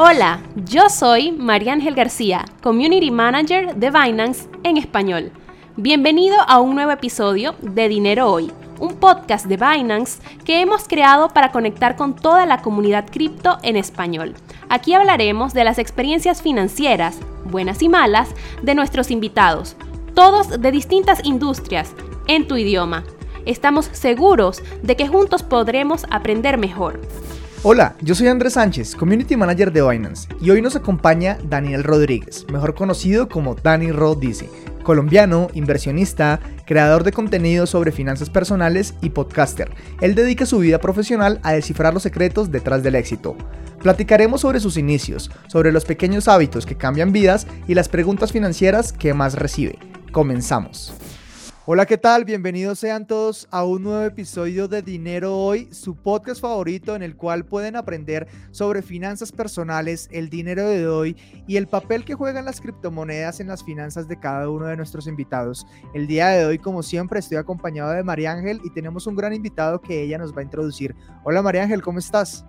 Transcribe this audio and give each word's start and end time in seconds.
Hola, 0.00 0.38
yo 0.54 0.88
soy 0.90 1.32
María 1.32 1.72
Ángel 1.72 1.96
García, 1.96 2.44
Community 2.62 3.10
Manager 3.10 3.74
de 3.74 3.90
Binance 3.90 4.48
en 4.62 4.76
español. 4.76 5.32
Bienvenido 5.76 6.36
a 6.46 6.60
un 6.60 6.76
nuevo 6.76 6.92
episodio 6.92 7.56
de 7.62 7.88
Dinero 7.88 8.30
Hoy, 8.30 8.52
un 8.78 8.94
podcast 8.94 9.46
de 9.46 9.56
Binance 9.56 10.22
que 10.44 10.60
hemos 10.60 10.86
creado 10.86 11.30
para 11.30 11.50
conectar 11.50 11.96
con 11.96 12.14
toda 12.14 12.46
la 12.46 12.62
comunidad 12.62 13.10
cripto 13.10 13.58
en 13.64 13.74
español. 13.74 14.36
Aquí 14.68 14.94
hablaremos 14.94 15.52
de 15.52 15.64
las 15.64 15.80
experiencias 15.80 16.42
financieras, 16.42 17.18
buenas 17.46 17.82
y 17.82 17.88
malas, 17.88 18.28
de 18.62 18.76
nuestros 18.76 19.10
invitados, 19.10 19.74
todos 20.14 20.60
de 20.60 20.70
distintas 20.70 21.24
industrias, 21.24 21.92
en 22.28 22.46
tu 22.46 22.56
idioma. 22.56 23.02
Estamos 23.46 23.86
seguros 23.90 24.62
de 24.80 24.94
que 24.94 25.08
juntos 25.08 25.42
podremos 25.42 26.06
aprender 26.08 26.56
mejor. 26.56 27.00
Hola, 27.64 27.96
yo 28.02 28.14
soy 28.14 28.28
Andrés 28.28 28.52
Sánchez, 28.52 28.94
Community 28.94 29.36
Manager 29.36 29.72
de 29.72 29.82
Binance, 29.82 30.28
y 30.40 30.50
hoy 30.50 30.62
nos 30.62 30.76
acompaña 30.76 31.38
Daniel 31.42 31.82
Rodríguez, 31.82 32.46
mejor 32.52 32.76
conocido 32.76 33.28
como 33.28 33.56
Danny 33.56 33.90
Rod 33.90 34.18
dice, 34.18 34.48
colombiano, 34.84 35.48
inversionista, 35.54 36.38
creador 36.66 37.02
de 37.02 37.10
contenido 37.10 37.66
sobre 37.66 37.90
finanzas 37.90 38.30
personales 38.30 38.94
y 39.02 39.10
podcaster. 39.10 39.72
Él 40.00 40.14
dedica 40.14 40.46
su 40.46 40.60
vida 40.60 40.78
profesional 40.78 41.40
a 41.42 41.52
descifrar 41.52 41.92
los 41.92 42.04
secretos 42.04 42.52
detrás 42.52 42.84
del 42.84 42.94
éxito. 42.94 43.36
Platicaremos 43.82 44.42
sobre 44.42 44.60
sus 44.60 44.76
inicios, 44.76 45.28
sobre 45.48 45.72
los 45.72 45.84
pequeños 45.84 46.28
hábitos 46.28 46.64
que 46.64 46.76
cambian 46.76 47.10
vidas 47.10 47.48
y 47.66 47.74
las 47.74 47.88
preguntas 47.88 48.30
financieras 48.30 48.92
que 48.92 49.14
más 49.14 49.34
recibe. 49.34 49.80
Comenzamos. 50.12 50.94
Hola, 51.70 51.84
¿qué 51.84 51.98
tal? 51.98 52.24
Bienvenidos 52.24 52.78
sean 52.78 53.06
todos 53.06 53.46
a 53.50 53.62
un 53.62 53.82
nuevo 53.82 54.02
episodio 54.02 54.68
de 54.68 54.80
Dinero 54.80 55.36
Hoy, 55.36 55.68
su 55.70 55.94
podcast 55.96 56.40
favorito 56.40 56.96
en 56.96 57.02
el 57.02 57.14
cual 57.14 57.44
pueden 57.44 57.76
aprender 57.76 58.26
sobre 58.52 58.80
finanzas 58.80 59.32
personales, 59.32 60.08
el 60.10 60.30
dinero 60.30 60.66
de 60.66 60.88
hoy 60.88 61.14
y 61.46 61.58
el 61.58 61.66
papel 61.66 62.06
que 62.06 62.14
juegan 62.14 62.46
las 62.46 62.62
criptomonedas 62.62 63.40
en 63.40 63.48
las 63.48 63.62
finanzas 63.62 64.08
de 64.08 64.18
cada 64.18 64.48
uno 64.48 64.64
de 64.64 64.78
nuestros 64.78 65.06
invitados. 65.06 65.66
El 65.92 66.06
día 66.06 66.28
de 66.28 66.46
hoy, 66.46 66.58
como 66.58 66.82
siempre, 66.82 67.18
estoy 67.18 67.36
acompañado 67.36 67.90
de 67.90 68.02
María 68.02 68.32
Ángel 68.32 68.62
y 68.64 68.70
tenemos 68.70 69.06
un 69.06 69.16
gran 69.16 69.34
invitado 69.34 69.78
que 69.82 70.04
ella 70.04 70.16
nos 70.16 70.34
va 70.34 70.40
a 70.40 70.44
introducir. 70.44 70.96
Hola 71.22 71.42
María 71.42 71.64
Ángel, 71.64 71.82
¿cómo 71.82 71.98
estás? 71.98 72.46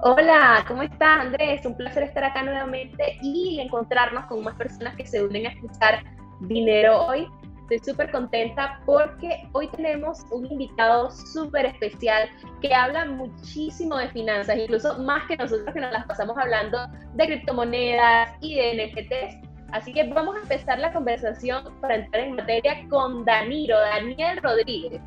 Hola, 0.00 0.66
¿cómo 0.68 0.82
estás 0.82 1.20
Andrés? 1.20 1.64
Un 1.64 1.78
placer 1.78 2.02
estar 2.02 2.24
acá 2.24 2.42
nuevamente 2.42 3.18
y 3.22 3.58
encontrarnos 3.58 4.26
con 4.26 4.44
más 4.44 4.54
personas 4.56 4.94
que 4.96 5.06
se 5.06 5.24
unen 5.24 5.46
a 5.46 5.48
escuchar 5.48 6.04
Dinero 6.40 7.06
Hoy 7.06 7.26
Estoy 7.70 7.92
súper 7.92 8.10
contenta 8.10 8.80
porque 8.86 9.46
hoy 9.52 9.68
tenemos 9.68 10.24
un 10.30 10.46
invitado 10.50 11.10
súper 11.10 11.66
especial 11.66 12.26
que 12.62 12.74
habla 12.74 13.04
muchísimo 13.04 13.98
de 13.98 14.08
finanzas, 14.08 14.56
incluso 14.56 14.98
más 15.00 15.26
que 15.28 15.36
nosotros 15.36 15.74
que 15.74 15.80
nos 15.80 15.92
las 15.92 16.06
pasamos 16.06 16.34
hablando 16.38 16.78
de 17.12 17.26
criptomonedas 17.26 18.30
y 18.40 18.56
de 18.56 18.86
NFTs. 18.86 19.48
Así 19.72 19.92
que 19.92 20.08
vamos 20.08 20.36
a 20.36 20.40
empezar 20.40 20.78
la 20.78 20.94
conversación 20.94 21.62
para 21.82 21.96
entrar 21.96 22.24
en 22.24 22.36
materia 22.36 22.88
con 22.88 23.26
Danilo, 23.26 23.78
Daniel 23.78 24.40
Rodríguez. 24.42 25.02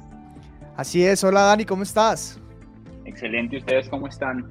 Así 0.78 1.04
es, 1.04 1.24
hola 1.24 1.42
Dani, 1.42 1.66
¿cómo 1.66 1.82
estás? 1.82 2.40
Excelente, 3.06 3.58
¿ustedes 3.58 3.90
cómo 3.90 4.06
están? 4.06 4.48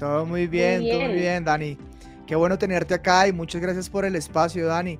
Todo 0.00 0.26
muy 0.26 0.48
bien, 0.48 0.80
muy 0.80 0.86
bien. 0.86 0.98
todo 0.98 1.08
muy 1.08 1.20
bien, 1.20 1.44
Dani. 1.44 1.78
Qué 2.26 2.34
bueno 2.34 2.58
tenerte 2.58 2.94
acá 2.94 3.28
y 3.28 3.32
muchas 3.32 3.60
gracias 3.60 3.88
por 3.88 4.04
el 4.04 4.16
espacio, 4.16 4.66
Dani 4.66 4.98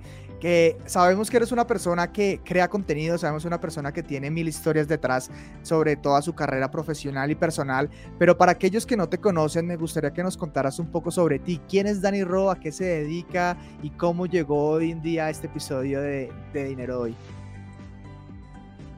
sabemos 0.84 1.31
que 1.31 1.39
eres 1.39 1.53
una 1.53 1.67
persona 1.67 2.12
que 2.12 2.41
crea 2.45 2.69
contenido, 2.69 3.17
sabemos 3.17 3.47
una 3.47 3.61
persona 3.61 3.92
que 3.92 4.03
tiene 4.03 4.31
mil 4.31 4.47
historias 4.47 4.87
detrás 4.87 5.31
sobre 5.62 5.97
toda 5.97 6.20
su 6.20 6.34
carrera 6.34 6.70
profesional 6.70 7.31
y 7.31 7.34
personal, 7.34 7.88
pero 8.19 8.37
para 8.37 8.53
aquellos 8.53 8.84
que 8.84 8.97
no 8.97 9.09
te 9.09 9.19
conocen, 9.19 9.66
me 9.66 9.77
gustaría 9.77 10.12
que 10.12 10.22
nos 10.22 10.37
contaras 10.37 10.78
un 10.78 10.91
poco 10.91 11.10
sobre 11.10 11.38
ti. 11.38 11.60
¿Quién 11.69 11.87
es 11.87 12.03
Dani 12.03 12.25
Ro? 12.25 12.50
¿A 12.50 12.60
qué 12.60 12.72
se 12.72 12.84
dedica? 12.84 13.56
¿Y 13.82 13.91
cómo 13.91 14.27
llegó 14.27 14.71
hoy 14.71 14.91
en 14.91 15.00
día 15.00 15.31
este 15.31 15.47
episodio 15.47 16.03
de, 16.03 16.31
de 16.53 16.65
Dinero 16.65 17.00
Hoy? 17.00 17.15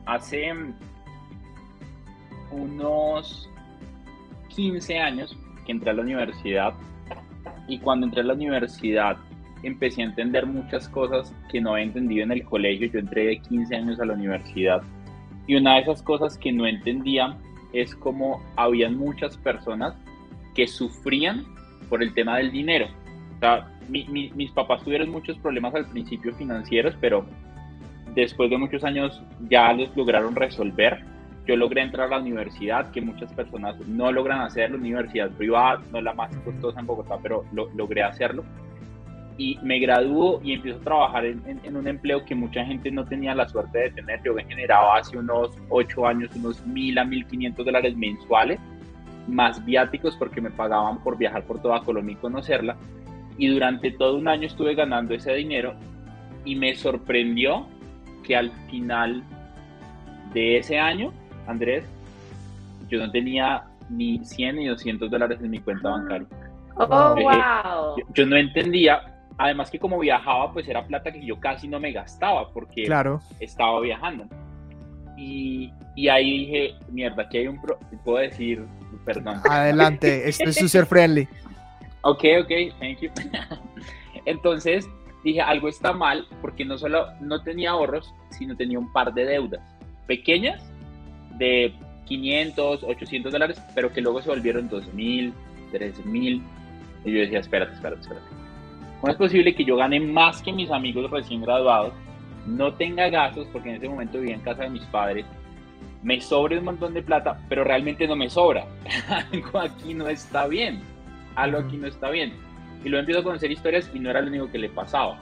Hace 0.07 0.53
unos 2.51 3.49
15 4.49 4.99
años 4.99 5.37
que 5.65 5.73
entré 5.73 5.91
a 5.91 5.95
la 5.95 6.03
universidad 6.03 6.75
y 7.69 7.79
cuando 7.79 8.07
entré 8.07 8.23
a 8.23 8.25
la 8.25 8.35
universidad 8.35 9.17
empecé 9.67 10.03
a 10.03 10.07
entender 10.07 10.47
muchas 10.47 10.89
cosas 10.89 11.35
que 11.51 11.61
no 11.61 11.73
había 11.73 11.85
entendido 11.85 12.25
en 12.25 12.33
el 12.33 12.45
colegio. 12.45 12.89
Yo 12.89 12.99
entré 13.01 13.27
de 13.27 13.39
15 13.39 13.75
años 13.75 14.01
a 14.01 14.05
la 14.05 14.15
universidad 14.15 14.83
y 15.47 15.57
una 15.57 15.75
de 15.75 15.83
esas 15.83 16.03
cosas 16.03 16.39
que 16.39 16.53
no 16.53 16.67
entendía 16.67 17.37
es 17.73 17.95
cómo 17.95 18.43
habían 18.57 18.97
muchas 18.97 19.37
personas 19.37 19.95
que 20.55 20.67
sufrían 20.67 21.45
por 21.89 22.03
el 22.03 22.15
tema 22.15 22.39
del 22.39 22.51
dinero. 22.51 22.87
O 23.37 23.39
sea, 23.41 23.69
mis 23.89 24.51
papás 24.53 24.83
tuvieron 24.83 25.11
muchos 25.11 25.37
problemas 25.39 25.75
al 25.75 25.87
principio 25.87 26.35
financieros, 26.35 26.95
pero 27.01 27.27
después 28.15 28.51
de 28.51 28.59
muchos 28.59 28.83
años 28.85 29.23
ya 29.49 29.73
los 29.73 29.95
lograron 29.97 30.35
resolver. 30.35 31.05
Yo 31.47 31.55
logré 31.57 31.83
entrar 31.83 32.09
a 32.09 32.17
la 32.17 32.19
universidad, 32.19 32.91
que 32.91 33.01
muchas 33.01 33.33
personas 33.33 33.79
no 33.87 34.11
logran 34.11 34.41
hacer, 34.41 34.71
la 34.71 34.79
universidad 34.79 35.31
privada, 35.31 35.81
no 35.93 36.01
la 36.01 36.13
más 36.13 36.35
costosa 36.39 36.81
en 36.81 36.87
Bogotá, 36.87 37.19
pero 37.23 37.45
lo, 37.53 37.69
logré 37.75 38.03
hacerlo 38.03 38.45
y 39.39 39.59
me 39.63 39.79
graduó 39.79 40.41
y 40.43 40.55
empiezo 40.55 40.79
a 40.79 40.83
trabajar 40.83 41.27
en, 41.27 41.77
un 41.77 41.87
empleo 41.87 42.25
que 42.25 42.35
mucha 42.35 42.65
gente 42.65 42.91
no 42.91 43.05
tenía 43.05 43.35
la 43.35 43.47
suerte 43.49 43.79
de 43.79 43.91
tener. 43.91 44.23
Yo 44.25 44.39
he 44.39 44.45
generado 44.45 44.93
hace 44.93 45.19
unos 45.19 45.51
8 45.69 46.07
años 46.07 46.31
unos 46.37 46.65
mil 46.67 46.99
a 46.99 47.05
1.500 47.05 47.65
dólares 47.65 47.97
mensuales, 47.97 48.59
más 49.29 49.63
viáticos 49.65 50.17
porque 50.17 50.41
me 50.41 50.51
pagaban 50.51 51.03
por 51.03 51.19
viajar 51.19 51.45
por 51.45 51.61
toda 51.61 51.81
Colombia 51.81 52.15
y 52.15 52.17
conocerla. 52.17 52.77
Y 53.37 53.49
durante 53.49 53.91
todo 53.91 54.17
un 54.17 54.29
año 54.29 54.47
estuve 54.47 54.75
ganando 54.75 55.15
ese 55.15 55.35
dinero 55.35 55.75
y 56.47 56.57
me 56.57 56.75
sorprendió 56.75 57.67
que 58.25 58.37
al 58.37 58.51
final 58.71 59.23
de 60.33 60.59
ese 60.59 60.79
año, 60.79 61.13
Andrés, 61.47 61.85
yo 62.89 62.99
no 62.99 63.11
tenía 63.11 63.65
ni 63.91 64.25
100 64.25 64.57
ni 64.57 64.67
200 64.67 65.11
dólares 65.11 65.39
en 65.43 65.51
mi 65.51 65.59
cuenta 65.59 65.91
bancaria. 65.91 66.27
Oh, 66.79 67.15
wow. 67.15 67.97
yo 68.15 68.27
no 68.27 68.37
entendía 68.37 69.16
Además 69.39 69.71
que 69.71 69.79
como 69.79 69.99
viajaba, 69.99 70.53
pues 70.53 70.67
era 70.69 70.87
plata 70.87 71.13
que 71.13 71.25
yo 71.25 71.39
casi 71.39 71.69
no 71.69 71.79
me 71.79 71.93
gastaba 71.93 72.51
porque 72.53 72.85
claro. 72.85 73.21
estaba 73.39 73.81
viajando. 73.81 74.27
Y, 75.17 75.73
y, 75.95 76.09
ahí 76.09 76.39
dije, 76.39 76.75
mierda, 76.91 77.23
aquí 77.23 77.39
hay 77.39 77.49
un... 77.49 77.61
Pro 77.61 77.79
Puedo 78.05 78.19
decir, 78.19 78.65
perdón. 79.05 79.41
Adelante, 79.49 80.29
esto 80.29 80.45
es 80.45 80.63
user 80.63 80.87
friendly. 80.87 81.27
Ok, 82.03 82.25
ok, 82.43 82.51
thank 82.79 83.01
you. 83.01 83.11
Entonces 84.27 84.89
dije, 85.25 85.41
algo 85.41 85.69
está 85.69 85.93
mal 85.93 86.27
porque 86.41 86.65
no 86.65 86.79
solo 86.79 87.07
no 87.21 87.43
tenía 87.43 87.71
ahorros, 87.71 88.15
sino 88.31 88.57
tenía 88.57 88.79
un 88.79 88.93
par 88.93 89.13
de 89.13 89.25
deudas 89.25 89.61
pequeñas 90.07 90.63
de 91.39 91.75
500, 92.07 92.85
800 92.85 93.33
dólares, 93.33 93.61
pero 93.75 93.93
que 93.93 94.01
luego 94.01 94.23
se 94.23 94.29
volvieron 94.29 94.71
2.000, 94.71 95.33
3.000. 95.73 96.43
Y 97.05 97.13
yo 97.13 97.21
decía, 97.21 97.41
espérate, 97.41 97.75
espérate, 97.75 98.03
espérate 98.03 98.46
¿Cómo 99.07 99.13
es 99.13 99.19
posible 99.19 99.55
que 99.55 99.65
yo 99.65 99.77
gane 99.77 100.01
más 100.01 100.43
que 100.43 100.53
mis 100.53 100.69
amigos 100.69 101.09
recién 101.09 101.41
graduados, 101.41 101.93
no 102.45 102.75
tenga 102.75 103.09
gastos, 103.09 103.47
porque 103.53 103.69
en 103.69 103.77
ese 103.77 103.89
momento 103.89 104.19
vivía 104.19 104.35
en 104.35 104.41
casa 104.41 104.65
de 104.65 104.71
mis 104.71 104.83
padres, 104.87 105.25
me 106.03 106.21
sobre 106.21 106.59
un 106.59 106.65
montón 106.65 106.93
de 106.93 107.05
plata, 107.05 107.41
pero 107.49 107.63
realmente 107.63 108.09
no 108.09 108.17
me 108.17 108.29
sobra? 108.29 108.67
Algo 109.33 109.61
aquí 109.61 109.95
no 109.95 110.09
está 110.09 110.49
bien. 110.49 110.81
Algo 111.37 111.59
aquí 111.59 111.77
no 111.77 111.87
está 111.87 112.11
bien. 112.11 112.33
Y 112.85 112.89
luego 112.89 112.99
empiezo 112.99 113.21
a 113.21 113.23
conocer 113.23 113.53
historias 113.53 113.89
y 113.95 114.01
no 114.01 114.11
era 114.11 114.21
lo 114.21 114.27
único 114.27 114.51
que 114.51 114.59
le 114.59 114.71
pasaba. 114.71 115.21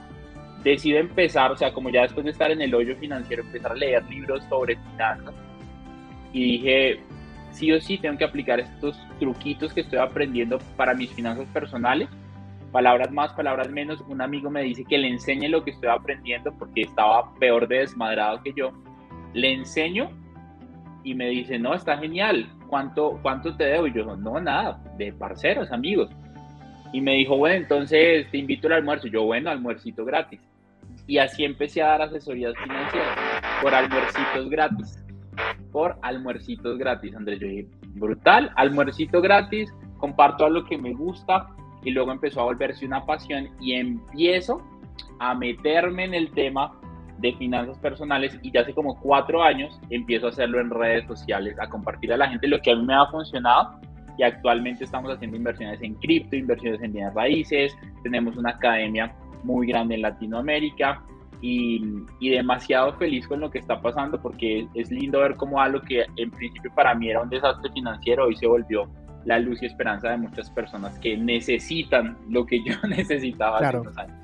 Decido 0.63 0.97
empezar, 0.97 1.51
o 1.51 1.55
sea, 1.55 1.71
como 1.71 1.91
ya 1.91 2.01
después 2.01 2.25
de 2.25 2.31
estar 2.31 2.49
en 2.49 2.63
el 2.63 2.73
hoyo 2.73 2.95
financiero, 2.95 3.43
empezar 3.43 3.73
a 3.73 3.75
leer 3.75 4.03
libros 4.09 4.43
sobre 4.49 4.77
finanzas. 4.77 5.35
Y 6.33 6.43
dije, 6.53 6.99
sí 7.51 7.71
o 7.71 7.79
sí 7.79 7.99
tengo 7.99 8.17
que 8.17 8.25
aplicar 8.25 8.59
estos 8.59 8.97
truquitos 9.19 9.71
que 9.73 9.81
estoy 9.81 9.99
aprendiendo 9.99 10.57
para 10.75 10.95
mis 10.95 11.11
finanzas 11.11 11.45
personales 11.53 12.09
palabras 12.75 13.09
más, 13.09 13.31
palabras 13.31 13.69
menos, 13.69 14.03
un 14.09 14.21
amigo 14.21 14.49
me 14.49 14.61
dice 14.61 14.83
que 14.83 14.97
le 14.97 15.07
enseñe 15.07 15.47
lo 15.47 15.63
que 15.63 15.71
estoy 15.71 15.87
aprendiendo 15.87 16.51
porque 16.59 16.81
estaba 16.81 17.33
peor 17.35 17.69
de 17.69 17.77
desmadrado 17.77 18.43
que 18.43 18.51
yo. 18.51 18.73
Le 19.33 19.53
enseño 19.53 20.09
y 21.01 21.13
me 21.13 21.29
dice, 21.29 21.57
no, 21.57 21.73
está 21.73 21.97
genial, 21.97 22.49
¿cuánto, 22.67 23.17
cuánto 23.21 23.55
te 23.55 23.63
debo? 23.63 23.87
Y 23.87 23.93
yo, 23.93 24.17
no, 24.17 24.41
nada, 24.41 24.77
de 24.97 25.13
parceros, 25.13 25.71
amigos. 25.71 26.09
Y 26.91 26.99
me 26.99 27.13
dijo, 27.13 27.37
bueno, 27.37 27.55
entonces 27.55 28.29
te 28.29 28.39
invito 28.39 28.67
al 28.67 28.73
almuerzo. 28.73 29.07
Yo, 29.07 29.23
bueno, 29.23 29.49
almuercito 29.49 30.03
gratis. 30.03 30.41
Y 31.07 31.17
así 31.19 31.45
empecé 31.45 31.81
a 31.81 31.87
dar 31.87 32.01
asesorías 32.01 32.55
financieras 32.61 33.17
por 33.61 33.73
almuercitos 33.73 34.49
gratis. 34.49 35.01
Por 35.71 35.95
almuercitos 36.01 36.77
gratis, 36.77 37.15
Andrés. 37.15 37.39
Yo 37.39 37.47
dije, 37.47 37.67
brutal, 37.93 38.51
almuercito 38.57 39.21
gratis, 39.21 39.73
comparto 39.97 40.43
algo 40.43 40.65
que 40.65 40.77
me 40.77 40.91
gusta, 40.91 41.47
y 41.85 41.91
luego 41.91 42.11
empezó 42.11 42.41
a 42.41 42.45
volverse 42.45 42.85
una 42.85 43.05
pasión 43.05 43.49
y 43.61 43.73
empiezo 43.73 44.61
a 45.19 45.33
meterme 45.33 46.03
en 46.03 46.13
el 46.13 46.31
tema 46.31 46.77
de 47.19 47.33
finanzas 47.33 47.77
personales 47.77 48.37
y 48.41 48.51
ya 48.51 48.61
hace 48.61 48.73
como 48.73 48.99
cuatro 48.99 49.41
años 49.41 49.79
empiezo 49.89 50.25
a 50.25 50.29
hacerlo 50.29 50.59
en 50.59 50.69
redes 50.69 51.07
sociales, 51.07 51.55
a 51.61 51.69
compartir 51.69 52.11
a 52.11 52.17
la 52.17 52.27
gente 52.27 52.47
lo 52.47 52.59
que 52.59 52.71
a 52.71 52.75
mí 52.75 52.83
me 52.83 52.93
ha 52.93 53.05
funcionado 53.05 53.79
y 54.17 54.23
actualmente 54.23 54.83
estamos 54.83 55.13
haciendo 55.13 55.37
inversiones 55.37 55.81
en 55.81 55.93
cripto, 55.95 56.35
inversiones 56.35 56.81
en 56.81 56.93
bienes 56.93 57.13
raíces, 57.13 57.77
tenemos 58.03 58.35
una 58.35 58.51
academia 58.51 59.13
muy 59.43 59.67
grande 59.67 59.95
en 59.95 60.01
Latinoamérica 60.01 61.03
y, 61.41 61.81
y, 62.19 62.29
demasiado 62.29 62.93
feliz 62.93 63.27
con 63.27 63.41
lo 63.41 63.51
que 63.51 63.59
está 63.59 63.79
pasando 63.81 64.19
porque 64.21 64.67
es 64.73 64.89
lindo 64.89 65.19
ver 65.19 65.35
cómo 65.35 65.61
algo 65.61 65.81
que 65.81 66.05
en 66.15 66.31
principio 66.31 66.71
para 66.73 66.95
mí 66.95 67.09
era 67.09 67.21
un 67.21 67.29
desastre 67.29 67.69
financiero 67.71 68.25
hoy 68.25 68.35
se 68.35 68.47
volvió 68.47 68.89
la 69.25 69.39
luz 69.39 69.61
y 69.61 69.65
esperanza 69.65 70.09
de 70.09 70.17
muchas 70.17 70.49
personas 70.51 70.97
que 70.99 71.17
necesitan 71.17 72.17
lo 72.29 72.45
que 72.45 72.63
yo 72.63 72.75
necesitaba 72.87 73.59
hace 73.59 73.77
unos 73.77 73.97
años. 73.97 74.17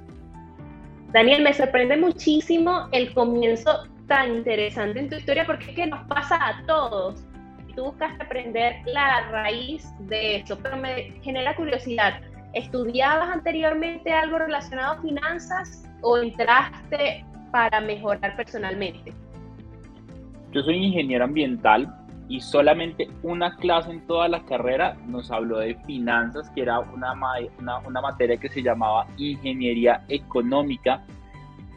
Daniel, 1.12 1.44
me 1.44 1.54
sorprende 1.54 1.98
muchísimo 1.98 2.88
el 2.92 3.14
comienzo 3.14 3.84
tan 4.08 4.36
interesante 4.36 5.00
en 5.00 5.10
tu 5.10 5.16
historia 5.16 5.46
porque 5.46 5.72
es 5.72 5.76
que 5.76 5.88
nos 5.88 6.08
pasa 6.08 6.36
a 6.36 6.66
todos. 6.66 7.26
Tú 7.76 7.86
buscas 7.86 8.14
aprender 8.20 8.76
la 8.86 9.30
raíz 9.30 9.86
de 10.08 10.38
eso, 10.38 10.58
pero 10.62 10.78
me 10.78 11.14
genera 11.22 11.56
curiosidad. 11.56 12.22
¿Estudiabas 12.54 13.30
anteriormente 13.30 14.12
algo 14.12 14.38
relacionado 14.38 14.94
a 14.94 15.02
finanzas 15.02 15.90
o 16.02 16.18
entraste 16.18 17.26
para 17.52 17.80
mejorar 17.80 18.36
personalmente? 18.36 19.14
Yo 20.52 20.62
soy 20.64 20.76
ingeniero 20.76 21.24
ambiental 21.24 21.94
y 22.32 22.40
solamente 22.40 23.10
una 23.24 23.58
clase 23.58 23.92
en 23.92 24.08
toda 24.08 24.30
la 24.30 24.46
carrera 24.46 24.96
nos 25.06 25.30
habló 25.32 25.58
de 25.58 25.76
finanzas, 25.86 26.50
que 26.52 26.62
era 26.62 26.80
una, 26.80 27.12
una, 27.60 27.80
una 27.80 28.02
materia 28.02 28.38
que 28.38 28.48
se 28.48 28.64
llamaba 28.64 29.06
ingeniería 29.18 30.06
económica 30.08 31.04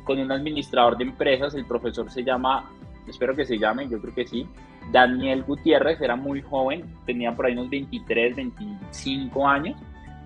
con 0.05 0.21
un 0.21 0.31
administrador 0.31 0.97
de 0.97 1.07
empresas, 1.07 1.57
el 1.57 1.67
profesor 1.67 2.09
se 2.09 2.23
llama, 2.23 2.71
espero 3.09 3.35
que 3.35 3.45
se 3.45 3.59
llame, 3.59 3.89
yo 3.89 4.01
creo 4.01 4.15
que 4.15 4.29
sí, 4.29 4.47
Daniel 4.93 5.43
Gutiérrez, 5.43 6.01
era 6.01 6.15
muy 6.15 6.41
joven, 6.41 6.85
tenía 7.05 7.35
por 7.35 7.47
ahí 7.47 7.55
unos 7.55 7.69
23, 7.71 8.37
25 8.37 9.49
años, 9.49 9.77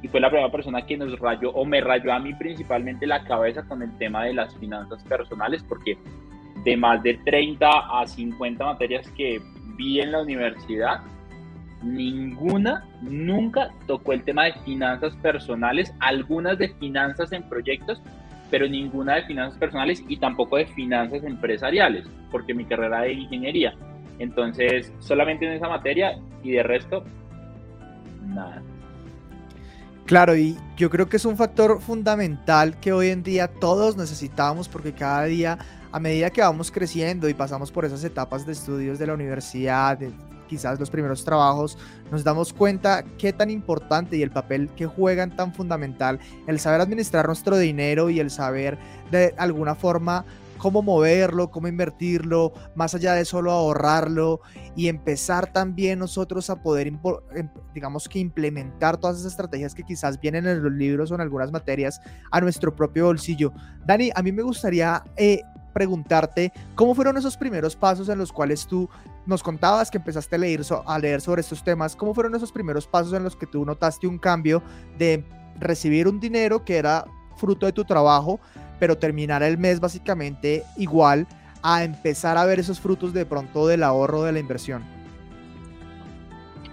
y 0.02 0.08
fue 0.08 0.20
la 0.20 0.28
primera 0.28 0.52
persona 0.52 0.84
que 0.84 0.98
nos 0.98 1.18
rayó, 1.18 1.52
o 1.52 1.64
me 1.64 1.80
rayó 1.80 2.12
a 2.12 2.18
mí 2.18 2.34
principalmente 2.34 3.06
la 3.06 3.24
cabeza 3.24 3.66
con 3.66 3.80
el 3.80 3.96
tema 3.96 4.24
de 4.24 4.34
las 4.34 4.54
finanzas 4.56 5.02
personales, 5.04 5.64
porque 5.66 5.96
de 6.64 6.76
más 6.76 7.02
de 7.02 7.14
30 7.14 7.66
a 7.66 8.06
50 8.06 8.62
materias 8.62 9.08
que 9.12 9.40
vi 9.78 10.00
en 10.00 10.12
la 10.12 10.20
universidad, 10.20 11.00
ninguna 11.82 12.84
nunca 13.00 13.70
tocó 13.86 14.12
el 14.12 14.22
tema 14.24 14.44
de 14.44 14.52
finanzas 14.64 15.16
personales, 15.16 15.94
algunas 16.00 16.58
de 16.58 16.68
finanzas 16.74 17.32
en 17.32 17.48
proyectos, 17.48 18.02
pero 18.50 18.68
ninguna 18.68 19.16
de 19.16 19.22
finanzas 19.22 19.58
personales 19.58 20.04
y 20.08 20.18
tampoco 20.18 20.56
de 20.56 20.66
finanzas 20.66 21.22
empresariales, 21.24 22.06
porque 22.30 22.52
mi 22.52 22.64
carrera 22.64 23.06
es 23.06 23.16
ingeniería. 23.16 23.74
Entonces, 24.18 24.92
solamente 24.98 25.46
en 25.46 25.52
esa 25.52 25.68
materia 25.68 26.18
y 26.42 26.50
de 26.50 26.62
resto, 26.62 27.04
nada. 28.26 28.62
Claro, 30.06 30.36
y 30.36 30.56
yo 30.76 30.88
creo 30.88 31.08
que 31.08 31.18
es 31.18 31.24
un 31.26 31.36
factor 31.36 31.82
fundamental 31.82 32.80
que 32.80 32.92
hoy 32.92 33.08
en 33.08 33.22
día 33.22 33.46
todos 33.46 33.96
necesitamos 33.96 34.66
porque 34.66 34.94
cada 34.94 35.24
día, 35.24 35.58
a 35.92 36.00
medida 36.00 36.30
que 36.30 36.40
vamos 36.40 36.70
creciendo 36.70 37.28
y 37.28 37.34
pasamos 37.34 37.70
por 37.70 37.84
esas 37.84 38.04
etapas 38.04 38.46
de 38.46 38.52
estudios 38.52 38.98
de 38.98 39.06
la 39.06 39.14
universidad, 39.14 39.98
de 39.98 40.12
quizás 40.48 40.80
los 40.80 40.90
primeros 40.90 41.24
trabajos, 41.24 41.78
nos 42.10 42.24
damos 42.24 42.52
cuenta 42.52 43.04
qué 43.18 43.32
tan 43.32 43.50
importante 43.50 44.16
y 44.16 44.22
el 44.22 44.30
papel 44.30 44.70
que 44.74 44.86
juegan 44.86 45.36
tan 45.36 45.52
fundamental 45.52 46.18
el 46.46 46.58
saber 46.58 46.80
administrar 46.80 47.26
nuestro 47.26 47.58
dinero 47.58 48.10
y 48.10 48.18
el 48.18 48.30
saber 48.30 48.78
de 49.10 49.34
alguna 49.36 49.74
forma 49.74 50.24
cómo 50.58 50.82
moverlo, 50.82 51.50
cómo 51.50 51.68
invertirlo, 51.68 52.52
más 52.74 52.94
allá 52.94 53.14
de 53.14 53.24
solo 53.24 53.52
ahorrarlo 53.52 54.40
y 54.76 54.88
empezar 54.88 55.52
también 55.52 56.00
nosotros 56.00 56.50
a 56.50 56.60
poder, 56.60 56.88
em, 56.88 56.98
digamos 57.72 58.08
que 58.08 58.18
implementar 58.18 58.96
todas 58.98 59.18
esas 59.20 59.32
estrategias 59.32 59.74
que 59.74 59.84
quizás 59.84 60.20
vienen 60.20 60.46
en 60.46 60.62
los 60.62 60.72
libros 60.72 61.10
o 61.10 61.14
en 61.14 61.20
algunas 61.20 61.52
materias 61.52 62.00
a 62.30 62.40
nuestro 62.40 62.74
propio 62.74 63.06
bolsillo. 63.06 63.52
Dani, 63.86 64.10
a 64.14 64.22
mí 64.22 64.32
me 64.32 64.42
gustaría 64.42 65.02
eh, 65.16 65.42
preguntarte 65.78 66.52
cómo 66.74 66.92
fueron 66.92 67.16
esos 67.16 67.36
primeros 67.36 67.76
pasos 67.76 68.08
en 68.08 68.18
los 68.18 68.32
cuales 68.32 68.66
tú 68.66 68.90
nos 69.26 69.44
contabas 69.44 69.92
que 69.92 69.98
empezaste 69.98 70.34
a 70.34 70.38
leer, 70.40 70.62
a 70.84 70.98
leer 70.98 71.20
sobre 71.20 71.40
estos 71.40 71.62
temas, 71.62 71.94
cómo 71.94 72.14
fueron 72.14 72.34
esos 72.34 72.50
primeros 72.50 72.88
pasos 72.88 73.12
en 73.12 73.22
los 73.22 73.36
que 73.36 73.46
tú 73.46 73.64
notaste 73.64 74.08
un 74.08 74.18
cambio 74.18 74.60
de 74.98 75.22
recibir 75.60 76.08
un 76.08 76.18
dinero 76.18 76.64
que 76.64 76.78
era 76.78 77.04
fruto 77.36 77.64
de 77.64 77.72
tu 77.72 77.84
trabajo, 77.84 78.40
pero 78.80 78.98
terminar 78.98 79.44
el 79.44 79.56
mes 79.56 79.78
básicamente 79.78 80.64
igual 80.76 81.28
a 81.62 81.84
empezar 81.84 82.36
a 82.36 82.44
ver 82.44 82.58
esos 82.58 82.80
frutos 82.80 83.12
de 83.12 83.24
pronto 83.24 83.68
del 83.68 83.84
ahorro 83.84 84.24
de 84.24 84.32
la 84.32 84.40
inversión. 84.40 84.82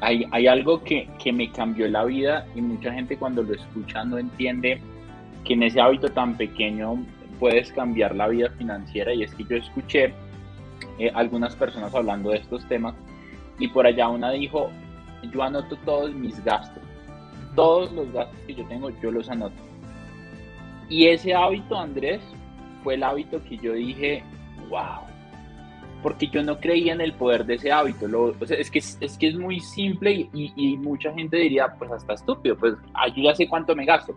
Hay, 0.02 0.26
hay 0.32 0.48
algo 0.48 0.84
que, 0.84 1.08
que 1.24 1.32
me 1.32 1.52
cambió 1.52 1.88
la 1.88 2.06
vida 2.06 2.48
y 2.56 2.62
mucha 2.62 2.92
gente 2.92 3.18
cuando 3.18 3.44
lo 3.44 3.54
escucha 3.54 4.04
no 4.04 4.18
entiende 4.18 4.82
que 5.44 5.54
en 5.54 5.62
ese 5.62 5.80
hábito 5.80 6.10
tan 6.10 6.36
pequeño 6.38 7.06
puedes 7.40 7.72
cambiar 7.72 8.16
la 8.16 8.28
vida 8.28 8.50
financiera 8.58 9.14
y 9.14 9.24
es 9.24 9.34
que 9.36 9.44
yo 9.44 9.58
escuché 9.58 10.14
eh, 11.00 11.12
algunas 11.14 11.56
personas 11.56 11.94
hablando 11.94 12.32
de 12.32 12.38
estos 12.38 12.66
temas 12.68 12.96
y 13.60 13.68
por 13.68 13.86
allá 13.86 14.10
una 14.10 14.32
dijo, 14.32 14.70
yo 15.32 15.44
anoto 15.44 15.76
todos 15.86 16.14
mis 16.14 16.44
gastos, 16.44 16.84
todos 17.56 17.92
los 17.94 18.12
gastos 18.12 18.40
que 18.48 18.56
yo 18.56 18.66
tengo, 18.68 18.90
yo 19.02 19.12
los 19.12 19.30
anoto. 19.30 19.56
Y 20.90 21.08
ese 21.08 21.34
hábito, 21.34 21.80
Andrés, 21.80 22.22
fue 22.84 22.96
el 22.96 23.04
hábito 23.04 23.42
que 23.44 23.58
yo 23.58 23.74
dije, 23.74 24.24
wow, 24.70 25.02
porque 26.04 26.28
yo 26.28 26.44
no 26.44 26.60
creía 26.60 26.94
en 26.94 27.02
el 27.02 27.14
poder 27.14 27.46
de 27.46 27.56
ese 27.56 27.72
hábito. 27.72 28.08
Lo, 28.08 28.36
es, 28.42 28.70
que, 28.70 28.80
es 28.80 29.18
que 29.18 29.28
es 29.28 29.36
muy 29.36 29.60
simple 29.60 30.30
y, 30.32 30.54
y, 30.56 30.78
mucha 30.78 31.12
gente 31.14 31.38
diría, 31.38 31.74
pues 31.80 31.92
hasta 31.92 32.14
estúpido, 32.14 32.56
pues 32.56 32.76
yo 33.16 33.24
ya 33.24 33.34
sé 33.34 33.48
cuánto 33.48 33.76
me 33.76 33.86
gasto. 33.86 34.14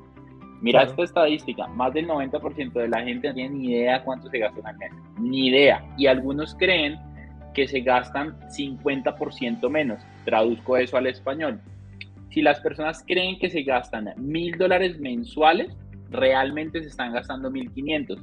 Mira 0.61 0.83
esta 0.83 1.05
estadística, 1.05 1.69
más 1.69 1.95
del 1.95 2.09
90% 2.09 2.73
de 2.73 2.89
la 2.89 3.03
gente 3.03 3.29
no 3.29 3.35
tiene 3.35 3.55
ni 3.55 3.71
idea 3.71 4.03
cuánto 4.03 4.29
se 4.29 4.39
gastan 4.39 4.67
al 4.67 4.77
mes, 4.77 4.91
ni 5.21 5.49
idea. 5.49 5.85
Y 5.97 6.07
algunos 6.07 6.55
creen 6.57 6.99
que 7.55 7.69
se 7.69 7.81
gastan 7.81 8.39
50% 8.51 9.71
menos. 9.71 10.03
Traduzco 10.25 10.77
eso 10.77 10.97
al 10.97 11.07
español. 11.07 11.61
Si 12.31 12.43
las 12.43 12.61
personas 12.61 13.05
creen 13.07 13.39
que 13.39 13.51
se 13.51 13.63
gastan 13.63 14.13
mil 14.17 14.59
dólares 14.59 14.99
mensuales, 14.99 15.77
realmente 16.11 16.83
se 16.83 16.89
están 16.89 17.13
gastando 17.13 17.51
1500. 17.51 18.21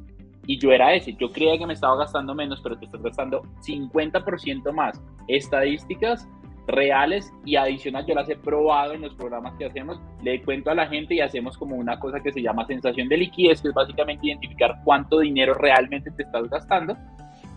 Y 0.47 0.59
yo 0.59 0.71
era 0.71 0.93
ese, 0.93 1.13
yo 1.13 1.31
creía 1.31 1.57
que 1.57 1.65
me 1.65 1.73
estaba 1.73 1.97
gastando 1.97 2.35
menos, 2.35 2.61
pero 2.61 2.77
te 2.77 2.85
estás 2.85 3.01
gastando 3.01 3.41
50% 3.65 4.71
más. 4.73 5.01
Estadísticas 5.27 6.27
reales 6.67 7.31
y 7.45 7.55
adicional, 7.55 8.05
yo 8.05 8.15
las 8.15 8.29
he 8.29 8.35
probado 8.35 8.93
en 8.93 9.01
los 9.01 9.13
programas 9.15 9.53
que 9.57 9.65
hacemos, 9.65 9.99
le 10.23 10.41
cuento 10.43 10.71
a 10.71 10.75
la 10.75 10.87
gente 10.87 11.15
y 11.15 11.19
hacemos 11.19 11.57
como 11.57 11.75
una 11.75 11.99
cosa 11.99 12.19
que 12.21 12.31
se 12.31 12.41
llama 12.41 12.65
sensación 12.65 13.07
de 13.07 13.17
liquidez, 13.17 13.61
que 13.61 13.67
es 13.69 13.73
básicamente 13.73 14.27
identificar 14.27 14.75
cuánto 14.83 15.19
dinero 15.19 15.53
realmente 15.53 16.11
te 16.11 16.23
estás 16.23 16.49
gastando 16.49 16.97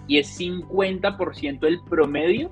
y 0.07 0.19
es 0.19 0.41
50% 0.41 1.67
el 1.67 1.81
promedio 1.85 2.51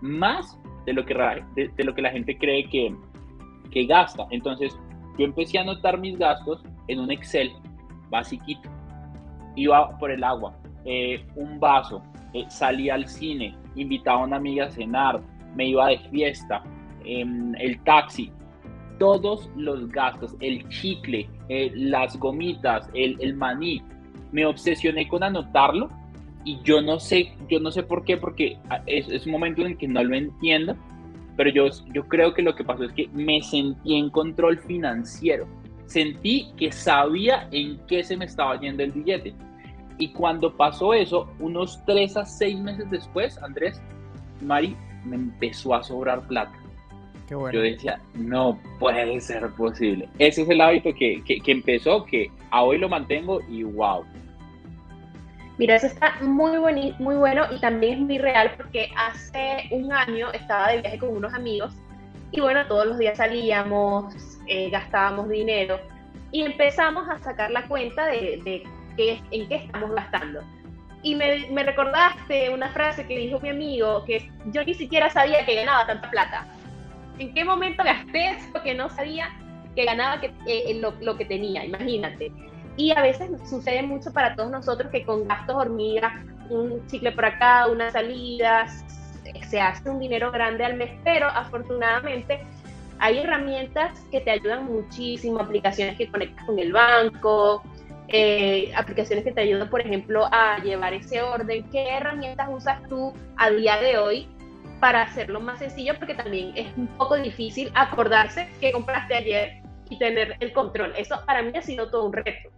más 0.00 0.58
de 0.86 0.92
lo 0.92 1.04
que, 1.04 1.14
de, 1.54 1.84
lo 1.84 1.94
que 1.94 2.02
la 2.02 2.10
gente 2.10 2.38
cree 2.38 2.68
que, 2.68 2.94
que 3.70 3.86
gasta. 3.86 4.26
Entonces, 4.30 4.78
yo 5.18 5.24
empecé 5.24 5.58
a 5.58 5.62
anotar 5.62 5.98
mis 5.98 6.18
gastos 6.18 6.62
en 6.88 7.00
un 7.00 7.10
Excel 7.10 7.52
basiquito. 8.08 8.70
Iba 9.56 9.98
por 9.98 10.10
el 10.10 10.22
agua, 10.22 10.56
eh, 10.84 11.24
un 11.34 11.58
vaso, 11.58 12.02
eh, 12.32 12.44
salía 12.48 12.94
al 12.94 13.08
cine, 13.08 13.56
invitaba 13.74 14.20
a 14.20 14.24
una 14.24 14.36
amiga 14.36 14.66
a 14.66 14.70
cenar, 14.70 15.20
me 15.56 15.68
iba 15.68 15.88
de 15.88 15.98
fiesta, 16.10 16.62
em, 17.04 17.54
el 17.56 17.78
taxi, 17.80 18.30
todos 18.98 19.50
los 19.56 19.88
gastos, 19.88 20.34
el 20.40 20.68
chicle, 20.68 21.28
eh, 21.48 21.70
las 21.74 22.18
gomitas, 22.18 22.88
el, 22.94 23.16
el, 23.20 23.34
maní, 23.34 23.82
me 24.32 24.46
obsesioné 24.46 25.08
con 25.08 25.22
anotarlo 25.22 25.90
y 26.44 26.58
yo 26.62 26.80
no 26.80 26.98
sé, 26.98 27.32
yo 27.48 27.60
no 27.60 27.70
sé 27.70 27.82
por 27.82 28.04
qué, 28.04 28.16
porque 28.16 28.58
es, 28.86 29.08
es 29.08 29.26
un 29.26 29.32
momento 29.32 29.62
en 29.62 29.68
el 29.68 29.76
que 29.76 29.88
no 29.88 30.02
lo 30.02 30.16
entiendo, 30.16 30.76
pero 31.36 31.50
yo, 31.50 31.66
yo 31.92 32.04
creo 32.04 32.32
que 32.32 32.42
lo 32.42 32.54
que 32.54 32.64
pasó 32.64 32.84
es 32.84 32.92
que 32.92 33.08
me 33.12 33.42
sentí 33.42 33.96
en 33.96 34.10
control 34.10 34.58
financiero, 34.58 35.46
sentí 35.86 36.48
que 36.56 36.72
sabía 36.72 37.48
en 37.52 37.78
qué 37.86 38.02
se 38.02 38.16
me 38.16 38.24
estaba 38.24 38.58
yendo 38.58 38.82
el 38.82 38.92
billete. 38.92 39.34
Y 39.98 40.12
cuando 40.12 40.54
pasó 40.54 40.92
eso, 40.92 41.28
unos 41.38 41.82
tres 41.86 42.16
a 42.16 42.24
seis 42.24 42.58
meses 42.58 42.90
después, 42.90 43.38
Andrés, 43.42 43.80
Mari, 44.42 44.76
me 45.06 45.16
empezó 45.16 45.74
a 45.74 45.82
sobrar 45.82 46.26
plata. 46.26 46.52
Yo 47.28 47.48
decía, 47.48 48.00
no 48.14 48.58
puede 48.78 49.20
ser 49.20 49.48
posible. 49.50 50.08
Ese 50.18 50.42
es 50.42 50.48
el 50.48 50.60
hábito 50.60 50.94
que, 50.94 51.22
que, 51.24 51.50
empezó, 51.50 52.04
que 52.04 52.30
a 52.50 52.62
hoy 52.62 52.78
lo 52.78 52.88
mantengo 52.88 53.40
y 53.48 53.64
wow. 53.64 54.04
Mira, 55.58 55.76
eso 55.76 55.86
está 55.86 56.14
muy, 56.20 56.58
muy 56.98 57.16
bueno 57.16 57.44
y 57.50 57.58
también 57.60 57.94
es 57.94 58.00
muy 58.00 58.18
real 58.18 58.52
porque 58.56 58.90
hace 58.96 59.68
un 59.72 59.92
año 59.92 60.30
estaba 60.32 60.70
de 60.70 60.82
viaje 60.82 60.98
con 60.98 61.16
unos 61.16 61.34
amigos 61.34 61.74
y 62.30 62.40
bueno, 62.40 62.66
todos 62.68 62.86
los 62.86 62.98
días 62.98 63.16
salíamos, 63.16 64.14
eh, 64.46 64.68
gastábamos 64.70 65.28
dinero 65.28 65.80
y 66.30 66.42
empezamos 66.42 67.08
a 67.08 67.18
sacar 67.18 67.50
la 67.50 67.66
cuenta 67.66 68.06
de, 68.06 68.40
de 68.44 68.62
qué, 68.96 69.20
en 69.30 69.48
qué 69.48 69.54
estamos 69.56 69.90
gastando 69.92 70.42
y 71.06 71.14
me, 71.14 71.62
recordaste 71.62 72.50
una 72.50 72.68
frase 72.70 73.06
que 73.06 73.16
dijo 73.16 73.38
mi 73.38 73.50
amigo, 73.50 74.04
que 74.04 74.28
yo 74.46 74.64
ni 74.64 74.74
siquiera 74.74 75.08
sabía 75.08 75.46
que 75.46 75.54
ganaba 75.54 75.86
tanta 75.86 76.10
plata. 76.10 76.48
¿En 77.20 77.32
qué 77.32 77.44
momento 77.44 77.84
gasté 77.84 78.30
eso 78.30 78.60
que 78.60 78.74
no 78.74 78.90
sabía 78.90 79.28
que 79.76 79.84
ganaba 79.84 80.20
que, 80.20 80.34
eh, 80.48 80.74
lo, 80.80 80.94
lo, 81.00 81.16
que 81.16 81.24
tenía? 81.24 81.64
Imagínate. 81.64 82.32
Y 82.76 82.90
a 82.90 83.02
veces 83.02 83.30
sucede 83.48 83.84
mucho 83.84 84.12
para 84.12 84.34
todos 84.34 84.50
nosotros 84.50 84.90
que 84.90 85.04
con 85.04 85.28
gastos 85.28 85.54
hormigas, 85.54 86.12
un 86.50 86.84
chicle 86.88 87.12
por 87.12 87.26
acá, 87.26 87.68
unas 87.68 87.92
salidas, 87.92 88.84
se 89.48 89.60
hace 89.60 89.88
un 89.88 90.00
dinero 90.00 90.32
grande 90.32 90.64
al 90.64 90.74
mes, 90.74 90.90
pero 91.04 91.28
afortunadamente 91.28 92.44
hay 92.98 93.18
herramientas 93.18 93.96
que 94.10 94.22
te 94.22 94.32
ayudan 94.32 94.64
muchísimo, 94.64 95.38
aplicaciones 95.38 95.96
que 95.96 96.10
conectas 96.10 96.44
con 96.46 96.58
el 96.58 96.72
banco, 96.72 97.62
eh, 98.08 98.72
aplicaciones 98.76 99.24
que 99.24 99.32
te 99.32 99.40
ayudan, 99.40 99.68
por 99.68 99.80
ejemplo, 99.80 100.26
a 100.30 100.58
llevar 100.62 100.94
ese 100.94 101.22
orden. 101.22 101.64
¿Qué 101.70 101.88
herramientas 101.88 102.48
usas 102.50 102.82
tú 102.88 103.12
a 103.36 103.50
día 103.50 103.78
de 103.78 103.98
hoy 103.98 104.28
para 104.80 105.02
hacerlo 105.02 105.40
más 105.40 105.58
sencillo? 105.58 105.94
Porque 105.98 106.14
también 106.14 106.52
es 106.56 106.68
un 106.76 106.86
poco 106.98 107.16
difícil 107.16 107.70
acordarse 107.74 108.48
que 108.60 108.72
compraste 108.72 109.14
ayer 109.14 109.62
y 109.90 109.98
tener 109.98 110.36
el 110.40 110.52
control. 110.52 110.92
Eso 110.96 111.16
para 111.26 111.42
mí 111.42 111.52
ha 111.56 111.62
sido 111.62 111.90
todo 111.90 112.06
un 112.06 112.12
reto. 112.12 112.50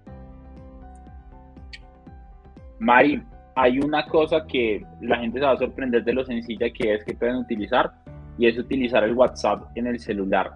Mari, 2.78 3.22
hay 3.54 3.80
una 3.80 4.06
cosa 4.06 4.46
que 4.46 4.84
la 5.00 5.18
gente 5.18 5.40
se 5.40 5.44
va 5.44 5.52
a 5.52 5.56
sorprender 5.56 6.04
de 6.04 6.12
lo 6.12 6.24
sencilla 6.24 6.70
que 6.70 6.94
es 6.94 7.04
que 7.04 7.14
pueden 7.14 7.36
utilizar 7.36 7.92
y 8.38 8.46
es 8.46 8.56
utilizar 8.56 9.02
el 9.02 9.14
WhatsApp 9.14 9.62
en 9.74 9.88
el 9.88 9.98
celular. 9.98 10.52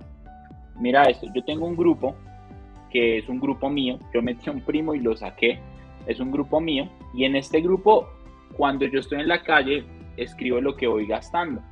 Mira 0.78 1.02
esto, 1.04 1.26
yo 1.34 1.42
tengo 1.44 1.66
un 1.66 1.76
grupo 1.76 2.14
que 2.92 3.18
es 3.18 3.28
un 3.28 3.40
grupo 3.40 3.70
mío, 3.70 3.98
yo 4.12 4.22
metí 4.22 4.50
a 4.50 4.52
un 4.52 4.60
primo 4.60 4.94
y 4.94 5.00
lo 5.00 5.16
saqué, 5.16 5.58
es 6.06 6.20
un 6.20 6.30
grupo 6.30 6.60
mío 6.60 6.88
y 7.14 7.24
en 7.24 7.36
este 7.36 7.60
grupo 7.60 8.08
cuando 8.56 8.84
yo 8.86 9.00
estoy 9.00 9.20
en 9.20 9.28
la 9.28 9.42
calle 9.42 9.84
escribo 10.16 10.60
lo 10.60 10.76
que 10.76 10.86
voy 10.86 11.06
gastando 11.06 11.62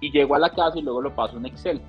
y 0.00 0.10
llego 0.10 0.34
a 0.34 0.38
la 0.38 0.50
casa 0.50 0.78
y 0.78 0.82
luego 0.82 1.00
lo 1.00 1.14
paso 1.14 1.38
en 1.38 1.46
Excel 1.46 1.80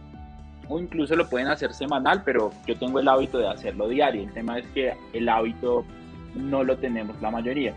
o 0.69 0.79
incluso 0.79 1.15
lo 1.15 1.29
pueden 1.29 1.47
hacer 1.47 1.73
semanal, 1.73 2.23
pero 2.23 2.51
yo 2.65 2.77
tengo 2.77 2.99
el 2.99 3.07
hábito 3.07 3.37
de 3.37 3.47
hacerlo 3.47 3.87
diario. 3.87 4.23
El 4.23 4.31
tema 4.31 4.57
es 4.57 4.65
que 4.69 4.93
el 5.13 5.29
hábito 5.29 5.85
no 6.33 6.63
lo 6.63 6.75
tenemos 6.77 7.21
la 7.21 7.29
mayoría. 7.29 7.73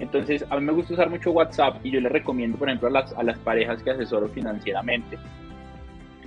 Entonces, 0.00 0.44
a 0.50 0.56
mí 0.56 0.66
me 0.66 0.72
gusta 0.72 0.94
usar 0.94 1.08
mucho 1.08 1.30
WhatsApp 1.30 1.76
y 1.84 1.92
yo 1.92 2.00
les 2.00 2.10
recomiendo, 2.10 2.58
por 2.58 2.68
ejemplo, 2.68 2.88
a 2.88 2.90
las, 2.90 3.12
a 3.12 3.22
las 3.22 3.38
parejas 3.38 3.80
que 3.80 3.90
asesoro 3.90 4.28
financieramente, 4.28 5.18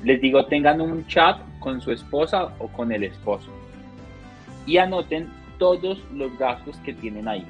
les 0.04 0.22
digo, 0.22 0.46
tengan 0.46 0.80
un 0.80 1.06
chat 1.08 1.42
con 1.60 1.82
su 1.82 1.92
esposa 1.92 2.54
o 2.60 2.70
con 2.70 2.94
el 2.94 3.04
esposo 3.04 3.52
y 4.66 4.78
anoten 4.78 5.30
todos 5.58 6.00
los 6.14 6.38
gastos 6.38 6.78
que 6.78 6.94
tienen 6.94 7.28
ahí. 7.28 7.46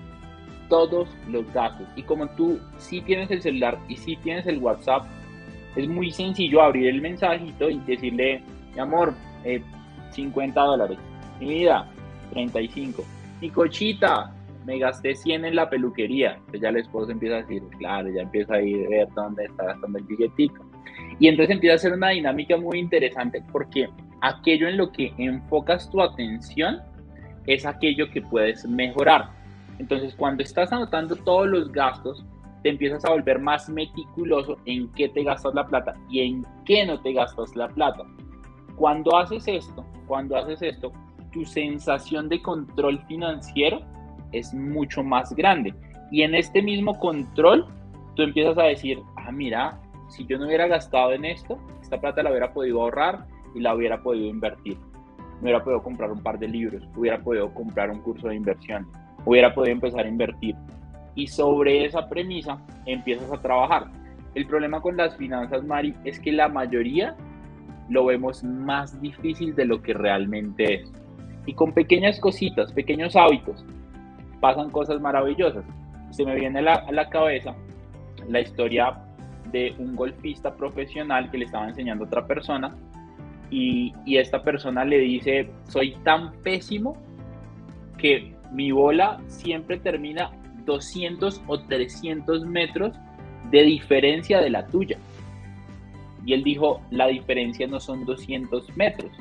Todos 0.70 1.10
los 1.28 1.52
gastos. 1.54 1.88
Y 1.96 2.04
como 2.04 2.28
tú 2.30 2.60
sí 2.78 3.02
tienes 3.02 3.32
el 3.32 3.42
celular 3.42 3.78
y 3.88 3.96
sí 3.96 4.18
tienes 4.18 4.46
el 4.48 4.60
WhatsApp, 4.60 5.06
es 5.76 5.88
muy 5.88 6.12
sencillo 6.12 6.62
abrir 6.62 6.88
el 6.88 7.02
mensajito 7.02 7.70
y 7.70 7.80
decirle, 7.80 8.42
mi 8.74 8.80
amor, 8.80 9.14
50 10.12 10.60
eh, 10.60 10.64
dólares. 10.64 10.98
Mi 11.40 11.50
vida, 11.50 11.88
35. 12.34 13.04
Mi 13.42 13.50
cochita, 13.50 14.34
me 14.66 14.78
gasté 14.78 15.16
100 15.16 15.46
en 15.46 15.56
la 15.56 15.70
peluquería. 15.70 16.34
Entonces 16.34 16.62
ya 16.62 16.70
el 16.70 16.78
esposo 16.78 17.12
empieza 17.12 17.38
a 17.38 17.42
decir, 17.42 17.64
claro, 17.78 18.10
ya 18.10 18.22
empieza 18.22 18.56
a 18.56 18.62
ir 18.62 18.86
a 18.86 18.90
ver 18.90 19.08
dónde 19.16 19.46
está 19.46 19.66
gastando 19.66 19.98
el 19.98 20.04
billetito. 20.04 20.60
Y 21.20 21.28
entonces 21.28 21.56
empieza 21.56 21.76
a 21.76 21.80
ser 21.80 21.94
una 21.94 22.10
dinámica 22.10 22.58
muy 22.58 22.80
interesante 22.80 23.44
porque 23.52 23.90
aquello 24.22 24.68
en 24.68 24.78
lo 24.78 24.92
que 24.92 25.14
enfocas 25.18 25.90
tu 25.90 26.02
atención 26.02 26.82
es 27.46 27.66
aquello 27.66 28.10
que 28.12 28.22
puedes 28.22 28.68
mejorar. 28.68 29.30
Entonces 29.78 30.14
cuando 30.16 30.44
estás 30.44 30.72
anotando 30.72 31.16
todos 31.16 31.48
los 31.48 31.72
gastos, 31.72 32.26
te 32.64 32.70
empiezas 32.70 33.06
a 33.06 33.12
volver 33.12 33.40
más 33.40 33.70
meticuloso 33.70 34.58
en 34.66 34.92
qué 34.94 35.10
te 35.10 35.24
gastas 35.24 35.54
la 35.54 35.66
plata 35.66 35.94
y 36.10 36.22
en 36.22 36.46
qué 36.66 36.86
no 36.86 37.00
te 37.00 37.14
gastas 37.14 37.56
la 37.56 37.70
plata. 37.70 38.04
Cuando 38.76 39.16
haces 39.18 39.48
esto, 39.48 39.86
cuando 40.08 40.38
haces 40.38 40.62
esto, 40.62 40.92
tu 41.32 41.46
sensación 41.46 42.28
de 42.30 42.42
control 42.42 43.00
financiero 43.08 43.82
es 44.32 44.54
mucho 44.54 45.04
más 45.04 45.34
grande. 45.36 45.74
Y 46.12 46.24
en 46.24 46.36
este 46.36 46.62
mismo 46.62 46.98
control, 47.00 47.68
tú 48.16 48.24
empiezas 48.24 48.58
a 48.58 48.64
decir, 48.64 49.00
ah, 49.16 49.32
mira, 49.32 49.80
si 50.10 50.26
yo 50.26 50.38
no 50.38 50.48
hubiera 50.48 50.68
gastado 50.68 51.14
en 51.14 51.26
esto, 51.26 51.60
esta 51.82 52.00
plata 52.00 52.24
la 52.24 52.32
hubiera 52.32 52.54
podido 52.54 52.82
ahorrar 52.82 53.26
y 53.56 53.60
la 53.60 53.76
hubiera 53.76 54.02
podido 54.02 54.28
invertir. 54.28 54.78
Me 55.40 55.46
hubiera 55.46 55.64
podido 55.64 55.82
comprar 55.82 56.12
un 56.12 56.22
par 56.22 56.38
de 56.38 56.48
libros, 56.48 56.84
hubiera 56.96 57.20
podido 57.20 57.54
comprar 57.54 57.90
un 57.90 58.00
curso 58.02 58.28
de 58.28 58.36
inversión, 58.36 58.86
hubiera 59.26 59.54
podido 59.54 59.74
empezar 59.74 60.06
a 60.06 60.10
invertir. 60.10 60.56
Y 61.16 61.28
sobre 61.28 61.86
esa 61.86 62.08
premisa 62.08 62.60
empiezas 62.86 63.32
a 63.32 63.42
trabajar. 63.42 63.88
El 64.36 64.46
problema 64.46 64.82
con 64.82 64.96
las 64.98 65.16
finanzas, 65.18 65.64
Mari, 65.64 65.96
es 66.04 66.20
que 66.20 66.32
la 66.32 66.48
mayoría 66.50 67.16
lo 67.90 68.06
vemos 68.06 68.44
más 68.44 69.02
difícil 69.02 69.56
de 69.56 69.66
lo 69.66 69.82
que 69.82 69.94
realmente 69.94 70.76
es. 70.76 70.94
Y 71.46 71.54
con 71.54 71.74
pequeñas 71.74 72.20
cositas, 72.20 72.72
pequeños 72.72 73.16
hábitos, 73.16 73.66
pasan 74.40 74.70
cosas 74.70 75.02
maravillosas. 75.02 75.66
Se 76.12 76.26
me 76.26 76.36
viene 76.36 76.60
a 76.60 76.92
la, 76.92 77.10
cabeza 77.10 77.56
la 78.28 78.40
historia 78.40 79.00
de 79.52 79.74
un 79.80 79.96
golfista 79.96 80.56
profesional 80.56 81.32
que 81.32 81.40
le 81.40 81.46
estaba 81.46 81.68
enseñando 81.68 82.04
a 82.04 82.08
otra 82.08 82.28
persona 82.28 82.76
y, 83.52 83.94
esta 84.18 84.44
persona 84.44 84.86
le 84.86 85.00
dice, 85.00 85.50
soy 85.68 85.96
tan 86.04 86.34
pésimo 86.44 86.98
que 87.98 88.34
mi 88.52 88.72
bola 88.72 89.20
siempre 89.28 89.78
termina 89.78 90.32
200 90.66 91.42
o 91.48 91.60
300 91.60 92.46
metros 92.46 92.94
de 93.52 93.64
diferencia 93.64 94.40
de 94.42 94.50
la 94.50 94.68
tuya. 94.68 94.98
Y 96.26 96.34
él 96.34 96.44
dijo, 96.44 96.82
la 96.92 97.08
diferencia 97.08 97.66
no 97.68 97.80
son 97.80 98.06
200 98.06 98.76
metros, 98.76 99.12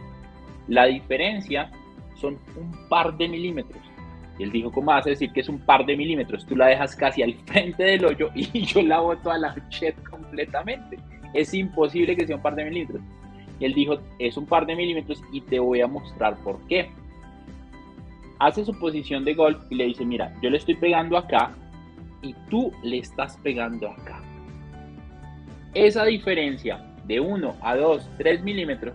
la 0.66 0.86
diferencia 0.86 1.70
son 2.16 2.38
un 2.56 2.88
par 2.88 3.16
de 3.16 3.28
milímetros. 3.28 3.82
Y 4.38 4.44
él 4.44 4.52
dijo, 4.52 4.70
¿cómo 4.70 4.92
vas 4.92 5.06
a 5.06 5.10
decir 5.10 5.32
que 5.32 5.40
es 5.40 5.48
un 5.48 5.58
par 5.58 5.84
de 5.84 5.96
milímetros? 5.96 6.46
Tú 6.46 6.54
la 6.54 6.66
dejas 6.66 6.94
casi 6.94 7.22
al 7.22 7.34
frente 7.46 7.82
del 7.82 8.04
hoyo 8.04 8.30
y 8.34 8.62
yo 8.66 8.82
la 8.82 9.00
boto 9.00 9.30
a 9.30 9.38
la 9.38 9.54
chet 9.68 9.96
completamente. 10.08 10.98
Es 11.34 11.52
imposible 11.54 12.16
que 12.16 12.26
sea 12.26 12.36
un 12.36 12.42
par 12.42 12.54
de 12.54 12.64
milímetros. 12.64 13.02
Y 13.60 13.64
él 13.64 13.74
dijo, 13.74 13.98
es 14.18 14.36
un 14.36 14.46
par 14.46 14.66
de 14.66 14.76
milímetros 14.76 15.22
y 15.32 15.40
te 15.40 15.58
voy 15.58 15.80
a 15.80 15.86
mostrar 15.86 16.36
por 16.42 16.58
qué. 16.68 16.90
Hace 18.38 18.64
su 18.64 18.78
posición 18.78 19.24
de 19.24 19.34
golf 19.34 19.58
y 19.70 19.74
le 19.74 19.86
dice, 19.86 20.04
mira, 20.04 20.32
yo 20.40 20.50
le 20.50 20.58
estoy 20.58 20.76
pegando 20.76 21.18
acá 21.18 21.54
y 22.22 22.34
tú 22.48 22.72
le 22.82 22.98
estás 22.98 23.36
pegando 23.38 23.88
acá. 23.88 24.20
Esa 25.74 26.04
diferencia 26.04 26.84
de 27.04 27.20
1 27.20 27.56
a 27.60 27.76
2, 27.76 28.10
3 28.18 28.42
milímetros 28.44 28.94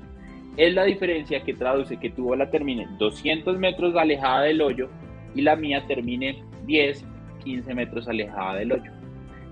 es 0.56 0.74
la 0.74 0.84
diferencia 0.84 1.44
que 1.44 1.54
traduce 1.54 1.98
que 1.98 2.12
tu 2.12 2.26
bola 2.26 2.50
termine 2.50 2.88
200 3.00 3.58
metros 3.58 3.96
alejada 3.96 4.44
del 4.44 4.62
hoyo 4.62 4.90
y 5.36 5.42
la 5.42 5.56
mía 5.56 5.84
termine 5.88 6.44
10, 6.66 7.06
15 7.44 7.74
metros 7.74 8.08
alejada 8.08 8.56
del 8.56 8.72
hoyo. 8.72 8.92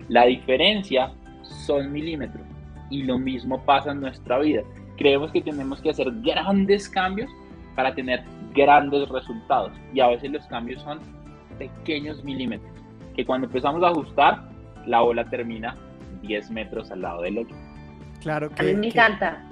La 0.10 0.26
diferencia 0.26 1.12
son 1.66 1.92
milímetros 1.92 2.44
y 2.90 3.04
lo 3.04 3.18
mismo 3.18 3.64
pasa 3.66 3.92
en 3.92 4.02
nuestra 4.02 4.40
vida. 4.40 4.62
Creemos 4.98 5.32
que 5.32 5.42
tenemos 5.42 5.82
que 5.82 5.90
hacer 5.90 6.08
grandes 6.22 6.90
cambios 6.90 7.30
para 7.76 7.94
tener 7.96 8.24
grandes 8.54 9.08
resultados 9.10 9.72
y 9.94 10.00
a 10.00 10.08
veces 10.08 10.32
los 10.32 10.46
cambios 10.48 10.82
son 10.82 11.00
pequeños 11.58 12.24
milímetros 12.24 12.72
que 13.16 13.26
cuando 13.26 13.48
empezamos 13.48 13.84
a 13.84 13.90
ajustar 13.90 14.44
la 14.86 15.02
bola 15.02 15.26
termina 15.26 15.76
10 16.22 16.52
metros 16.52 16.92
al 16.92 17.02
lado 17.02 17.22
del 17.22 17.40
hoyo. 17.40 17.56
Claro 18.22 18.50
que 18.50 18.62
a 18.62 18.66
mí 18.66 18.74
me 18.74 18.88
encanta. 18.88 19.44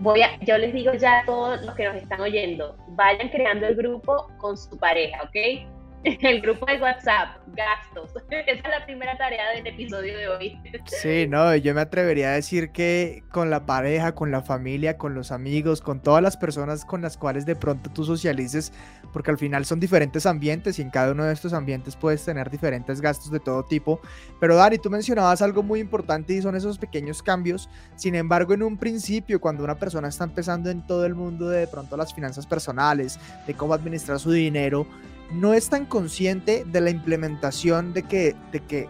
Voy 0.00 0.22
a, 0.22 0.38
yo 0.40 0.58
les 0.58 0.72
digo 0.72 0.92
ya 0.94 1.20
a 1.20 1.24
todos 1.24 1.64
los 1.64 1.74
que 1.74 1.84
nos 1.84 1.96
están 1.96 2.20
oyendo, 2.20 2.76
vayan 2.88 3.28
creando 3.28 3.66
el 3.66 3.76
grupo 3.76 4.28
con 4.38 4.56
su 4.56 4.76
pareja, 4.76 5.22
¿ok? 5.22 5.68
el 6.20 6.42
grupo 6.42 6.66
de 6.66 6.78
WhatsApp, 6.80 7.38
gastos. 7.56 8.10
Esa 8.30 8.50
es 8.50 8.62
la 8.62 8.84
primera 8.84 9.16
tarea 9.16 9.50
del 9.54 9.66
episodio 9.66 10.18
de 10.18 10.28
hoy. 10.28 10.58
Sí, 11.00 11.26
no, 11.26 11.56
yo 11.56 11.74
me 11.74 11.80
atrevería 11.80 12.28
a 12.28 12.32
decir 12.32 12.70
que 12.72 13.24
con 13.30 13.48
la 13.48 13.64
pareja, 13.64 14.14
con 14.14 14.30
la 14.30 14.42
familia, 14.42 14.98
con 14.98 15.14
los 15.14 15.32
amigos, 15.32 15.80
con 15.80 16.00
todas 16.00 16.22
las 16.22 16.36
personas 16.36 16.84
con 16.84 17.00
las 17.00 17.16
cuales 17.16 17.46
de 17.46 17.56
pronto 17.56 17.90
tú 17.90 18.04
socialices, 18.04 18.70
porque 19.14 19.30
al 19.30 19.38
final 19.38 19.64
son 19.64 19.80
diferentes 19.80 20.26
ambientes 20.26 20.78
y 20.78 20.82
en 20.82 20.90
cada 20.90 21.12
uno 21.12 21.24
de 21.24 21.32
estos 21.32 21.54
ambientes 21.54 21.96
puedes 21.96 22.22
tener 22.22 22.50
diferentes 22.50 23.00
gastos 23.00 23.30
de 23.30 23.40
todo 23.40 23.64
tipo. 23.64 24.00
Pero 24.40 24.56
Dari, 24.56 24.76
tú 24.76 24.90
mencionabas 24.90 25.40
algo 25.40 25.62
muy 25.62 25.80
importante 25.80 26.34
y 26.34 26.42
son 26.42 26.54
esos 26.54 26.76
pequeños 26.76 27.22
cambios. 27.22 27.70
Sin 27.96 28.14
embargo, 28.14 28.52
en 28.52 28.62
un 28.62 28.76
principio, 28.76 29.40
cuando 29.40 29.64
una 29.64 29.78
persona 29.78 30.08
está 30.08 30.24
empezando 30.24 30.68
en 30.68 30.86
todo 30.86 31.06
el 31.06 31.14
mundo 31.14 31.48
de, 31.48 31.60
de 31.60 31.66
pronto 31.66 31.96
las 31.96 32.12
finanzas 32.12 32.46
personales, 32.46 33.18
de 33.46 33.54
cómo 33.54 33.72
administrar 33.72 34.18
su 34.18 34.30
dinero, 34.30 34.86
no 35.34 35.54
es 35.54 35.68
tan 35.68 35.86
consciente 35.86 36.64
de 36.64 36.80
la 36.80 36.90
implementación 36.90 37.92
de 37.92 38.02
que, 38.04 38.36
de 38.52 38.60
que, 38.60 38.88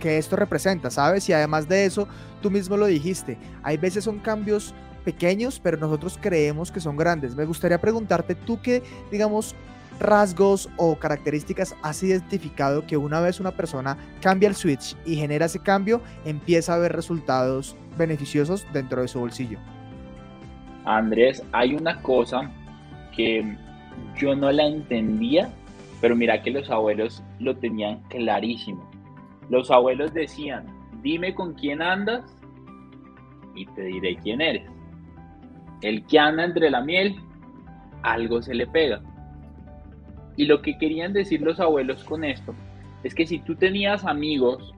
que 0.00 0.18
esto 0.18 0.36
representa, 0.36 0.90
¿sabes? 0.90 1.28
Y 1.28 1.32
además 1.32 1.68
de 1.68 1.86
eso, 1.86 2.08
tú 2.40 2.50
mismo 2.50 2.76
lo 2.76 2.86
dijiste, 2.86 3.38
hay 3.62 3.76
veces 3.76 4.04
son 4.04 4.18
cambios 4.18 4.74
pequeños, 5.04 5.60
pero 5.60 5.76
nosotros 5.76 6.18
creemos 6.20 6.70
que 6.70 6.80
son 6.80 6.96
grandes. 6.96 7.34
Me 7.34 7.44
gustaría 7.44 7.80
preguntarte, 7.80 8.34
tú 8.34 8.60
qué, 8.62 8.82
digamos, 9.10 9.54
rasgos 9.98 10.68
o 10.76 10.96
características 10.96 11.74
has 11.82 12.02
identificado 12.02 12.86
que 12.86 12.96
una 12.96 13.20
vez 13.20 13.40
una 13.40 13.52
persona 13.52 13.96
cambia 14.20 14.48
el 14.48 14.54
switch 14.54 14.96
y 15.04 15.16
genera 15.16 15.46
ese 15.46 15.60
cambio, 15.60 16.02
empieza 16.24 16.74
a 16.74 16.78
ver 16.78 16.92
resultados 16.92 17.76
beneficiosos 17.96 18.66
dentro 18.72 19.02
de 19.02 19.08
su 19.08 19.20
bolsillo? 19.20 19.58
Andrés, 20.84 21.42
hay 21.52 21.74
una 21.74 22.00
cosa 22.02 22.50
que 23.14 23.56
yo 24.16 24.34
no 24.34 24.50
la 24.50 24.66
entendía, 24.66 25.52
pero 26.02 26.16
mira 26.16 26.42
que 26.42 26.50
los 26.50 26.68
abuelos 26.68 27.22
lo 27.38 27.56
tenían 27.56 28.02
clarísimo. 28.08 28.90
Los 29.48 29.70
abuelos 29.70 30.12
decían, 30.12 30.66
dime 31.00 31.32
con 31.32 31.54
quién 31.54 31.80
andas 31.80 32.36
y 33.54 33.66
te 33.66 33.84
diré 33.84 34.16
quién 34.16 34.40
eres. 34.40 34.68
El 35.80 36.04
que 36.06 36.18
anda 36.18 36.44
entre 36.44 36.70
la 36.70 36.80
miel, 36.80 37.14
algo 38.02 38.42
se 38.42 38.52
le 38.52 38.66
pega. 38.66 39.00
Y 40.36 40.46
lo 40.46 40.60
que 40.60 40.76
querían 40.76 41.12
decir 41.12 41.40
los 41.40 41.60
abuelos 41.60 42.02
con 42.02 42.24
esto 42.24 42.52
es 43.04 43.14
que 43.14 43.24
si 43.24 43.38
tú 43.38 43.54
tenías 43.54 44.04
amigos 44.04 44.74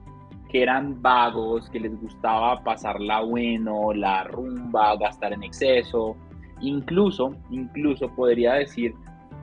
que 0.51 0.61
eran 0.61 1.01
vagos, 1.01 1.71
que 1.71 1.79
les 1.79 1.99
gustaba 1.99 2.63
pasarla 2.63 3.21
bueno, 3.21 3.93
la 3.93 4.25
rumba, 4.25 4.95
gastar 4.97 5.33
en 5.33 5.41
exceso, 5.41 6.15
incluso, 6.61 7.35
incluso 7.49 8.13
podría 8.13 8.53
decir 8.53 8.93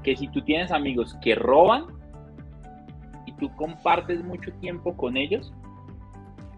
que 0.03 0.17
si 0.17 0.29
tú 0.29 0.43
tienes 0.43 0.71
amigos 0.73 1.17
que 1.23 1.35
roban 1.35 1.85
y 3.27 3.33
tú 3.33 3.55
compartes 3.57 4.23
mucho 4.25 4.53
tiempo 4.61 4.97
con 4.97 5.17
ellos, 5.17 5.53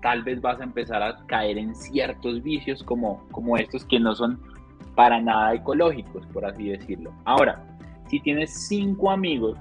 tal 0.02 0.22
vez 0.22 0.40
vas 0.40 0.60
a 0.60 0.64
empezar 0.64 1.02
a 1.02 1.24
caer 1.26 1.58
en 1.58 1.74
ciertos 1.74 2.42
vicios 2.42 2.82
como, 2.82 3.26
como 3.30 3.56
estos 3.56 3.84
que 3.86 3.98
no 3.98 4.14
son 4.14 4.40
para 4.94 5.20
nada 5.20 5.54
ecológicos, 5.54 6.26
por 6.26 6.44
así 6.44 6.68
decirlo. 6.68 7.12
Ahora, 7.24 7.64
si 8.08 8.20
tienes 8.20 8.68
cinco 8.68 9.10
amigos 9.10 9.58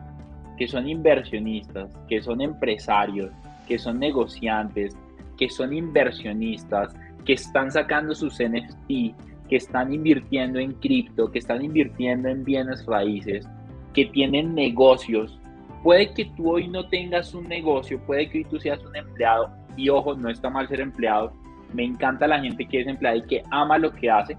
que 0.57 0.67
son 0.67 0.87
inversionistas, 0.87 1.95
que 2.07 2.21
son 2.21 2.41
empresarios, 2.41 3.31
que 3.67 3.79
son 3.79 3.99
negociantes, 3.99 4.95
que 5.37 5.49
son 5.49 5.73
inversionistas, 5.73 6.93
que 7.25 7.33
están 7.33 7.71
sacando 7.71 8.13
sus 8.13 8.39
NFT, 8.39 9.15
que 9.49 9.55
están 9.55 9.93
invirtiendo 9.93 10.59
en 10.59 10.73
cripto, 10.73 11.31
que 11.31 11.39
están 11.39 11.63
invirtiendo 11.63 12.29
en 12.29 12.43
bienes 12.43 12.85
raíces, 12.85 13.47
que 13.93 14.05
tienen 14.05 14.53
negocios. 14.55 15.39
Puede 15.83 16.13
que 16.13 16.25
tú 16.25 16.51
hoy 16.51 16.67
no 16.67 16.87
tengas 16.87 17.33
un 17.33 17.47
negocio, 17.47 17.99
puede 18.05 18.29
que 18.29 18.39
hoy 18.39 18.45
tú 18.45 18.59
seas 18.59 18.83
un 18.83 18.95
empleado, 18.95 19.51
y 19.75 19.89
ojo, 19.89 20.15
no 20.15 20.29
está 20.29 20.49
mal 20.49 20.67
ser 20.67 20.81
empleado. 20.81 21.33
Me 21.73 21.83
encanta 21.83 22.27
la 22.27 22.39
gente 22.39 22.65
que 22.65 22.81
es 22.81 22.87
empleada 22.87 23.17
y 23.17 23.23
que 23.23 23.43
ama 23.51 23.77
lo 23.77 23.91
que 23.93 24.09
hace, 24.09 24.37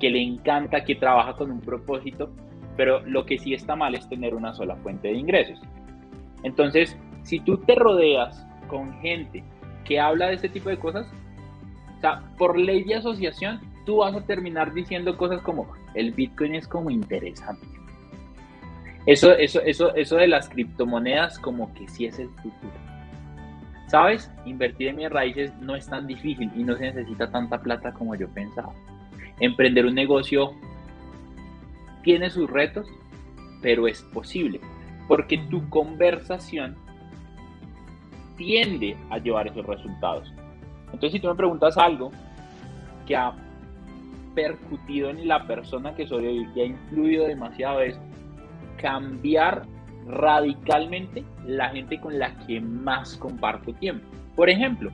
que 0.00 0.10
le 0.10 0.22
encanta, 0.22 0.84
que 0.84 0.94
trabaja 0.94 1.34
con 1.34 1.50
un 1.50 1.60
propósito, 1.60 2.30
pero 2.76 3.00
lo 3.06 3.24
que 3.24 3.38
sí 3.38 3.54
está 3.54 3.76
mal 3.76 3.94
es 3.94 4.08
tener 4.08 4.34
una 4.34 4.52
sola 4.52 4.76
fuente 4.76 5.08
de 5.08 5.14
ingresos. 5.14 5.60
Entonces, 6.42 6.96
si 7.22 7.40
tú 7.40 7.58
te 7.58 7.74
rodeas 7.74 8.46
con 8.68 8.92
gente 9.00 9.42
que 9.84 10.00
habla 10.00 10.26
de 10.26 10.34
este 10.34 10.48
tipo 10.48 10.68
de 10.68 10.78
cosas, 10.78 11.06
o 11.96 12.00
sea, 12.00 12.22
por 12.36 12.58
ley 12.58 12.84
de 12.84 12.96
asociación, 12.96 13.60
tú 13.86 13.98
vas 13.98 14.14
a 14.14 14.26
terminar 14.26 14.74
diciendo 14.74 15.16
cosas 15.16 15.40
como 15.42 15.68
el 15.94 16.12
Bitcoin 16.12 16.54
es 16.54 16.68
como 16.68 16.90
interesante. 16.90 17.66
Eso, 19.06 19.32
eso, 19.32 19.60
eso, 19.62 19.94
eso 19.94 20.16
de 20.16 20.26
las 20.26 20.48
criptomonedas 20.48 21.38
como 21.38 21.72
que 21.74 21.86
sí 21.88 22.06
es 22.06 22.18
el 22.18 22.28
futuro. 22.28 22.72
¿Sabes? 23.86 24.32
Invertir 24.44 24.88
en 24.88 24.96
mis 24.96 25.10
raíces 25.10 25.52
no 25.60 25.76
es 25.76 25.86
tan 25.86 26.08
difícil 26.08 26.50
y 26.56 26.64
no 26.64 26.76
se 26.76 26.86
necesita 26.86 27.30
tanta 27.30 27.60
plata 27.60 27.92
como 27.92 28.16
yo 28.16 28.28
pensaba. 28.28 28.74
Emprender 29.38 29.86
un 29.86 29.94
negocio 29.94 30.54
tiene 32.02 32.30
sus 32.30 32.50
retos, 32.50 32.88
pero 33.62 33.86
es 33.86 34.02
posible, 34.02 34.60
porque 35.06 35.38
tu 35.50 35.68
conversación 35.68 36.76
tiende 38.36 38.96
a 39.10 39.18
llevar 39.18 39.46
esos 39.46 39.64
resultados. 39.66 40.32
Entonces, 40.86 41.12
si 41.12 41.20
tú 41.20 41.28
me 41.28 41.34
preguntas 41.36 41.76
algo 41.78 42.10
que 43.06 43.16
ha 43.16 43.34
percutido 44.34 45.10
en 45.10 45.28
la 45.28 45.46
persona 45.46 45.94
que 45.94 46.06
soy 46.06 46.26
hoy, 46.26 46.48
que 46.54 46.62
ha 46.62 46.66
influido 46.66 47.26
demasiado, 47.26 47.80
es 47.80 47.98
cambiar 48.76 49.62
radicalmente 50.06 51.24
la 51.46 51.70
gente 51.70 52.00
con 52.00 52.18
la 52.18 52.36
que 52.46 52.60
más 52.60 53.16
comparto 53.16 53.72
tiempo. 53.74 54.06
Por 54.34 54.48
ejemplo, 54.48 54.90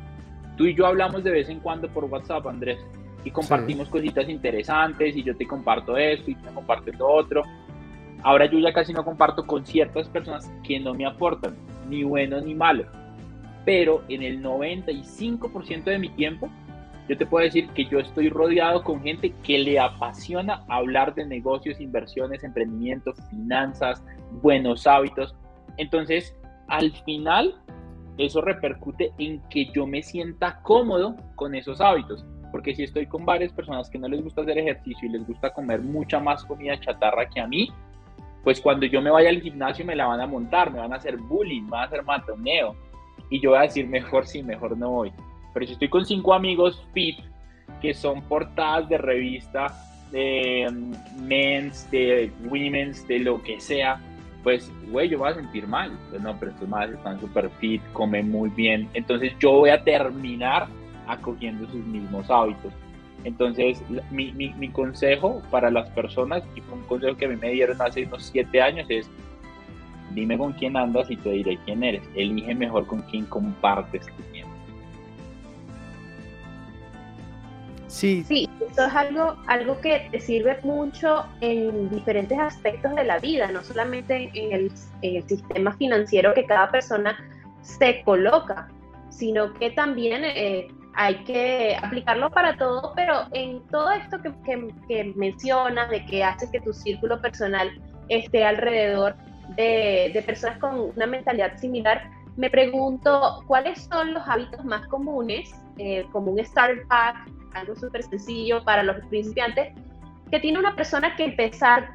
tú 0.56 0.66
y 0.66 0.74
yo 0.74 0.86
hablamos 0.86 1.22
de 1.24 1.30
vez 1.30 1.48
en 1.48 1.60
cuando 1.60 1.88
por 1.88 2.04
WhatsApp, 2.04 2.46
Andrés, 2.46 2.78
y 3.24 3.30
compartimos 3.30 3.88
cositas 3.88 4.28
interesantes 4.28 5.16
y 5.16 5.22
yo 5.22 5.36
te 5.36 5.46
comparto 5.46 5.96
esto 5.96 6.30
y 6.30 6.34
tú 6.34 6.44
me 6.46 6.52
compartes 6.52 6.98
lo 6.98 7.08
otro. 7.08 7.42
Ahora 8.22 8.46
yo 8.46 8.58
ya 8.58 8.72
casi 8.72 8.92
no 8.92 9.04
comparto 9.04 9.46
con 9.46 9.64
ciertas 9.64 10.08
personas 10.08 10.50
que 10.64 10.80
no 10.80 10.94
me 10.94 11.06
aportan, 11.06 11.54
ni 11.88 12.04
bueno 12.04 12.40
ni 12.40 12.54
malo 12.54 12.84
pero 13.64 14.02
en 14.08 14.22
el 14.22 14.42
95% 14.42 15.84
de 15.84 15.98
mi 15.98 16.08
tiempo, 16.10 16.50
yo 17.08 17.18
te 17.18 17.26
puedo 17.26 17.44
decir 17.44 17.68
que 17.70 17.84
yo 17.86 17.98
estoy 17.98 18.28
rodeado 18.28 18.84
con 18.84 19.02
gente 19.02 19.32
que 19.42 19.58
le 19.58 19.78
apasiona 19.78 20.64
hablar 20.68 21.14
de 21.14 21.26
negocios, 21.26 21.80
inversiones, 21.80 22.44
emprendimientos, 22.44 23.16
finanzas, 23.28 24.02
buenos 24.40 24.86
hábitos. 24.86 25.34
Entonces, 25.78 26.36
al 26.68 26.92
final, 27.04 27.60
eso 28.18 28.40
repercute 28.40 29.12
en 29.18 29.40
que 29.50 29.66
yo 29.72 29.86
me 29.86 30.02
sienta 30.02 30.60
cómodo 30.62 31.16
con 31.34 31.54
esos 31.54 31.80
hábitos. 31.80 32.24
Porque 32.52 32.74
si 32.74 32.84
estoy 32.84 33.06
con 33.06 33.24
varias 33.24 33.52
personas 33.52 33.90
que 33.90 33.98
no 33.98 34.08
les 34.08 34.22
gusta 34.22 34.42
hacer 34.42 34.58
ejercicio 34.58 35.08
y 35.08 35.12
les 35.12 35.26
gusta 35.26 35.52
comer 35.52 35.80
mucha 35.80 36.20
más 36.20 36.44
comida 36.44 36.78
chatarra 36.78 37.28
que 37.28 37.40
a 37.40 37.46
mí, 37.46 37.68
pues 38.44 38.60
cuando 38.60 38.86
yo 38.86 39.00
me 39.00 39.10
vaya 39.10 39.30
al 39.30 39.40
gimnasio 39.40 39.84
me 39.84 39.96
la 39.96 40.06
van 40.06 40.20
a 40.20 40.26
montar, 40.26 40.70
me 40.70 40.78
van 40.78 40.92
a 40.92 40.96
hacer 40.96 41.16
bullying, 41.16 41.62
me 41.62 41.70
van 41.70 41.80
a 41.80 41.86
hacer 41.86 42.04
matoneo 42.04 42.76
y 43.30 43.40
yo 43.40 43.50
voy 43.50 43.60
a 43.60 43.62
decir 43.62 43.88
mejor 43.88 44.26
sí, 44.26 44.42
mejor 44.42 44.76
no 44.76 44.90
voy. 44.90 45.12
Pero 45.52 45.66
si 45.66 45.72
estoy 45.72 45.88
con 45.88 46.04
cinco 46.04 46.34
amigos 46.34 46.82
fit, 46.92 47.18
que 47.80 47.94
son 47.94 48.22
portadas 48.22 48.88
de 48.88 48.98
revista, 48.98 49.66
de 50.10 50.68
mm, 50.70 51.26
men's, 51.26 51.90
de 51.90 52.30
women's, 52.44 53.06
de 53.08 53.20
lo 53.20 53.42
que 53.42 53.60
sea, 53.60 54.00
pues, 54.42 54.70
güey, 54.90 55.08
yo 55.08 55.18
voy 55.18 55.30
a 55.30 55.34
sentir 55.34 55.66
mal. 55.66 55.92
Pues 56.10 56.22
no, 56.22 56.36
pero 56.38 56.52
estos 56.52 56.68
madres 56.68 56.96
están 56.96 57.20
súper 57.20 57.50
fit, 57.60 57.82
comen 57.92 58.30
muy 58.30 58.50
bien. 58.50 58.88
Entonces 58.94 59.32
yo 59.38 59.52
voy 59.52 59.70
a 59.70 59.82
terminar 59.82 60.66
acogiendo 61.06 61.66
sus 61.66 61.84
mismos 61.84 62.30
hábitos. 62.30 62.72
Entonces, 63.24 63.80
mi, 64.10 64.32
mi, 64.32 64.52
mi 64.54 64.68
consejo 64.68 65.42
para 65.50 65.70
las 65.70 65.88
personas, 65.90 66.42
y 66.56 66.60
un 66.72 66.82
consejo 66.82 67.16
que 67.16 67.26
a 67.26 67.28
mí 67.28 67.36
me 67.36 67.50
dieron 67.50 67.80
hace 67.80 68.04
unos 68.04 68.24
siete 68.24 68.60
años, 68.60 68.86
es 68.88 69.08
Dime 70.14 70.36
con 70.36 70.52
quién 70.52 70.76
andas 70.76 71.10
y 71.10 71.16
te 71.16 71.30
diré 71.30 71.58
quién 71.64 71.82
eres. 71.82 72.02
Elige 72.14 72.54
mejor 72.54 72.86
con 72.86 73.00
quién 73.02 73.24
compartes 73.26 74.06
Sí. 77.92 78.24
Sí, 78.26 78.48
esto 78.66 78.86
es 78.86 78.94
algo, 78.94 79.36
algo 79.46 79.78
que 79.82 80.08
te 80.10 80.18
sirve 80.18 80.58
mucho 80.62 81.26
en 81.42 81.90
diferentes 81.90 82.38
aspectos 82.38 82.94
de 82.94 83.04
la 83.04 83.18
vida, 83.18 83.48
no 83.52 83.62
solamente 83.62 84.30
en 84.32 84.52
el, 84.52 84.72
en 85.02 85.16
el 85.16 85.28
sistema 85.28 85.76
financiero 85.76 86.32
que 86.32 86.46
cada 86.46 86.70
persona 86.70 87.18
se 87.60 88.02
coloca, 88.02 88.68
sino 89.10 89.52
que 89.52 89.72
también 89.72 90.22
eh, 90.24 90.68
hay 90.94 91.16
que 91.24 91.76
aplicarlo 91.82 92.30
para 92.30 92.56
todo, 92.56 92.94
pero 92.96 93.26
en 93.32 93.60
todo 93.68 93.90
esto 93.90 94.22
que, 94.22 94.32
que, 94.42 94.68
que 94.88 95.12
mencionas, 95.14 95.90
de 95.90 96.04
que 96.06 96.24
haces 96.24 96.48
que 96.50 96.60
tu 96.60 96.72
círculo 96.72 97.20
personal 97.20 97.70
esté 98.08 98.42
alrededor 98.42 99.16
de, 99.54 100.22
personas 100.24 100.58
con 100.58 100.92
una 100.96 101.06
mentalidad 101.06 101.58
similar, 101.58 102.10
me 102.36 102.48
pregunto 102.48 103.44
cuáles 103.46 103.82
son 103.84 104.14
los 104.14 104.26
hábitos 104.26 104.64
más 104.64 104.86
comunes, 104.88 105.50
eh, 105.78 106.06
como 106.12 106.32
un 106.32 106.44
starter 106.44 106.86
pack, 106.86 107.16
algo 107.54 107.74
súper 107.76 108.02
sencillo 108.02 108.62
para 108.64 108.82
los 108.82 108.96
principiantes, 109.06 109.74
que 110.30 110.40
tiene 110.40 110.58
una 110.58 110.74
persona 110.74 111.14
que 111.16 111.24
empezar 111.24 111.90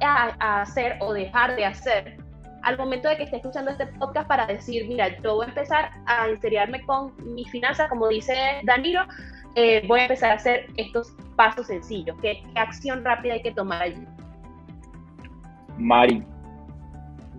a, 0.00 0.62
hacer 0.62 0.96
o 1.00 1.12
dejar 1.12 1.56
de 1.56 1.64
hacer 1.64 2.16
al 2.62 2.78
momento 2.78 3.08
de 3.08 3.16
que 3.18 3.24
esté 3.24 3.36
escuchando 3.36 3.70
este 3.70 3.86
podcast 3.86 4.26
para 4.26 4.46
decir, 4.46 4.86
mira, 4.88 5.08
yo 5.20 5.34
voy 5.34 5.44
a 5.44 5.48
empezar 5.50 5.90
a 6.06 6.30
inseriarme 6.30 6.80
con 6.86 7.12
mis 7.34 7.50
finanzas, 7.50 7.90
como 7.90 8.08
dice 8.08 8.34
Danilo, 8.62 9.02
eh, 9.54 9.84
voy 9.86 10.00
a 10.00 10.02
empezar 10.04 10.30
a 10.30 10.34
hacer 10.34 10.66
estos 10.76 11.14
pasos 11.36 11.66
sencillos. 11.66 12.16
¿Qué, 12.22 12.42
¿Qué, 12.54 12.58
acción 12.58 13.04
rápida 13.04 13.34
hay 13.34 13.42
que 13.42 13.52
tomar 13.52 13.82
allí? 13.82 14.06
Mari, 15.76 16.24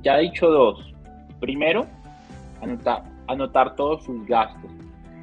ya 0.03 0.19
he 0.19 0.23
dicho 0.23 0.47
dos. 0.47 0.93
Primero, 1.39 1.87
anotar, 2.61 3.03
anotar 3.27 3.75
todos 3.75 4.03
sus 4.03 4.25
gastos. 4.27 4.69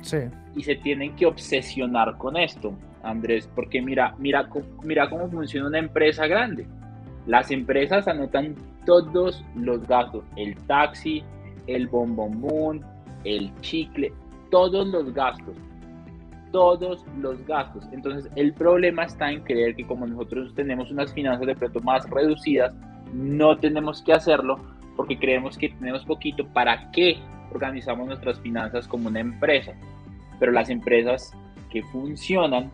Sí. 0.03 0.19
Y 0.55 0.63
se 0.63 0.75
tienen 0.77 1.17
que 1.17 1.27
obsesionar 1.27 2.19
con 2.19 2.37
esto, 2.37 2.75
Andrés, 3.03 3.49
porque 3.55 3.81
mira, 3.81 4.15
mira, 4.19 4.49
mira 4.83 5.09
cómo 5.09 5.29
funciona 5.31 5.69
una 5.69 5.79
empresa 5.79 6.27
grande. 6.27 6.67
Las 7.27 7.51
empresas 7.51 8.09
anotan 8.09 8.55
todos 8.85 9.45
los 9.55 9.87
gastos, 9.87 10.25
el 10.37 10.57
taxi, 10.67 11.23
el 11.67 11.87
bombombón, 11.87 12.85
el 13.25 13.53
chicle, 13.61 14.13
todos 14.51 14.89
los 14.89 15.13
gastos, 15.15 15.57
todos 16.51 17.05
los 17.19 17.45
gastos. 17.47 17.89
Entonces 17.93 18.31
el 18.37 18.53
problema 18.53 19.05
está 19.05 19.31
en 19.31 19.43
creer 19.43 19.75
que 19.75 19.87
como 19.87 20.07
nosotros 20.07 20.55
tenemos 20.55 20.91
unas 20.91 21.13
finanzas 21.13 21.47
de 21.47 21.55
pronto 21.55 21.81
más 21.81 22.09
reducidas, 22.11 22.75
no 23.15 23.57
tenemos 23.57 24.03
que 24.03 24.13
hacerlo 24.13 24.59
porque 24.97 25.19
creemos 25.19 25.57
que 25.57 25.71
tenemos 25.71 26.05
poquito. 26.05 26.47
¿Para 26.49 26.91
qué 26.91 27.19
organizamos 27.53 28.07
nuestras 28.07 28.39
finanzas 28.41 28.87
como 28.87 29.09
una 29.09 29.21
empresa? 29.21 29.73
Pero 30.43 30.51
las 30.51 30.71
empresas 30.71 31.33
que 31.71 31.85
funcionan, 31.85 32.69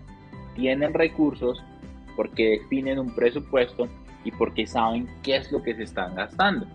tienen 0.55 0.95
recursos, 0.95 1.63
porque 2.17 2.61
definen 2.61 2.99
un 2.99 3.15
presupuesto 3.15 3.87
y 4.25 4.31
porque 4.31 4.67
saben 4.67 5.07
qué 5.23 5.37
es 5.37 5.53
lo 5.53 5.63
que 5.63 5.75
se 5.75 5.83
están 5.83 6.15
gastando. 6.15 6.67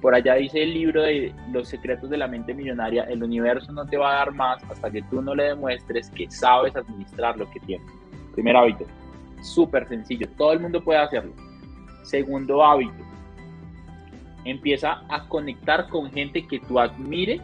Por 0.00 0.14
allá 0.14 0.34
dice 0.34 0.62
el 0.62 0.72
libro 0.72 1.02
de 1.02 1.34
Los 1.50 1.66
secretos 1.66 2.10
de 2.10 2.16
la 2.16 2.28
mente 2.28 2.54
millonaria, 2.54 3.02
el 3.10 3.24
universo 3.24 3.72
no 3.72 3.84
te 3.86 3.96
va 3.96 4.12
a 4.12 4.18
dar 4.18 4.32
más 4.32 4.62
hasta 4.70 4.88
que 4.88 5.02
tú 5.02 5.20
no 5.20 5.34
le 5.34 5.48
demuestres 5.48 6.10
que 6.10 6.30
sabes 6.30 6.76
administrar 6.76 7.36
lo 7.36 7.50
que 7.50 7.58
tienes. 7.58 7.90
Primer 8.34 8.56
hábito, 8.56 8.84
súper 9.42 9.88
sencillo, 9.88 10.28
todo 10.36 10.52
el 10.52 10.60
mundo 10.60 10.80
puede 10.80 11.00
hacerlo. 11.00 11.32
Segundo 12.04 12.64
hábito, 12.64 13.04
empieza 14.44 15.02
a 15.08 15.26
conectar 15.26 15.88
con 15.88 16.08
gente 16.12 16.46
que 16.46 16.60
tú 16.60 16.78
admires 16.78 17.42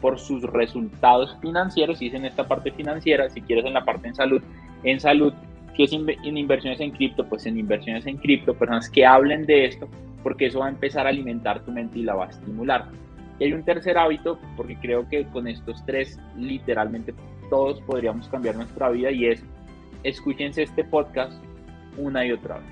por 0.00 0.18
sus 0.18 0.42
resultados 0.42 1.36
financieros, 1.40 1.98
si 1.98 2.08
es 2.08 2.14
en 2.14 2.24
esta 2.24 2.46
parte 2.46 2.70
financiera, 2.72 3.28
si 3.28 3.40
quieres 3.40 3.64
en 3.64 3.74
la 3.74 3.84
parte 3.84 4.08
en 4.08 4.14
salud, 4.14 4.42
en 4.82 5.00
salud, 5.00 5.32
si 5.76 5.84
es 5.84 5.92
en 5.92 6.36
inversiones 6.36 6.80
en 6.80 6.90
cripto, 6.90 7.26
pues 7.28 7.46
en 7.46 7.58
inversiones 7.58 8.06
en 8.06 8.16
cripto, 8.16 8.54
personas 8.54 8.90
que 8.90 9.06
hablen 9.06 9.46
de 9.46 9.66
esto, 9.66 9.88
porque 10.22 10.46
eso 10.46 10.60
va 10.60 10.66
a 10.66 10.70
empezar 10.70 11.06
a 11.06 11.10
alimentar 11.10 11.60
tu 11.64 11.70
mente 11.70 11.98
y 11.98 12.02
la 12.02 12.14
va 12.14 12.26
a 12.26 12.30
estimular. 12.30 12.86
Y 13.38 13.44
hay 13.44 13.52
un 13.52 13.62
tercer 13.62 13.96
hábito, 13.96 14.38
porque 14.56 14.76
creo 14.76 15.08
que 15.08 15.24
con 15.26 15.46
estos 15.46 15.84
tres 15.86 16.18
literalmente 16.36 17.14
todos 17.50 17.80
podríamos 17.82 18.28
cambiar 18.28 18.56
nuestra 18.56 18.90
vida 18.90 19.10
y 19.10 19.26
es, 19.26 19.44
escúchense 20.02 20.64
este 20.64 20.84
podcast 20.84 21.42
una 21.96 22.26
y 22.26 22.32
otra 22.32 22.56
vez. 22.56 22.66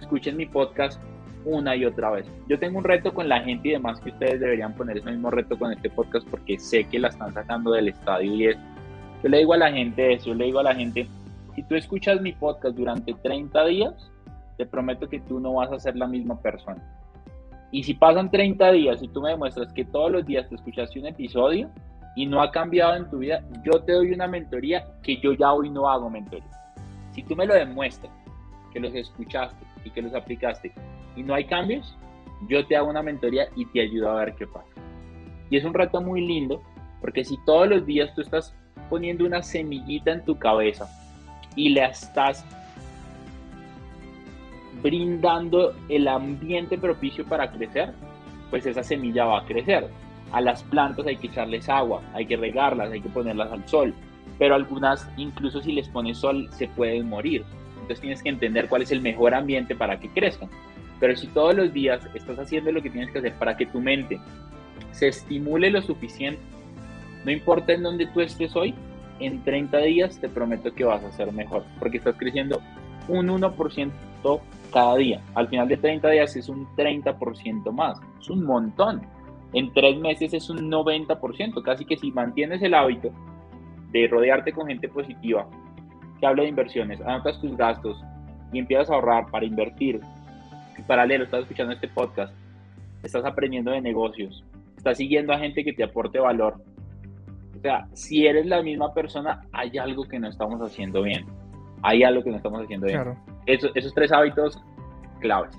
Escuchen 0.00 0.36
mi 0.36 0.46
podcast 0.46 1.00
una 1.44 1.76
y 1.76 1.84
otra 1.84 2.10
vez. 2.10 2.26
Yo 2.48 2.58
tengo 2.58 2.78
un 2.78 2.84
reto 2.84 3.12
con 3.12 3.28
la 3.28 3.40
gente 3.40 3.68
y 3.68 3.72
demás 3.72 4.00
que 4.00 4.10
ustedes 4.10 4.40
deberían 4.40 4.74
poner 4.74 4.98
ese 4.98 5.10
mismo 5.10 5.30
reto 5.30 5.58
con 5.58 5.72
este 5.72 5.90
podcast 5.90 6.26
porque 6.28 6.58
sé 6.58 6.84
que 6.84 6.98
la 6.98 7.08
están 7.08 7.32
sacando 7.32 7.72
del 7.72 7.88
estadio 7.88 8.34
y 8.34 8.46
es, 8.48 8.56
yo 9.22 9.28
le 9.28 9.38
digo 9.38 9.54
a 9.54 9.58
la 9.58 9.72
gente 9.72 10.12
eso, 10.12 10.26
yo 10.26 10.34
le 10.34 10.46
digo 10.46 10.60
a 10.60 10.64
la 10.64 10.74
gente, 10.74 11.06
si 11.54 11.62
tú 11.62 11.74
escuchas 11.74 12.20
mi 12.20 12.32
podcast 12.32 12.76
durante 12.76 13.14
30 13.14 13.64
días, 13.66 14.10
te 14.56 14.66
prometo 14.66 15.08
que 15.08 15.20
tú 15.20 15.40
no 15.40 15.54
vas 15.54 15.72
a 15.72 15.78
ser 15.78 15.96
la 15.96 16.06
misma 16.06 16.40
persona. 16.40 16.82
Y 17.70 17.84
si 17.84 17.94
pasan 17.94 18.30
30 18.30 18.72
días 18.72 19.02
y 19.02 19.08
tú 19.08 19.22
me 19.22 19.30
demuestras 19.30 19.72
que 19.72 19.84
todos 19.84 20.10
los 20.10 20.26
días 20.26 20.48
te 20.48 20.56
escuchaste 20.56 21.00
un 21.00 21.06
episodio 21.06 21.70
y 22.16 22.26
no 22.26 22.42
ha 22.42 22.50
cambiado 22.50 22.96
en 22.96 23.08
tu 23.08 23.18
vida, 23.18 23.42
yo 23.64 23.82
te 23.82 23.92
doy 23.92 24.12
una 24.12 24.26
mentoría 24.26 24.84
que 25.02 25.16
yo 25.18 25.32
ya 25.32 25.52
hoy 25.52 25.70
no 25.70 25.88
hago 25.88 26.10
mentoría. 26.10 26.50
Si 27.12 27.22
tú 27.22 27.34
me 27.34 27.46
lo 27.46 27.54
demuestras, 27.54 28.12
que 28.72 28.80
los 28.80 28.94
escuchaste 28.94 29.64
y 29.84 29.90
que 29.90 30.02
los 30.02 30.14
aplicaste 30.14 30.72
y 31.16 31.22
no 31.22 31.34
hay 31.34 31.44
cambios, 31.44 31.96
yo 32.48 32.66
te 32.66 32.76
hago 32.76 32.90
una 32.90 33.02
mentoría 33.02 33.48
y 33.56 33.66
te 33.66 33.80
ayudo 33.80 34.10
a 34.10 34.24
ver 34.24 34.34
qué 34.34 34.46
pasa. 34.46 34.68
Y 35.50 35.56
es 35.56 35.64
un 35.64 35.74
reto 35.74 36.00
muy 36.00 36.20
lindo 36.20 36.62
porque 37.00 37.24
si 37.24 37.36
todos 37.44 37.68
los 37.68 37.84
días 37.84 38.14
tú 38.14 38.20
estás 38.22 38.54
poniendo 38.88 39.24
una 39.24 39.42
semillita 39.42 40.12
en 40.12 40.24
tu 40.24 40.38
cabeza 40.38 40.88
y 41.56 41.70
la 41.70 41.86
estás 41.86 42.44
brindando 44.82 45.74
el 45.88 46.08
ambiente 46.08 46.78
propicio 46.78 47.24
para 47.24 47.50
crecer, 47.50 47.92
pues 48.50 48.66
esa 48.66 48.82
semilla 48.82 49.24
va 49.24 49.40
a 49.40 49.44
crecer. 49.44 49.88
A 50.32 50.40
las 50.40 50.62
plantas 50.62 51.06
hay 51.06 51.16
que 51.16 51.26
echarles 51.26 51.68
agua, 51.68 52.02
hay 52.14 52.26
que 52.26 52.36
regarlas, 52.36 52.90
hay 52.90 53.00
que 53.00 53.08
ponerlas 53.08 53.52
al 53.52 53.66
sol, 53.68 53.94
pero 54.38 54.54
algunas, 54.54 55.08
incluso 55.16 55.60
si 55.60 55.72
les 55.72 55.88
pones 55.88 56.18
sol, 56.18 56.48
se 56.52 56.68
pueden 56.68 57.08
morir. 57.08 57.44
Entonces 57.74 58.00
tienes 58.00 58.22
que 58.22 58.28
entender 58.28 58.68
cuál 58.68 58.82
es 58.82 58.92
el 58.92 59.02
mejor 59.02 59.34
ambiente 59.34 59.74
para 59.74 59.98
que 60.00 60.08
crezcan. 60.08 60.48
Pero 61.02 61.16
si 61.16 61.26
todos 61.26 61.52
los 61.56 61.72
días 61.72 62.08
estás 62.14 62.38
haciendo 62.38 62.70
lo 62.70 62.80
que 62.80 62.88
tienes 62.88 63.10
que 63.10 63.18
hacer 63.18 63.34
para 63.34 63.56
que 63.56 63.66
tu 63.66 63.80
mente 63.80 64.20
se 64.92 65.08
estimule 65.08 65.68
lo 65.68 65.82
suficiente, 65.82 66.40
no 67.24 67.32
importa 67.32 67.72
en 67.72 67.82
dónde 67.82 68.06
tú 68.06 68.20
estés 68.20 68.54
hoy, 68.54 68.72
en 69.18 69.42
30 69.42 69.78
días 69.78 70.20
te 70.20 70.28
prometo 70.28 70.72
que 70.72 70.84
vas 70.84 71.02
a 71.02 71.10
ser 71.10 71.32
mejor, 71.32 71.64
porque 71.80 71.96
estás 71.96 72.14
creciendo 72.16 72.62
un 73.08 73.26
1% 73.26 73.90
cada 74.72 74.94
día. 74.94 75.20
Al 75.34 75.48
final 75.48 75.66
de 75.66 75.76
30 75.76 76.08
días 76.08 76.36
es 76.36 76.48
un 76.48 76.68
30% 76.76 77.72
más, 77.72 77.98
es 78.20 78.30
un 78.30 78.44
montón. 78.44 79.02
En 79.54 79.72
tres 79.72 79.98
meses 79.98 80.32
es 80.32 80.48
un 80.50 80.70
90%, 80.70 81.62
casi 81.64 81.84
que 81.84 81.96
si 81.96 82.12
mantienes 82.12 82.62
el 82.62 82.74
hábito 82.74 83.10
de 83.90 84.06
rodearte 84.06 84.52
con 84.52 84.68
gente 84.68 84.88
positiva, 84.88 85.48
que 86.20 86.26
habla 86.28 86.44
de 86.44 86.50
inversiones, 86.50 87.00
anotas 87.00 87.40
tus 87.40 87.56
gastos 87.56 88.00
y 88.52 88.60
empiezas 88.60 88.88
a 88.88 88.94
ahorrar 88.94 89.28
para 89.32 89.44
invertir, 89.44 90.00
en 90.76 90.84
paralelo 90.84 91.24
estás 91.24 91.42
escuchando 91.42 91.72
este 91.72 91.88
podcast, 91.88 92.32
estás 93.02 93.24
aprendiendo 93.24 93.70
de 93.70 93.80
negocios, 93.80 94.44
estás 94.76 94.98
siguiendo 94.98 95.32
a 95.32 95.38
gente 95.38 95.64
que 95.64 95.72
te 95.72 95.84
aporte 95.84 96.18
valor. 96.18 96.62
O 97.56 97.60
sea, 97.60 97.86
si 97.92 98.26
eres 98.26 98.46
la 98.46 98.62
misma 98.62 98.92
persona, 98.92 99.42
hay 99.52 99.78
algo 99.78 100.04
que 100.04 100.18
no 100.18 100.28
estamos 100.28 100.60
haciendo 100.60 101.02
bien. 101.02 101.26
Hay 101.82 102.02
algo 102.02 102.22
que 102.22 102.30
no 102.30 102.36
estamos 102.36 102.62
haciendo 102.62 102.86
bien. 102.86 103.14
esos 103.46 103.94
tres 103.94 104.12
hábitos 104.12 104.60
claves. 105.20 105.56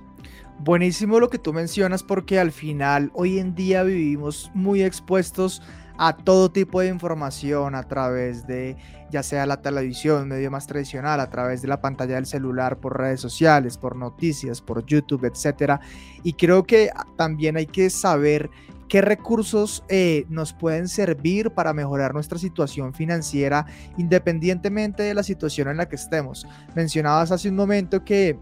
Buenísimo 0.59 1.19
lo 1.19 1.29
que 1.29 1.39
tú 1.39 1.51
mencionas 1.51 2.03
porque 2.03 2.39
al 2.39 2.51
final 2.51 3.11
hoy 3.13 3.39
en 3.39 3.55
día 3.55 3.83
vivimos 3.83 4.51
muy 4.53 4.83
expuestos 4.83 5.61
a 5.61 5.82
todo 6.23 6.51
tipo 6.51 6.81
de 6.81 6.87
información 6.87 7.75
a 7.75 7.83
través 7.83 8.47
de 8.47 8.75
ya 9.09 9.21
sea 9.21 9.45
la 9.45 9.61
televisión, 9.61 10.27
medio 10.27 10.49
más 10.49 10.65
tradicional, 10.65 11.19
a 11.19 11.29
través 11.29 11.61
de 11.61 11.67
la 11.67 11.79
pantalla 11.81 12.15
del 12.15 12.25
celular, 12.25 12.77
por 12.77 12.97
redes 12.97 13.21
sociales, 13.21 13.77
por 13.77 13.95
noticias, 13.95 14.59
por 14.59 14.83
YouTube, 14.85 15.25
etcétera. 15.25 15.79
Y 16.23 16.33
creo 16.33 16.63
que 16.63 16.89
también 17.15 17.55
hay 17.55 17.67
que 17.67 17.91
saber 17.91 18.49
qué 18.87 19.01
recursos 19.01 19.83
eh, 19.87 20.25
nos 20.29 20.53
pueden 20.53 20.87
servir 20.87 21.51
para 21.51 21.73
mejorar 21.73 22.13
nuestra 22.13 22.39
situación 22.39 22.93
financiera 22.93 23.65
independientemente 23.97 25.03
de 25.03 25.13
la 25.13 25.23
situación 25.23 25.67
en 25.67 25.77
la 25.77 25.87
que 25.87 25.95
estemos. 25.95 26.47
Mencionabas 26.75 27.31
hace 27.31 27.49
un 27.49 27.55
momento 27.55 28.03
que 28.03 28.39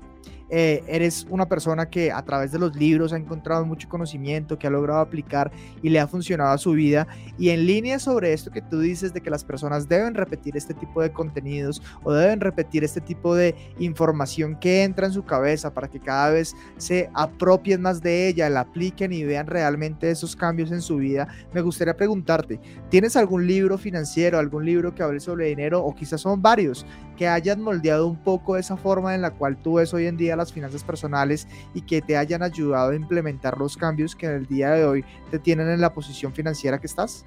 eh, 0.51 0.83
eres 0.87 1.25
una 1.29 1.47
persona 1.47 1.89
que 1.89 2.11
a 2.11 2.21
través 2.23 2.51
de 2.51 2.59
los 2.59 2.75
libros 2.75 3.13
ha 3.13 3.17
encontrado 3.17 3.65
mucho 3.65 3.87
conocimiento, 3.89 4.59
que 4.59 4.67
ha 4.67 4.69
logrado 4.69 4.99
aplicar 4.99 5.51
y 5.81 5.89
le 5.89 5.99
ha 5.99 6.07
funcionado 6.07 6.51
a 6.51 6.57
su 6.57 6.73
vida. 6.73 7.07
Y 7.37 7.49
en 7.49 7.65
línea 7.65 7.99
sobre 7.99 8.33
esto 8.33 8.51
que 8.51 8.61
tú 8.61 8.79
dices 8.79 9.13
de 9.13 9.21
que 9.21 9.29
las 9.29 9.43
personas 9.43 9.87
deben 9.87 10.13
repetir 10.13 10.57
este 10.57 10.73
tipo 10.73 11.01
de 11.01 11.11
contenidos 11.11 11.81
o 12.03 12.11
deben 12.11 12.41
repetir 12.41 12.83
este 12.83 13.01
tipo 13.01 13.33
de 13.33 13.55
información 13.79 14.59
que 14.59 14.83
entra 14.83 15.07
en 15.07 15.13
su 15.13 15.23
cabeza 15.23 15.73
para 15.73 15.87
que 15.87 15.99
cada 15.99 16.31
vez 16.31 16.53
se 16.77 17.09
apropien 17.13 17.81
más 17.81 18.01
de 18.01 18.27
ella, 18.27 18.49
la 18.49 18.61
apliquen 18.61 19.13
y 19.13 19.23
vean 19.23 19.47
realmente 19.47 20.11
esos 20.11 20.35
cambios 20.35 20.71
en 20.71 20.81
su 20.81 20.97
vida, 20.97 21.27
me 21.53 21.61
gustaría 21.61 21.95
preguntarte, 21.95 22.59
¿tienes 22.89 23.15
algún 23.15 23.47
libro 23.47 23.77
financiero, 23.77 24.37
algún 24.37 24.65
libro 24.65 24.93
que 24.93 25.03
hable 25.03 25.19
sobre 25.19 25.47
dinero 25.47 25.83
o 25.83 25.95
quizás 25.95 26.21
son 26.21 26.41
varios 26.41 26.85
que 27.21 27.27
hayan 27.27 27.61
moldeado 27.61 28.07
un 28.07 28.15
poco 28.15 28.57
esa 28.57 28.75
forma 28.77 29.13
en 29.13 29.21
la 29.21 29.29
cual 29.29 29.55
tú 29.55 29.75
ves 29.75 29.93
hoy 29.93 30.07
en 30.07 30.17
día 30.17 30.35
las 30.35 30.51
finanzas 30.51 30.83
personales 30.83 31.47
y 31.75 31.81
que 31.83 32.01
te 32.01 32.17
hayan 32.17 32.41
ayudado 32.41 32.89
a 32.89 32.95
implementar 32.95 33.59
los 33.59 33.77
cambios 33.77 34.15
que 34.15 34.25
en 34.25 34.31
el 34.31 34.47
día 34.47 34.71
de 34.71 34.85
hoy 34.85 35.05
te 35.29 35.37
tienen 35.37 35.69
en 35.69 35.81
la 35.81 35.93
posición 35.93 36.33
financiera 36.33 36.79
que 36.79 36.87
estás? 36.87 37.23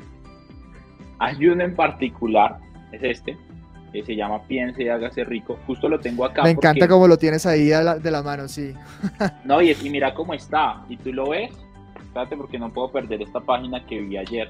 Hay 1.21 1.47
uno 1.47 1.63
en 1.63 1.77
particular, 1.77 2.59
es 2.91 3.05
este, 3.05 3.39
que 3.93 4.05
se 4.05 4.17
llama 4.17 4.43
Piense 4.49 4.83
y 4.83 4.89
hágase 4.89 5.23
rico. 5.23 5.61
Justo 5.65 5.89
lo 5.89 6.01
tengo 6.01 6.25
acá. 6.25 6.43
Me 6.43 6.51
encanta 6.51 6.89
cómo 6.89 7.07
lo 7.07 7.17
tienes 7.17 7.47
ahí 7.47 7.67
de 7.67 8.11
la, 8.11 8.23
mano, 8.25 8.49
sí. 8.49 8.75
no, 9.45 9.63
y, 9.63 9.71
y 9.81 9.91
mira 9.91 10.13
cómo 10.13 10.35
está. 10.35 10.85
Y 10.89 10.97
tú 10.97 11.13
lo 11.13 11.29
ves, 11.29 11.53
espérate 11.95 12.37
porque 12.37 12.59
no 12.59 12.73
puedo 12.73 12.91
perder 12.91 13.23
esta 13.23 13.39
página 13.39 13.87
que 13.87 14.01
vi 14.01 14.17
ayer. 14.17 14.49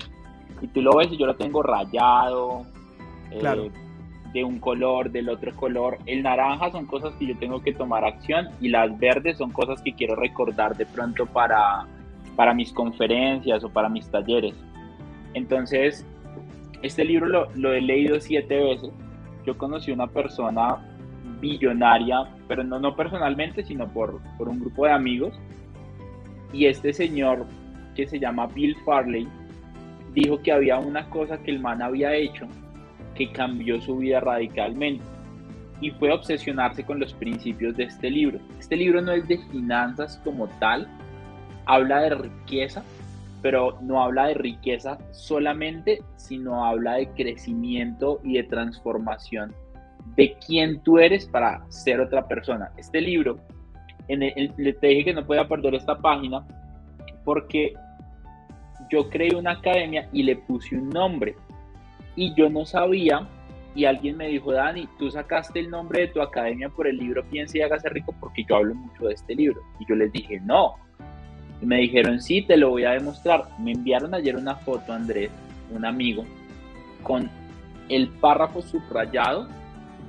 Y 0.63 0.69
tú 0.69 0.81
lo 0.81 0.97
ves 0.97 1.09
y 1.13 1.19
yo 1.19 1.27
lo 1.27 1.37
tengo 1.37 1.63
rayado. 1.63 2.65
Claro. 3.39 3.65
Eh, 3.65 3.84
de 4.35 4.45
un 4.45 4.59
color, 4.59 5.11
del 5.11 5.29
otro 5.29 5.55
color. 5.55 5.97
El 6.07 6.25
naranja 6.25 6.71
son 6.73 6.87
cosas 6.87 7.15
que 7.15 7.27
yo 7.27 7.39
tengo 7.39 7.63
que 7.63 7.73
tomar 7.73 8.05
acción 8.05 8.49
y 8.61 8.69
las 8.69 8.99
verdes 8.99 9.39
son 9.39 9.53
cosas 9.53 9.81
que 9.81 9.95
quiero 9.95 10.17
recordar 10.17 10.77
de 10.77 10.85
pronto 10.85 11.25
para, 11.25 11.87
para 12.35 12.53
mis 12.53 12.73
conferencias 12.73 13.63
o 13.63 13.71
para 13.71 13.89
mis 13.89 14.11
talleres. 14.11 14.55
Entonces, 15.35 16.05
este 16.83 17.05
libro 17.05 17.27
lo, 17.27 17.49
lo 17.55 17.73
he 17.73 17.81
leído 17.81 18.21
siete 18.21 18.57
veces. 18.57 18.91
Yo 19.47 19.57
conocí 19.57 19.93
una 19.93 20.09
persona 20.09 20.79
billonaria, 21.41 22.25
pero 22.49 22.65
no, 22.65 22.81
no 22.81 22.97
personalmente, 22.97 23.63
sino 23.63 23.87
por, 23.89 24.21
por 24.37 24.49
un 24.49 24.59
grupo 24.59 24.85
de 24.85 24.93
amigos. 24.93 25.39
Y 26.53 26.67
este 26.67 26.93
señor, 26.93 27.47
que 27.95 28.09
se 28.09 28.19
llama 28.19 28.49
Bill 28.49 28.77
Farley, 28.85 29.29
dijo 30.13 30.43
que 30.43 30.51
había 30.51 30.79
una 30.79 31.09
cosa 31.09 31.39
que 31.39 31.53
el 31.53 31.61
man 31.61 31.83
había 31.83 32.15
hecho 32.15 32.49
que 33.15 33.31
cambió 33.33 33.81
su 33.81 33.97
vida 33.99 34.21
radicalmente 34.21 35.05
y 35.81 35.91
fue 35.91 36.13
obsesionarse 36.13 36.85
con 36.85 36.99
los 37.01 37.13
principios 37.15 37.77
de 37.77 37.85
este 37.85 38.11
libro. 38.11 38.39
Este 38.59 38.77
libro 38.77 39.03
no 39.03 39.13
es 39.13 39.27
de 39.29 39.39
finanzas 39.51 40.21
como 40.25 40.49
tal, 40.59 40.89
habla 41.67 42.01
de 42.01 42.11
riqueza, 42.11 42.83
pero 43.43 43.79
no 43.83 44.03
habla 44.03 44.29
de 44.29 44.35
riqueza 44.35 44.99
solamente, 45.13 46.03
sino 46.17 46.65
habla 46.65 46.95
de 46.95 47.09
crecimiento 47.11 48.21
y 48.25 48.35
de 48.35 48.45
transformación 48.45 49.55
de 50.17 50.37
quién 50.47 50.81
tú 50.81 50.99
eres 50.99 51.27
para 51.27 51.65
ser 51.71 52.01
otra 52.01 52.27
persona. 52.27 52.71
Este 52.77 53.01
libro, 53.01 53.39
en 54.09 54.21
le 54.21 54.73
te 54.75 54.89
dije 54.89 55.05
que 55.07 55.15
no 55.15 55.27
podía 55.27 55.49
perder 55.49 55.75
esta 55.75 55.97
página 55.99 56.47
porque 57.25 57.73
yo 58.91 59.09
creé 59.09 59.35
una 59.35 59.53
academia 59.53 60.09
y 60.13 60.23
le 60.23 60.37
puse 60.37 60.77
un 60.77 60.91
nombre 60.91 61.35
y 62.17 62.35
yo 62.35 62.49
no 62.49 62.65
sabía 62.65 63.29
y 63.75 63.87
alguien 63.87 64.17
me 64.17 64.29
dijo, 64.29 64.53
Dani, 64.53 64.89
tú 64.99 65.11
sacaste 65.11 65.59
el 65.59 65.69
nombre 65.69 66.03
de 66.03 66.09
tu 66.09 66.23
academia 66.23 66.69
por 66.69 66.87
el 66.87 66.97
libro 66.97 67.25
Piensa 67.25 67.59
y 67.59 67.63
hágase 67.63 67.89
rico 67.89 68.15
porque 68.21 68.45
yo 68.49 68.57
hablo 68.57 68.75
mucho 68.75 69.07
de 69.07 69.15
este 69.15 69.35
libro. 69.35 69.61
Y 69.81 69.87
yo 69.87 69.97
les 69.97 70.13
dije, 70.13 70.41
no. 70.41 70.75
Y 71.61 71.67
me 71.67 71.79
dijeron, 71.79 72.21
sí, 72.21 72.43
te 72.43 72.57
lo 72.57 72.71
voy 72.71 72.85
a 72.85 72.93
demostrar. 72.93 73.49
Me 73.59 73.73
enviaron 73.73 74.15
ayer 74.15 74.37
una 74.37 74.55
foto, 74.55 74.93
Andrés, 74.93 75.31
un 75.75 75.85
amigo, 75.85 76.25
con 77.03 77.29
el 77.89 78.09
párrafo 78.09 78.63
subrayado 78.63 79.49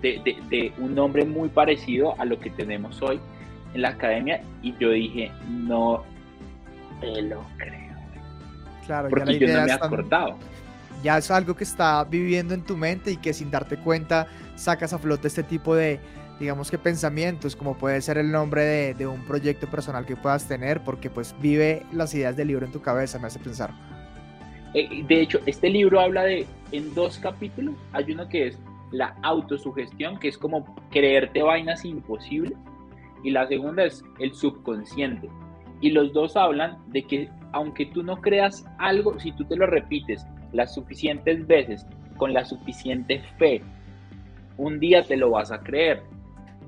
de, 0.02 0.22
de 0.50 0.72
un 0.78 0.94
nombre 0.94 1.26
muy 1.26 1.50
parecido 1.50 2.14
a 2.20 2.26
lo 2.26 2.40
que 2.40 2.52
tenemos 2.52 3.02
hoy 3.02 3.20
en 3.74 3.82
la 3.82 3.90
academia. 3.90 4.44
Y 4.62 4.76
yo 4.78 4.92
dije, 4.92 5.32
no 5.50 6.04
te 7.02 7.24
lo 7.24 7.44
creo. 7.58 7.96
Claro, 8.86 9.10
porque 9.10 9.40
yo 9.40 9.48
no 9.48 9.66
me 9.66 9.72
acordaba 9.72 10.36
ya 11.04 11.18
es 11.18 11.32
algo 11.32 11.56
que 11.56 11.64
está 11.64 12.04
viviendo 12.04 12.54
en 12.54 12.64
tu 12.64 12.78
mente 12.78 13.12
y 13.12 13.18
que 13.18 13.34
sin 13.34 13.52
darte 13.52 13.78
cuenta 13.78 14.28
sacas 14.56 14.94
a 14.94 14.98
flote 14.98 15.28
este 15.28 15.44
tipo 15.44 15.76
de, 15.76 16.00
digamos 16.40 16.72
que 16.72 16.78
pensamientos, 16.78 17.56
como 17.56 17.78
puede 17.78 18.02
ser 18.02 18.18
el 18.18 18.32
nombre 18.32 18.94
de, 18.94 19.08
un 19.08 19.22
proyecto 19.26 19.68
personal 19.68 20.06
que 20.06 20.16
puedas 20.16 20.48
tener, 20.48 20.84
porque 20.84 21.10
pues 21.10 21.36
vive 21.40 21.84
las 21.92 22.14
ideas 22.14 22.36
del 22.36 22.48
libro 22.48 22.66
en 22.66 22.72
tu 22.72 22.82
cabeza, 22.82 23.20
me 23.20 23.28
hace 23.28 23.40
pensar. 23.40 23.72
Eh, 24.74 25.04
de 25.08 25.22
hecho, 25.22 25.40
este 25.46 25.70
libro 25.70 26.00
habla 26.00 26.24
de, 26.24 26.46
en 26.72 26.94
dos 26.94 27.18
capítulos, 27.20 27.76
hay 27.94 28.12
uno 28.12 28.28
que 28.28 28.48
es 28.48 28.60
la 28.92 29.16
autosugestión, 29.24 30.20
que 30.20 30.28
es 30.30 30.38
como 30.38 30.76
creerte 30.92 31.42
vainas 31.42 31.86
imposibles, 31.86 32.58
y 33.24 33.32
la 33.32 33.48
segunda 33.48 33.86
es 33.86 34.04
el 34.20 34.34
subconsciente. 34.34 35.30
Y 35.82 35.92
los 35.92 36.14
dos 36.14 36.38
hablan 36.38 36.78
de 36.88 37.04
que 37.04 37.30
aunque 37.52 37.86
tú 37.88 38.04
no 38.04 38.22
creas 38.22 38.66
algo, 38.78 39.20
si 39.20 39.32
tú 39.32 39.46
te 39.46 39.56
lo 39.56 39.66
repites 39.66 40.26
las 40.54 40.74
suficientes 40.74 41.46
veces, 41.48 41.86
con 42.18 42.34
la 42.34 42.46
suficiente 42.46 43.22
fe, 43.38 43.62
un 44.58 44.80
día 44.80 45.04
te 45.04 45.18
lo 45.18 45.32
vas 45.32 45.52
a 45.52 45.60
creer. 45.60 46.04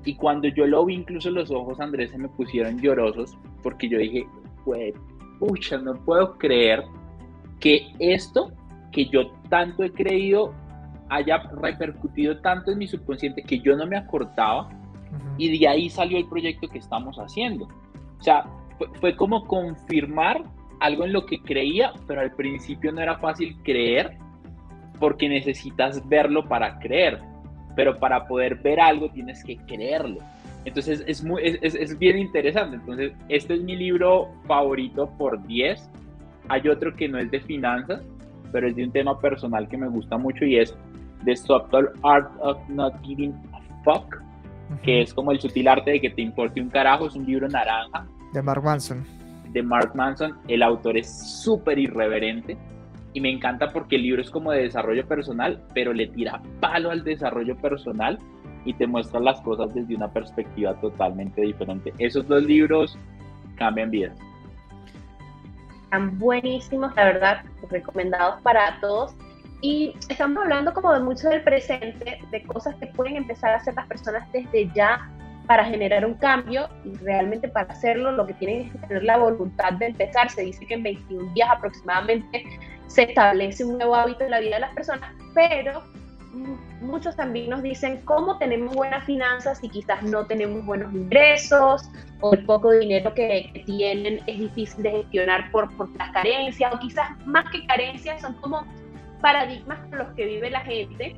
Y 0.04 0.14
cuando 0.14 0.48
yo 0.48 0.66
lo 0.66 0.84
vi, 0.84 0.94
incluso 0.94 1.30
los 1.30 1.50
ojos 1.50 1.80
Andrés 1.80 2.10
se 2.10 2.18
me 2.18 2.28
pusieron 2.28 2.80
llorosos 2.80 3.36
porque 3.62 3.88
yo 3.88 3.98
dije, 3.98 4.26
pucha, 5.38 5.78
no 5.78 5.94
puedo 6.04 6.36
creer 6.38 6.84
que 7.60 7.92
esto 7.98 8.52
que 8.92 9.06
yo 9.06 9.30
tanto 9.48 9.82
he 9.84 9.92
creído 9.92 10.54
haya 11.10 11.38
repercutido 11.60 12.38
tanto 12.40 12.70
en 12.70 12.78
mi 12.78 12.86
subconsciente 12.86 13.42
que 13.42 13.60
yo 13.60 13.76
no 13.76 13.86
me 13.86 13.96
acordaba 13.96 14.68
y 15.36 15.58
de 15.58 15.68
ahí 15.68 15.88
salió 15.88 16.18
el 16.18 16.28
proyecto 16.28 16.68
que 16.68 16.78
estamos 16.78 17.16
haciendo. 17.18 17.66
O 18.18 18.22
sea, 18.22 18.44
fue 19.00 19.16
como 19.16 19.46
confirmar 19.46 20.42
algo 20.80 21.04
en 21.04 21.12
lo 21.12 21.26
que 21.26 21.40
creía, 21.40 21.92
pero 22.06 22.20
al 22.20 22.32
principio 22.32 22.92
no 22.92 23.00
era 23.00 23.18
fácil 23.18 23.56
creer 23.62 24.16
porque 24.98 25.28
necesitas 25.28 26.06
verlo 26.08 26.46
para 26.48 26.78
creer, 26.78 27.20
pero 27.76 27.98
para 27.98 28.26
poder 28.26 28.56
ver 28.56 28.80
algo 28.80 29.10
tienes 29.10 29.42
que 29.44 29.56
creerlo. 29.56 30.18
Entonces 30.64 31.04
es, 31.06 31.22
muy, 31.24 31.42
es, 31.44 31.74
es 31.74 31.98
bien 31.98 32.18
interesante. 32.18 32.76
Entonces, 32.76 33.12
este 33.28 33.54
es 33.54 33.62
mi 33.62 33.76
libro 33.76 34.28
favorito 34.46 35.08
por 35.16 35.44
10. 35.46 35.88
Hay 36.48 36.68
otro 36.68 36.94
que 36.94 37.08
no 37.08 37.18
es 37.18 37.30
de 37.30 37.40
finanzas, 37.40 38.02
pero 38.52 38.68
es 38.68 38.76
de 38.76 38.84
un 38.84 38.92
tema 38.92 39.18
personal 39.20 39.68
que 39.68 39.76
me 39.76 39.88
gusta 39.88 40.18
mucho 40.18 40.44
y 40.44 40.58
es 40.58 40.76
The 41.24 41.36
Subtle 41.36 41.88
Art 42.02 42.30
of 42.40 42.58
Not 42.68 42.94
Giving 43.02 43.34
a 43.52 43.60
Fuck, 43.84 44.20
que 44.82 45.02
es 45.02 45.14
como 45.14 45.30
el 45.32 45.40
sutil 45.40 45.68
arte 45.68 45.92
de 45.92 46.00
que 46.00 46.10
te 46.10 46.22
importe 46.22 46.60
un 46.60 46.68
carajo. 46.68 47.06
Es 47.06 47.14
un 47.14 47.24
libro 47.24 47.48
naranja. 47.48 48.06
De 48.32 48.42
Mark 48.42 48.62
Manson 48.62 49.17
de 49.52 49.62
Mark 49.62 49.92
Manson, 49.94 50.38
el 50.48 50.62
autor 50.62 50.96
es 50.96 51.42
súper 51.42 51.78
irreverente 51.78 52.56
y 53.12 53.20
me 53.20 53.30
encanta 53.30 53.72
porque 53.72 53.96
el 53.96 54.02
libro 54.02 54.22
es 54.22 54.30
como 54.30 54.52
de 54.52 54.62
desarrollo 54.62 55.06
personal, 55.06 55.62
pero 55.74 55.92
le 55.92 56.08
tira 56.08 56.40
palo 56.60 56.90
al 56.90 57.04
desarrollo 57.04 57.56
personal 57.56 58.18
y 58.64 58.74
te 58.74 58.86
muestra 58.86 59.20
las 59.20 59.40
cosas 59.40 59.72
desde 59.74 59.96
una 59.96 60.12
perspectiva 60.12 60.74
totalmente 60.80 61.40
diferente. 61.40 61.92
Esos 61.98 62.26
dos 62.28 62.42
libros 62.42 62.98
cambian 63.56 63.90
vidas. 63.90 64.18
Están 65.84 66.18
buenísimos, 66.18 66.94
la 66.96 67.04
verdad, 67.04 67.44
recomendados 67.70 68.42
para 68.42 68.78
todos. 68.80 69.14
Y 69.62 69.94
estamos 70.08 70.38
hablando 70.44 70.72
como 70.72 70.92
de 70.92 71.00
mucho 71.00 71.28
del 71.28 71.42
presente, 71.42 72.20
de 72.30 72.42
cosas 72.44 72.76
que 72.76 72.86
pueden 72.88 73.16
empezar 73.16 73.50
a 73.50 73.56
hacer 73.56 73.74
las 73.74 73.86
personas 73.88 74.30
desde 74.32 74.70
ya 74.74 75.10
para 75.48 75.64
generar 75.64 76.04
un 76.04 76.14
cambio 76.14 76.68
y 76.84 76.94
realmente 76.98 77.48
para 77.48 77.72
hacerlo 77.72 78.12
lo 78.12 78.26
que 78.26 78.34
tienen 78.34 78.66
es 78.68 78.80
tener 78.82 79.02
la 79.02 79.16
voluntad 79.16 79.72
de 79.72 79.86
empezar. 79.86 80.28
Se 80.30 80.42
dice 80.42 80.64
que 80.66 80.74
en 80.74 80.82
21 80.82 81.32
días 81.32 81.48
aproximadamente 81.50 82.44
se 82.86 83.04
establece 83.04 83.64
un 83.64 83.78
nuevo 83.78 83.94
hábito 83.94 84.24
en 84.24 84.30
la 84.30 84.40
vida 84.40 84.56
de 84.56 84.60
las 84.60 84.74
personas, 84.74 85.10
pero 85.34 85.82
muchos 86.82 87.16
también 87.16 87.48
nos 87.48 87.62
dicen 87.62 88.02
cómo 88.04 88.36
tenemos 88.36 88.74
buenas 88.74 89.04
finanzas 89.04 89.58
y 89.64 89.70
quizás 89.70 90.02
no 90.02 90.26
tenemos 90.26 90.64
buenos 90.66 90.92
ingresos 90.92 91.88
o 92.20 92.34
el 92.34 92.44
poco 92.44 92.70
dinero 92.72 93.14
que, 93.14 93.62
tienen 93.64 94.20
es 94.26 94.38
difícil 94.38 94.82
de 94.82 94.90
gestionar 94.90 95.50
por, 95.50 95.74
por 95.78 95.88
las 95.96 96.10
carencias 96.10 96.74
o 96.74 96.78
quizás 96.78 97.08
más 97.24 97.50
que 97.50 97.66
carencias 97.66 98.20
son 98.20 98.34
como 98.34 98.66
paradigmas 99.22 99.78
con 99.88 99.98
los 99.98 100.08
que 100.10 100.26
vive 100.26 100.50
la 100.50 100.60
gente 100.60 101.16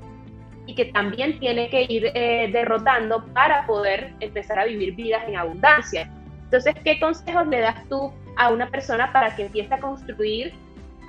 y 0.66 0.74
que 0.74 0.86
también 0.86 1.38
tiene 1.38 1.68
que 1.68 1.86
ir 1.88 2.10
eh, 2.14 2.48
derrotando 2.52 3.24
para 3.32 3.66
poder 3.66 4.12
empezar 4.20 4.58
a 4.58 4.64
vivir 4.64 4.94
vidas 4.94 5.22
en 5.26 5.36
abundancia. 5.36 6.10
Entonces, 6.44 6.74
¿qué 6.84 6.98
consejos 7.00 7.46
le 7.48 7.60
das 7.60 7.88
tú 7.88 8.12
a 8.36 8.52
una 8.52 8.68
persona 8.68 9.12
para 9.12 9.34
que 9.34 9.46
empiece 9.46 9.74
a 9.74 9.78
construir 9.78 10.52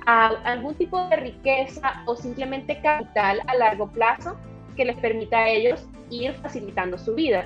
algún 0.06 0.74
tipo 0.74 1.08
de 1.08 1.16
riqueza 1.16 2.02
o 2.06 2.16
simplemente 2.16 2.80
capital 2.82 3.40
a 3.46 3.54
largo 3.54 3.88
plazo 3.88 4.36
que 4.76 4.84
les 4.84 4.96
permita 4.96 5.38
a 5.38 5.48
ellos 5.48 5.86
ir 6.10 6.32
facilitando 6.34 6.98
su 6.98 7.14
vida? 7.14 7.44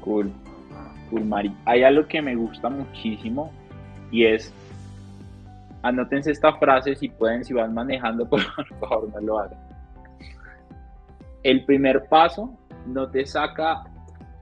Cool, 0.00 0.32
cool, 1.10 1.24
Mari. 1.24 1.52
Hay 1.64 1.82
algo 1.82 2.06
que 2.06 2.22
me 2.22 2.36
gusta 2.36 2.68
muchísimo 2.68 3.50
y 4.12 4.26
es 4.26 4.52
anótense 5.82 6.30
esta 6.30 6.52
frase 6.54 6.94
si 6.94 7.08
pueden, 7.08 7.44
si 7.44 7.52
van 7.52 7.74
manejando, 7.74 8.28
por 8.28 8.40
favor, 8.80 9.08
no 9.12 9.20
lo 9.20 9.38
hagan 9.38 9.73
el 11.44 11.64
primer 11.64 12.08
paso 12.08 12.58
no 12.86 13.10
te 13.10 13.24
saca, 13.26 13.84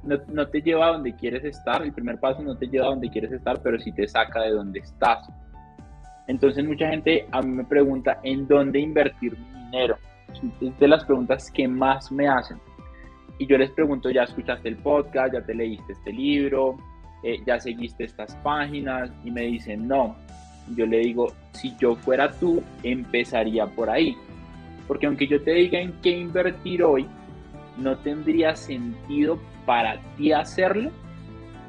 no, 0.04 0.48
te 0.48 0.62
lleva 0.62 0.86
a 0.86 0.92
donde 0.92 1.14
quieres 1.14 1.44
estar, 1.44 1.82
el 1.82 1.92
primer 1.92 2.18
paso 2.18 2.42
no 2.42 2.56
te 2.56 2.66
lleva 2.66 2.86
a 2.86 2.90
donde 2.90 3.10
quieres 3.10 3.32
estar, 3.32 3.60
pero 3.60 3.78
sí 3.78 3.92
te 3.92 4.08
saca 4.08 4.40
de 4.42 4.52
donde 4.52 4.78
estás. 4.78 5.28
Entonces 6.28 6.64
mucha 6.64 6.88
gente 6.88 7.26
a 7.32 7.42
mí 7.42 7.50
me 7.50 7.64
pregunta, 7.64 8.20
¿en 8.22 8.46
dónde 8.46 8.78
invertir 8.78 9.36
mi 9.36 9.64
dinero? 9.64 9.98
Es 10.60 10.78
de 10.78 10.88
las 10.88 11.04
preguntas 11.04 11.50
que 11.50 11.68
más 11.68 12.10
me 12.10 12.28
hacen. 12.28 12.58
Y 13.38 13.46
yo 13.46 13.58
les 13.58 13.70
pregunto, 13.72 14.08
¿ya 14.10 14.22
escuchaste 14.22 14.68
el 14.68 14.76
podcast? 14.76 15.34
¿Ya 15.34 15.42
te 15.42 15.54
leíste 15.54 15.92
este 15.92 16.12
libro? 16.12 16.76
Eh, 17.24 17.42
¿Ya 17.44 17.58
seguiste 17.58 18.04
estas 18.04 18.36
páginas? 18.36 19.10
Y 19.24 19.30
me 19.32 19.42
dicen, 19.42 19.88
no. 19.88 20.14
Yo 20.76 20.86
le 20.86 20.98
digo, 20.98 21.32
si 21.52 21.76
yo 21.76 21.96
fuera 21.96 22.30
tú, 22.30 22.62
empezaría 22.84 23.66
por 23.66 23.90
ahí. 23.90 24.16
Porque 24.86 25.06
aunque 25.06 25.26
yo 25.26 25.42
te 25.42 25.52
diga 25.52 25.80
en 25.80 25.92
qué 26.02 26.10
invertir 26.10 26.82
hoy, 26.82 27.06
no 27.78 27.96
tendría 27.98 28.54
sentido 28.56 29.38
para 29.64 30.00
ti 30.16 30.32
hacerlo 30.32 30.90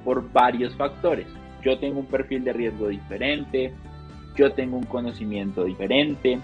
por 0.03 0.31
varios 0.31 0.75
factores. 0.75 1.27
Yo 1.63 1.77
tengo 1.79 1.99
un 1.99 2.05
perfil 2.05 2.43
de 2.43 2.53
riesgo 2.53 2.89
diferente, 2.89 3.73
yo 4.35 4.51
tengo 4.51 4.77
un 4.77 4.83
conocimiento 4.83 5.63
diferente, 5.63 6.39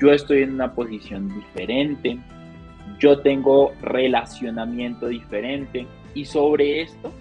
yo 0.00 0.12
estoy 0.12 0.42
en 0.42 0.54
una 0.54 0.72
posición 0.72 1.32
diferente, 1.32 2.18
yo 2.98 3.20
tengo 3.20 3.72
relacionamiento 3.82 5.06
diferente 5.06 5.86
y 6.14 6.24
sobre 6.24 6.82
esto 6.82 7.12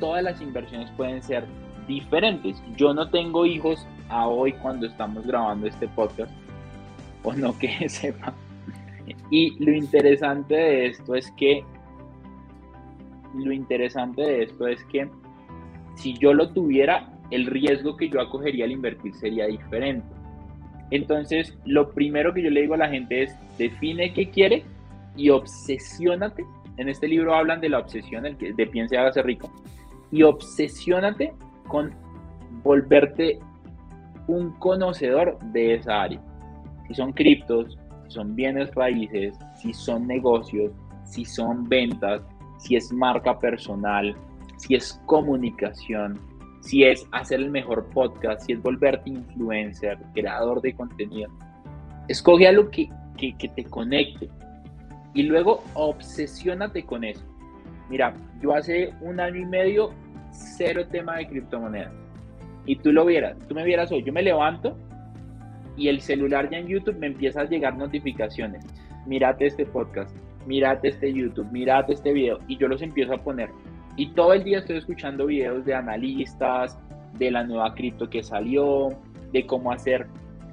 todas 0.00 0.22
las 0.22 0.40
inversiones 0.40 0.90
pueden 0.96 1.22
ser 1.22 1.44
diferentes. 1.86 2.62
Yo 2.76 2.92
no 2.92 3.08
tengo 3.08 3.46
hijos 3.46 3.86
a 4.08 4.26
hoy 4.26 4.52
cuando 4.54 4.86
estamos 4.86 5.26
grabando 5.26 5.66
este 5.66 5.88
podcast, 5.88 6.30
o 7.22 7.32
no 7.32 7.58
que 7.58 7.68
sepa. 7.88 8.34
Y 9.30 9.62
lo 9.64 9.72
interesante 9.72 10.54
de 10.54 10.86
esto 10.86 11.14
es 11.14 11.30
que 11.32 11.64
lo 13.34 13.52
interesante 13.52 14.22
de 14.22 14.42
esto 14.42 14.66
es 14.66 14.84
que 14.84 15.08
si 15.96 16.14
yo 16.14 16.34
lo 16.34 16.50
tuviera, 16.50 17.10
el 17.30 17.46
riesgo 17.46 17.96
que 17.96 18.08
yo 18.08 18.20
acogería 18.20 18.66
al 18.66 18.72
invertir 18.72 19.14
sería 19.14 19.46
diferente. 19.46 20.06
Entonces, 20.90 21.56
lo 21.64 21.90
primero 21.92 22.34
que 22.34 22.42
yo 22.42 22.50
le 22.50 22.60
digo 22.60 22.74
a 22.74 22.78
la 22.78 22.90
gente 22.90 23.22
es, 23.22 23.34
define 23.56 24.12
qué 24.12 24.28
quiere 24.28 24.64
y 25.16 25.30
obsesiónate. 25.30 26.44
En 26.76 26.90
este 26.90 27.08
libro 27.08 27.34
hablan 27.34 27.60
de 27.62 27.70
la 27.70 27.78
obsesión, 27.78 28.26
el 28.26 28.36
que 28.36 28.52
de 28.52 28.66
piense 28.66 28.98
hágase 28.98 29.22
rico. 29.22 29.50
Y 30.10 30.22
obsesiónate 30.22 31.32
con 31.68 31.94
volverte 32.62 33.38
un 34.26 34.52
conocedor 34.58 35.38
de 35.52 35.74
esa 35.74 36.02
área 36.02 36.20
si 36.92 36.96
son 36.96 37.12
criptos, 37.12 37.78
si 38.04 38.10
son 38.10 38.36
bienes 38.36 38.74
raíces, 38.74 39.34
si 39.56 39.72
son 39.72 40.06
negocios, 40.06 40.72
si 41.04 41.24
son 41.24 41.66
ventas, 41.66 42.20
si 42.58 42.76
es 42.76 42.92
marca 42.92 43.38
personal, 43.38 44.14
si 44.58 44.74
es 44.74 45.00
comunicación, 45.06 46.20
si 46.60 46.84
es 46.84 47.06
hacer 47.12 47.40
el 47.40 47.50
mejor 47.50 47.86
podcast, 47.94 48.42
si 48.44 48.52
es 48.52 48.62
volverte 48.62 49.08
influencer, 49.08 49.96
creador 50.12 50.60
de 50.60 50.74
contenido. 50.74 51.30
Escoge 52.08 52.46
algo 52.46 52.68
que, 52.70 52.90
que, 53.16 53.34
que 53.38 53.48
te 53.48 53.64
conecte. 53.64 54.28
Y 55.14 55.22
luego 55.22 55.64
obsesiónate 55.72 56.84
con 56.84 57.04
eso. 57.04 57.24
Mira, 57.88 58.14
yo 58.42 58.54
hace 58.54 58.92
un 59.00 59.18
año 59.18 59.40
y 59.40 59.46
medio, 59.46 59.94
cero 60.30 60.86
tema 60.90 61.16
de 61.16 61.26
criptomonedas. 61.26 61.92
Y 62.66 62.76
tú 62.76 62.92
lo 62.92 63.06
vieras, 63.06 63.36
tú 63.48 63.54
me 63.54 63.64
vieras 63.64 63.90
hoy, 63.90 64.02
yo 64.04 64.12
me 64.12 64.22
levanto 64.22 64.76
y 65.76 65.88
el 65.88 66.00
celular 66.00 66.50
ya 66.50 66.58
en 66.58 66.68
YouTube 66.68 66.98
me 66.98 67.08
empieza 67.08 67.42
a 67.42 67.44
llegar 67.44 67.76
notificaciones. 67.76 68.64
Mírate 69.06 69.46
este 69.46 69.66
podcast, 69.66 70.14
mírate 70.46 70.88
este 70.88 71.12
YouTube, 71.12 71.50
mírate 71.50 71.94
este 71.94 72.12
video. 72.12 72.38
Y 72.46 72.56
yo 72.56 72.68
los 72.68 72.82
empiezo 72.82 73.14
a 73.14 73.22
poner. 73.22 73.50
Y 73.96 74.08
todo 74.08 74.32
el 74.32 74.44
día 74.44 74.58
estoy 74.58 74.78
escuchando 74.78 75.26
videos 75.26 75.64
de 75.64 75.74
analistas, 75.74 76.78
de 77.18 77.30
la 77.30 77.44
nueva 77.44 77.74
cripto 77.74 78.08
que 78.08 78.22
salió, 78.22 78.90
de 79.32 79.46
cómo 79.46 79.72
hacer 79.72 80.06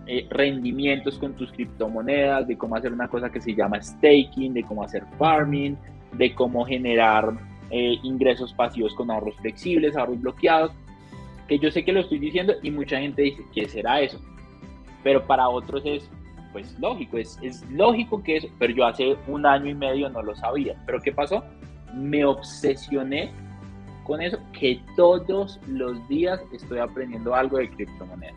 eh, 0.08 0.28
rendimientos 0.30 1.18
con 1.18 1.34
tus 1.34 1.52
criptomonedas, 1.52 2.48
de 2.48 2.58
cómo 2.58 2.76
hacer 2.76 2.92
una 2.92 3.08
cosa 3.08 3.30
que 3.30 3.40
se 3.40 3.54
llama 3.54 3.82
staking, 3.82 4.54
de 4.54 4.64
cómo 4.64 4.84
hacer 4.84 5.04
farming, 5.18 5.78
de 6.14 6.34
cómo 6.34 6.66
generar 6.66 7.34
eh, 7.70 7.96
ingresos 8.04 8.54
pasivos 8.54 8.96
con 8.96 9.12
ahorros 9.12 9.36
flexibles, 9.36 9.96
ahorros 9.96 10.20
bloqueados, 10.22 10.72
que 11.48 11.60
yo 11.60 11.72
sé 11.72 11.86
que 11.86 11.94
lo 11.94 12.00
estoy 12.02 12.20
diciendo 12.20 12.54
y 12.64 12.72
mucha 12.72 13.00
gente 13.00 13.22
dice, 13.22 13.44
¿qué 13.54 13.68
será 13.68 14.02
eso? 14.02 14.20
Pero 15.04 15.26
para 15.26 15.50
otros 15.50 15.82
es, 15.86 16.10
pues 16.52 16.78
lógico, 16.80 17.18
es, 17.18 17.38
es 17.42 17.70
lógico 17.70 18.22
que 18.24 18.38
eso, 18.38 18.48
pero 18.58 18.74
yo 18.74 18.86
hace 18.86 19.18
un 19.28 19.46
año 19.46 19.70
y 19.70 19.76
medio 19.76 20.10
no 20.10 20.22
lo 20.22 20.36
sabía. 20.36 20.76
¿Pero 20.86 21.00
qué 21.00 21.12
pasó? 21.12 21.44
Me 21.94 22.26
obsesioné 22.26 23.32
con 24.04 24.22
eso, 24.22 24.40
que 24.60 24.82
todos 24.96 25.60
los 25.68 26.08
días 26.08 26.42
estoy 26.52 26.80
aprendiendo 26.80 27.36
algo 27.36 27.58
de 27.58 27.70
criptomonedas. 27.70 28.36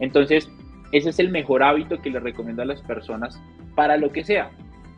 Entonces, 0.00 0.50
ese 0.92 1.10
es 1.10 1.18
el 1.18 1.30
mejor 1.30 1.62
hábito 1.62 2.00
que 2.00 2.10
le 2.10 2.20
recomiendo 2.20 2.62
a 2.62 2.64
las 2.64 2.80
personas 2.82 3.40
para 3.74 3.96
lo 3.96 4.12
que 4.12 4.24
sea, 4.24 4.50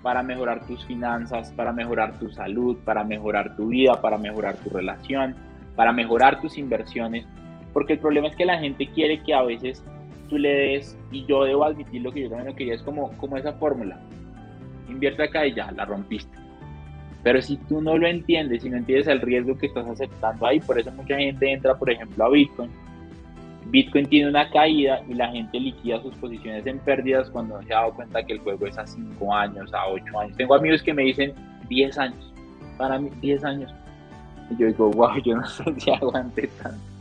para 0.03 0.23
mejorar 0.23 0.65
tus 0.67 0.85
finanzas, 0.87 1.53
para 1.53 1.73
mejorar 1.73 2.19
tu 2.19 2.31
salud, 2.31 2.77
para 2.85 3.03
mejorar 3.05 3.57
tu 3.57 3.69
vida, 3.69 4.01
para 4.01 4.17
mejorar 4.17 4.57
tu 4.59 4.71
relación, 4.71 5.35
para 5.75 5.93
mejorar 5.93 6.41
tus 6.41 6.57
inversiones, 6.57 7.27
porque 7.73 7.95
el 7.95 7.99
problema 7.99 8.29
es 8.29 8.37
que 8.37 8.45
la 8.45 8.59
gente 8.59 8.87
quiere 8.89 9.23
que 9.23 9.35
a 9.35 9.43
veces 9.43 9.85
tú 10.29 10.39
le 10.39 10.49
des, 10.49 10.99
y 11.11 11.25
yo 11.27 11.45
debo 11.45 11.65
admitir 11.65 12.03
lo 12.03 12.13
que 12.13 12.23
yo 12.23 12.29
también 12.29 12.49
lo 12.49 12.55
quería, 12.55 12.75
es 12.75 12.83
como, 12.83 13.11
como 13.17 13.37
esa 13.37 13.53
fórmula, 13.55 14.01
invierte 14.89 15.23
acá 15.23 15.47
y 15.47 15.55
ya, 15.55 15.71
la 15.73 15.85
rompiste. 15.85 16.37
Pero 17.23 17.43
si 17.43 17.57
tú 17.57 17.81
no 17.81 17.99
lo 17.99 18.07
entiendes, 18.07 18.63
si 18.63 18.71
no 18.71 18.77
entiendes 18.77 19.09
el 19.09 19.21
riesgo 19.21 19.57
que 19.59 19.67
estás 19.67 19.87
aceptando 19.87 20.47
ahí, 20.47 20.61
por 20.61 20.79
eso 20.79 20.91
mucha 20.93 21.17
gente 21.17 21.53
entra, 21.53 21.77
por 21.77 21.91
ejemplo, 21.91 22.25
a 22.25 22.31
Bitcoin. 22.31 22.71
Bitcoin 23.67 24.07
tiene 24.07 24.31
una 24.31 24.49
caída 24.51 25.03
y 25.09 25.15
la 25.15 25.29
gente 25.29 25.61
liquida 25.61 26.01
sus 26.01 26.15
posiciones 26.15 26.67
en 26.67 26.79
pérdidas 26.79 27.29
cuando 27.29 27.61
no 27.61 27.67
se 27.67 27.75
ha 27.75 27.81
dado 27.81 27.95
cuenta 27.95 28.25
que 28.25 28.35
el 28.35 28.39
juego 28.39 28.67
es 28.67 28.79
a 28.79 28.87
5 28.87 29.35
años, 29.35 29.75
a 29.75 29.89
8 29.89 30.21
años. 30.21 30.37
Tengo 30.37 30.55
amigos 30.55 30.83
que 30.83 30.95
me 30.95 31.03
dicen 31.03 31.35
10 31.69 31.99
años. 31.99 32.33
Para 32.79 32.99
mí, 32.99 33.11
10 33.21 33.45
años. 33.45 33.75
Y 34.51 34.57
yo 34.57 34.67
digo, 34.69 34.91
wow, 34.91 35.19
yo 35.23 35.37
no 35.37 35.47
sé 35.49 35.65
si 35.77 35.91
aguante 35.91 36.49
tanto. 36.63 36.98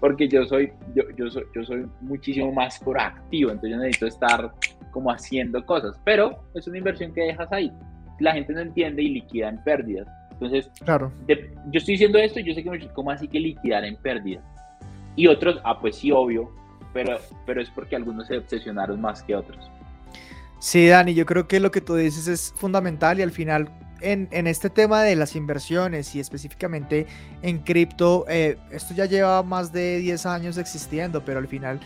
Porque 0.00 0.28
yo 0.28 0.44
soy, 0.46 0.72
yo, 0.94 1.02
yo, 1.16 1.30
soy, 1.30 1.44
yo 1.54 1.64
soy 1.64 1.86
muchísimo 2.00 2.52
más 2.52 2.78
proactivo, 2.78 3.50
entonces 3.50 3.70
yo 3.70 3.76
necesito 3.78 4.06
estar 4.06 4.52
como 4.92 5.10
haciendo 5.10 5.64
cosas. 5.66 5.98
Pero 6.04 6.44
es 6.54 6.66
una 6.68 6.78
inversión 6.78 7.12
que 7.12 7.22
dejas 7.22 7.50
ahí 7.52 7.72
la 8.18 8.32
gente 8.32 8.52
no 8.52 8.60
entiende 8.60 9.02
y 9.02 9.08
liquida 9.10 9.48
en 9.48 9.62
pérdidas. 9.62 10.08
Entonces, 10.32 10.70
claro. 10.84 11.12
yo 11.26 11.34
estoy 11.72 11.94
diciendo 11.94 12.18
esto 12.18 12.40
y 12.40 12.44
yo 12.44 12.54
sé 12.54 12.62
que 12.62 12.70
me 12.70 12.88
¿cómo 12.92 13.10
así 13.10 13.26
que 13.26 13.40
liquidar 13.40 13.84
en 13.84 13.96
pérdidas? 13.96 14.44
Y 15.16 15.26
otros, 15.26 15.60
ah, 15.64 15.80
pues 15.80 15.96
sí, 15.96 16.12
obvio, 16.12 16.52
pero, 16.92 17.18
pero 17.44 17.60
es 17.60 17.70
porque 17.70 17.96
algunos 17.96 18.28
se 18.28 18.38
obsesionaron 18.38 19.00
más 19.00 19.22
que 19.22 19.34
otros. 19.34 19.70
Sí, 20.60 20.86
Dani, 20.88 21.14
yo 21.14 21.26
creo 21.26 21.48
que 21.48 21.60
lo 21.60 21.70
que 21.70 21.80
tú 21.80 21.96
dices 21.96 22.28
es 22.28 22.52
fundamental 22.56 23.18
y 23.18 23.22
al 23.22 23.32
final 23.32 23.68
en, 24.00 24.46
este 24.46 24.70
tema 24.70 25.02
de 25.02 25.16
las 25.16 25.36
inversiones 25.36 26.14
y 26.14 26.20
específicamente 26.20 27.06
en 27.42 27.58
cripto, 27.58 28.24
eh, 28.28 28.58
esto 28.70 28.94
ya 28.94 29.06
lleva 29.06 29.42
más 29.42 29.72
de 29.72 29.98
10 29.98 30.26
años 30.26 30.58
existiendo, 30.58 31.24
pero 31.24 31.38
al 31.38 31.48
final 31.48 31.80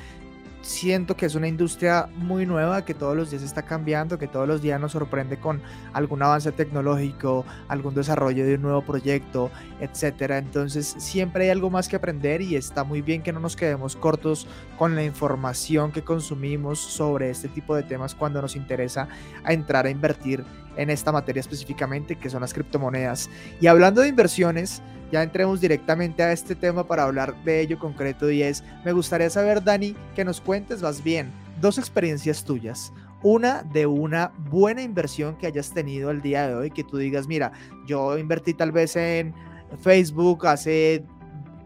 siento 0.63 1.17
que 1.17 1.27
es 1.27 1.35
una 1.35 1.49
industria 1.49 2.09
muy 2.17 2.47
nueva, 2.47 2.85
que 2.85 2.95
todos 2.95 3.17
los 3.17 3.31
días 3.31 3.43
está 3.43 3.63
cambiando, 3.63 4.19
que 4.19 4.29
todos 4.29 4.47
los 4.49 4.63
días 4.63 4.81
nos 4.81 4.93
sorprende 4.93 5.39
con 5.39 5.61
algún 5.93 6.23
avance 6.23 6.53
tecnológico, 6.53 7.45
algún 7.69 7.95
desarrollo 7.95 8.47
de 8.47 8.55
un 8.55 8.63
nuevo 8.63 8.83
proyecto, 8.83 9.51
etcétera. 9.81 10.39
Entonces, 10.39 10.95
siempre 10.99 11.45
hay 11.45 11.51
algo 11.51 11.69
más 11.69 11.89
que 11.89 11.97
aprender 11.97 12.41
y 12.41 12.57
está 12.57 12.85
muy 12.85 13.03
bien 13.03 13.23
que 13.23 13.33
no 13.33 13.41
nos 13.41 13.57
quedemos 13.57 13.97
cortos 13.97 14.47
con 14.79 14.95
la 14.95 15.05
información 15.05 15.93
que 15.93 16.03
consumimos 16.03 16.79
sobre 16.79 17.31
este 17.31 17.49
tipo 17.49 17.75
de 17.75 17.83
temas 17.83 18.15
cuando 18.15 18.41
nos 18.41 18.57
interesa 18.57 19.09
entrar 19.47 19.87
a 19.87 19.91
invertir 19.91 20.45
en 20.77 20.91
esta 20.91 21.13
materia 21.13 21.41
específicamente, 21.41 22.17
que 22.17 22.31
son 22.31 22.41
las 22.41 22.55
criptomonedas. 22.55 23.31
Y 23.61 23.67
hablando 23.67 24.01
de 24.01 24.09
inversiones, 24.09 24.83
ya 25.11 25.23
entremos 25.23 25.61
directamente 25.61 26.23
a 26.23 26.33
este 26.33 26.55
tema 26.55 26.87
para 26.87 27.05
hablar 27.05 27.37
de 27.45 27.61
ello 27.61 27.79
concreto 27.79 28.31
y 28.31 28.43
es, 28.43 28.65
me 28.85 28.93
gustaría 28.93 29.29
saber, 29.29 29.63
Dani, 29.63 29.95
que 30.15 30.25
nos 30.25 30.41
cuentes 30.41 30.81
más 30.83 31.05
bien 31.05 31.31
dos 31.61 31.79
experiencias 31.79 32.45
tuyas. 32.45 32.93
Una 33.23 33.63
de 33.63 33.87
una 33.87 34.33
buena 34.51 34.83
inversión 34.83 35.37
que 35.37 35.47
hayas 35.47 35.73
tenido 35.73 36.11
el 36.11 36.23
día 36.23 36.49
de 36.49 36.55
hoy, 36.55 36.71
que 36.71 36.83
tú 36.83 36.97
digas, 36.97 37.29
mira, 37.29 37.53
yo 37.87 38.19
invertí 38.19 38.55
tal 38.55 38.73
vez 38.73 38.97
en 38.97 39.35
Facebook 39.81 40.47
hace 40.47 41.05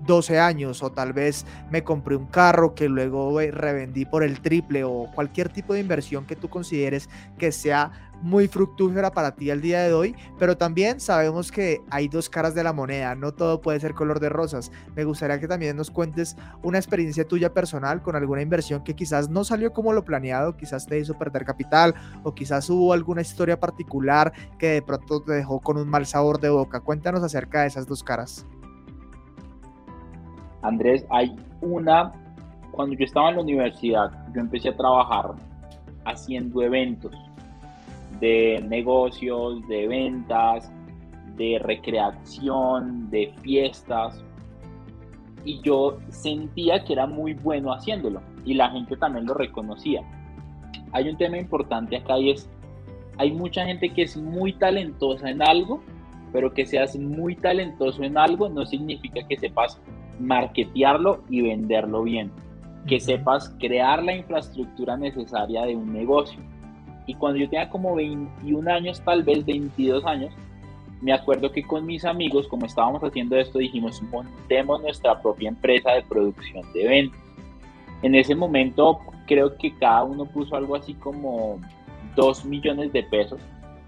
12 0.06 0.38
años 0.38 0.82
o 0.82 0.90
tal 0.90 1.12
vez 1.12 1.44
me 1.70 1.84
compré 1.84 2.16
un 2.16 2.26
carro 2.26 2.74
que 2.74 2.88
luego 2.88 3.38
revendí 3.40 4.04
por 4.04 4.22
el 4.22 4.40
triple 4.40 4.84
o 4.84 5.10
cualquier 5.14 5.48
tipo 5.48 5.74
de 5.74 5.80
inversión 5.80 6.26
que 6.26 6.36
tú 6.36 6.48
consideres 6.48 7.08
que 7.38 7.52
sea 7.52 8.05
muy 8.22 8.48
fructífera 8.48 9.10
para 9.10 9.34
ti 9.34 9.50
al 9.50 9.60
día 9.60 9.82
de 9.82 9.92
hoy, 9.92 10.16
pero 10.38 10.56
también 10.56 11.00
sabemos 11.00 11.52
que 11.52 11.80
hay 11.90 12.08
dos 12.08 12.28
caras 12.28 12.54
de 12.54 12.64
la 12.64 12.72
moneda, 12.72 13.14
no 13.14 13.32
todo 13.32 13.60
puede 13.60 13.80
ser 13.80 13.94
color 13.94 14.20
de 14.20 14.28
rosas. 14.28 14.72
Me 14.94 15.04
gustaría 15.04 15.38
que 15.38 15.48
también 15.48 15.76
nos 15.76 15.90
cuentes 15.90 16.36
una 16.62 16.78
experiencia 16.78 17.26
tuya 17.26 17.52
personal 17.52 18.02
con 18.02 18.16
alguna 18.16 18.42
inversión 18.42 18.82
que 18.82 18.94
quizás 18.94 19.28
no 19.28 19.44
salió 19.44 19.72
como 19.72 19.92
lo 19.92 20.04
planeado, 20.04 20.56
quizás 20.56 20.86
te 20.86 20.98
hizo 20.98 21.18
perder 21.18 21.44
capital 21.44 21.94
o 22.22 22.34
quizás 22.34 22.68
hubo 22.70 22.92
alguna 22.92 23.20
historia 23.20 23.58
particular 23.58 24.32
que 24.58 24.68
de 24.68 24.82
pronto 24.82 25.22
te 25.22 25.32
dejó 25.32 25.60
con 25.60 25.76
un 25.76 25.88
mal 25.88 26.06
sabor 26.06 26.40
de 26.40 26.48
boca. 26.48 26.80
Cuéntanos 26.80 27.22
acerca 27.22 27.62
de 27.62 27.68
esas 27.68 27.86
dos 27.86 28.02
caras. 28.02 28.46
Andrés, 30.62 31.06
hay 31.10 31.36
una, 31.60 32.12
cuando 32.72 32.96
yo 32.96 33.04
estaba 33.04 33.30
en 33.30 33.36
la 33.36 33.42
universidad, 33.42 34.10
yo 34.34 34.40
empecé 34.40 34.70
a 34.70 34.76
trabajar 34.76 35.32
haciendo 36.04 36.62
eventos 36.62 37.12
de 38.20 38.64
negocios, 38.68 39.66
de 39.68 39.86
ventas, 39.86 40.72
de 41.36 41.58
recreación, 41.62 43.10
de 43.10 43.32
fiestas. 43.42 44.22
Y 45.44 45.60
yo 45.62 45.98
sentía 46.08 46.82
que 46.84 46.94
era 46.94 47.06
muy 47.06 47.34
bueno 47.34 47.72
haciéndolo 47.72 48.20
y 48.44 48.54
la 48.54 48.70
gente 48.70 48.96
también 48.96 49.26
lo 49.26 49.34
reconocía. 49.34 50.02
Hay 50.92 51.08
un 51.08 51.16
tema 51.16 51.38
importante 51.38 51.96
acá 51.96 52.18
y 52.18 52.30
es, 52.30 52.48
hay 53.18 53.32
mucha 53.32 53.64
gente 53.64 53.90
que 53.90 54.02
es 54.02 54.16
muy 54.16 54.52
talentosa 54.54 55.30
en 55.30 55.42
algo, 55.42 55.82
pero 56.32 56.52
que 56.52 56.66
seas 56.66 56.96
muy 56.98 57.36
talentoso 57.36 58.02
en 58.02 58.18
algo 58.18 58.48
no 58.48 58.66
significa 58.66 59.26
que 59.26 59.36
sepas 59.36 59.80
marketearlo 60.18 61.22
y 61.28 61.42
venderlo 61.42 62.02
bien, 62.02 62.32
que 62.86 62.98
sepas 62.98 63.54
crear 63.60 64.02
la 64.02 64.16
infraestructura 64.16 64.96
necesaria 64.96 65.64
de 65.64 65.76
un 65.76 65.92
negocio 65.92 66.40
y 67.06 67.14
cuando 67.14 67.38
yo 67.38 67.48
tenía 67.48 67.70
como 67.70 67.94
21 67.94 68.70
años, 68.70 69.00
tal 69.02 69.22
vez 69.22 69.44
22 69.46 70.04
años, 70.04 70.32
me 71.00 71.12
acuerdo 71.12 71.52
que 71.52 71.62
con 71.62 71.86
mis 71.86 72.04
amigos, 72.04 72.48
como 72.48 72.66
estábamos 72.66 73.02
haciendo 73.02 73.36
esto, 73.36 73.58
dijimos, 73.58 74.02
montemos 74.02 74.82
nuestra 74.82 75.20
propia 75.20 75.48
empresa 75.48 75.92
de 75.92 76.02
producción 76.02 76.64
de 76.72 76.84
eventos. 76.84 77.20
En 78.02 78.14
ese 78.14 78.34
momento 78.34 79.00
creo 79.26 79.56
que 79.56 79.74
cada 79.76 80.02
uno 80.02 80.24
puso 80.26 80.56
algo 80.56 80.74
así 80.74 80.94
como 80.94 81.60
2 82.16 82.44
millones 82.44 82.92
de 82.92 83.02
pesos. 83.04 83.40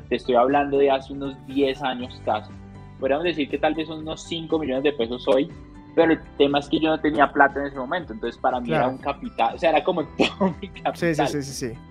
Te 0.09 0.17
estoy 0.17 0.37
hablando 0.37 0.79
de 0.79 0.91
hace 0.91 1.13
unos 1.13 1.35
10 1.47 1.83
años 1.83 2.21
casi. 2.25 2.53
Podríamos 3.01 3.25
decir 3.25 3.49
que 3.49 3.59
tal 3.59 3.75
vez 3.75 3.89
son 3.89 4.01
unos 4.01 4.23
5 4.23 4.59
millones 4.59 4.85
de 4.85 4.93
pesos 4.93 5.27
hoy, 5.29 5.51
pero 5.95 6.13
el 6.13 6.21
tema 6.37 6.59
es 6.59 6.69
que 6.69 6.79
yo 6.79 6.91
no 6.91 7.01
tenía 7.01 7.33
plata 7.33 7.61
en 7.61 7.67
ese 7.67 7.77
momento, 7.77 8.13
entonces 8.13 8.41
para 8.41 8.61
mí 8.61 8.71
era 8.71 8.89
un 8.89 8.99
capital, 8.99 9.55
o 9.55 9.59
sea, 9.59 9.71
era 9.71 9.83
como 9.83 10.05
todo 10.17 10.55
mi 10.61 10.69
capital. 10.69 10.97
Sí, 10.97 11.15
sí, 11.15 11.27
sí, 11.27 11.43
sí. 11.43 11.69
sí 11.75 11.88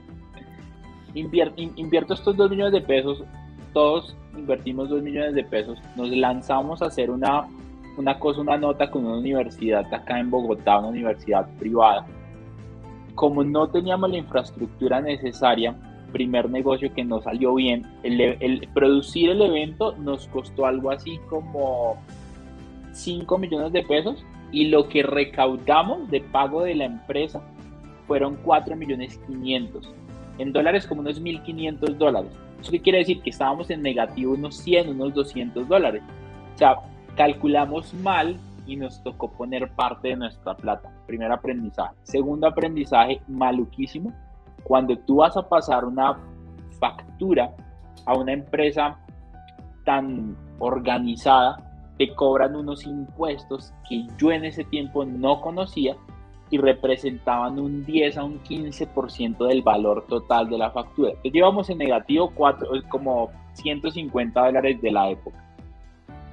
invierto 1.17 2.13
estos 2.13 2.35
dos 2.35 2.49
millones 2.49 2.73
de 2.73 2.81
pesos, 2.81 3.23
todos 3.73 4.15
invertimos 4.37 4.89
dos 4.89 5.01
millones 5.01 5.33
de 5.33 5.43
pesos, 5.43 5.79
nos 5.95 6.09
lanzamos 6.09 6.81
a 6.81 6.85
hacer 6.85 7.09
una, 7.09 7.47
una 7.97 8.19
cosa, 8.19 8.41
una 8.41 8.57
nota 8.57 8.89
con 8.89 9.05
una 9.05 9.17
universidad 9.17 9.91
acá 9.93 10.19
en 10.19 10.29
Bogotá, 10.29 10.79
una 10.79 10.89
universidad 10.89 11.47
privada. 11.57 12.05
Como 13.15 13.43
no 13.43 13.67
teníamos 13.69 14.09
la 14.11 14.17
infraestructura 14.17 15.01
necesaria, 15.01 15.75
primer 16.11 16.49
negocio 16.49 16.93
que 16.93 17.03
no 17.03 17.21
salió 17.21 17.55
bien, 17.55 17.85
el, 18.03 18.21
el 18.21 18.67
producir 18.73 19.29
el 19.29 19.41
evento 19.41 19.95
nos 19.97 20.27
costó 20.27 20.65
algo 20.65 20.91
así 20.91 21.19
como 21.29 21.97
5 22.93 23.37
millones 23.37 23.73
de 23.73 23.83
pesos 23.83 24.23
y 24.51 24.65
lo 24.65 24.87
que 24.87 25.03
recaudamos 25.03 26.09
de 26.09 26.21
pago 26.21 26.63
de 26.63 26.75
la 26.75 26.85
empresa 26.85 27.41
fueron 28.07 28.37
4 28.43 28.75
millones 28.75 29.19
500 29.27 29.93
en 30.37 30.53
dólares 30.53 30.87
como 30.87 31.01
unos 31.01 31.21
1.500 31.21 31.95
dólares. 31.97 32.31
¿Eso 32.61 32.71
qué 32.71 32.81
quiere 32.81 32.99
decir? 32.99 33.21
Que 33.21 33.29
estábamos 33.29 33.69
en 33.69 33.81
negativo 33.81 34.33
unos 34.33 34.57
100, 34.57 34.89
unos 34.89 35.13
200 35.13 35.67
dólares. 35.67 36.01
O 36.55 36.57
sea, 36.57 36.77
calculamos 37.15 37.93
mal 37.95 38.37
y 38.65 38.75
nos 38.75 39.01
tocó 39.03 39.31
poner 39.31 39.71
parte 39.71 40.09
de 40.09 40.15
nuestra 40.17 40.55
plata. 40.55 40.91
Primer 41.05 41.31
aprendizaje. 41.31 41.95
Segundo 42.03 42.47
aprendizaje, 42.47 43.21
maluquísimo. 43.27 44.11
Cuando 44.63 44.97
tú 44.97 45.17
vas 45.17 45.37
a 45.37 45.47
pasar 45.47 45.85
una 45.85 46.17
factura 46.79 47.51
a 48.05 48.15
una 48.15 48.33
empresa 48.33 48.99
tan 49.85 50.35
organizada, 50.59 51.63
te 51.97 52.13
cobran 52.13 52.55
unos 52.55 52.85
impuestos 52.85 53.73
que 53.89 54.05
yo 54.17 54.31
en 54.31 54.45
ese 54.45 54.63
tiempo 54.65 55.05
no 55.05 55.41
conocía 55.41 55.95
y 56.49 56.57
representaban 56.57 57.59
un 57.59 57.85
10 57.85 58.17
a 58.17 58.23
un 58.23 58.41
15% 58.41 59.47
del 59.47 59.61
valor 59.61 60.05
total 60.07 60.49
de 60.49 60.57
la 60.57 60.71
factura. 60.71 61.09
Entonces 61.09 61.33
llevamos 61.33 61.69
en 61.69 61.77
negativo 61.77 62.31
cuatro, 62.33 62.69
como 62.89 63.31
150 63.53 64.45
dólares 64.45 64.81
de 64.81 64.91
la 64.91 65.09
época. 65.09 65.43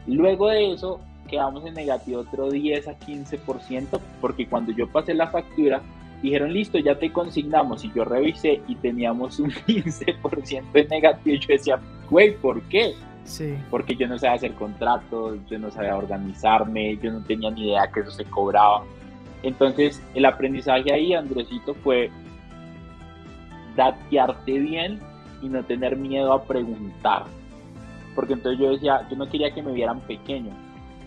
Luego 0.07 0.49
de 0.49 0.73
eso 0.73 1.01
quedamos 1.29 1.65
en 1.65 1.75
negativo 1.75 2.21
otro 2.21 2.51
10 2.51 2.89
a 2.89 2.99
15% 2.99 3.99
porque 4.21 4.47
cuando 4.47 4.73
yo 4.73 4.87
pasé 4.89 5.15
la 5.15 5.29
factura 5.29 5.83
dijeron 6.25 6.55
listo, 6.55 6.79
ya 6.79 6.99
te 6.99 7.13
consignamos 7.13 7.85
y 7.85 7.93
yo 7.93 8.05
revisé 8.05 8.63
y 8.67 8.75
teníamos 8.77 9.39
un 9.41 9.51
15% 9.67 10.73
de 10.73 10.85
negativo 10.89 11.37
y 11.37 11.39
yo 11.39 11.47
decía, 11.49 11.79
güey, 12.09 12.35
¿por 12.37 12.63
qué? 12.63 12.95
Sí. 13.25 13.55
Porque 13.71 13.95
yo 13.95 14.07
no 14.07 14.19
sabía 14.19 14.37
hacer 14.37 14.55
contratos, 14.55 15.39
yo 15.49 15.59
no 15.59 15.71
sabía 15.71 15.97
organizarme, 15.97 16.99
yo 17.03 17.13
no 17.13 17.21
tenía 17.23 17.51
ni 17.51 17.69
idea 17.69 17.91
que 17.93 18.01
eso 18.01 18.11
se 18.11 18.25
cobraba. 18.25 18.85
Entonces, 19.45 20.03
el 20.15 20.25
aprendizaje 20.25 20.91
ahí, 20.91 21.13
Andresito, 21.13 21.75
fue 21.75 22.11
datearte 23.77 24.59
bien 24.59 25.01
y 25.43 25.51
no 25.51 25.63
tener 25.63 25.97
miedo 25.97 26.33
a 26.33 26.45
preguntar. 26.45 27.25
Porque 28.15 28.33
entonces 28.33 28.59
yo 28.59 28.71
decía, 28.71 29.07
yo 29.11 29.17
no 29.17 29.29
quería 29.29 29.53
que 29.53 29.63
me 29.63 29.73
vieran 29.73 30.01
pequeño, 30.01 30.51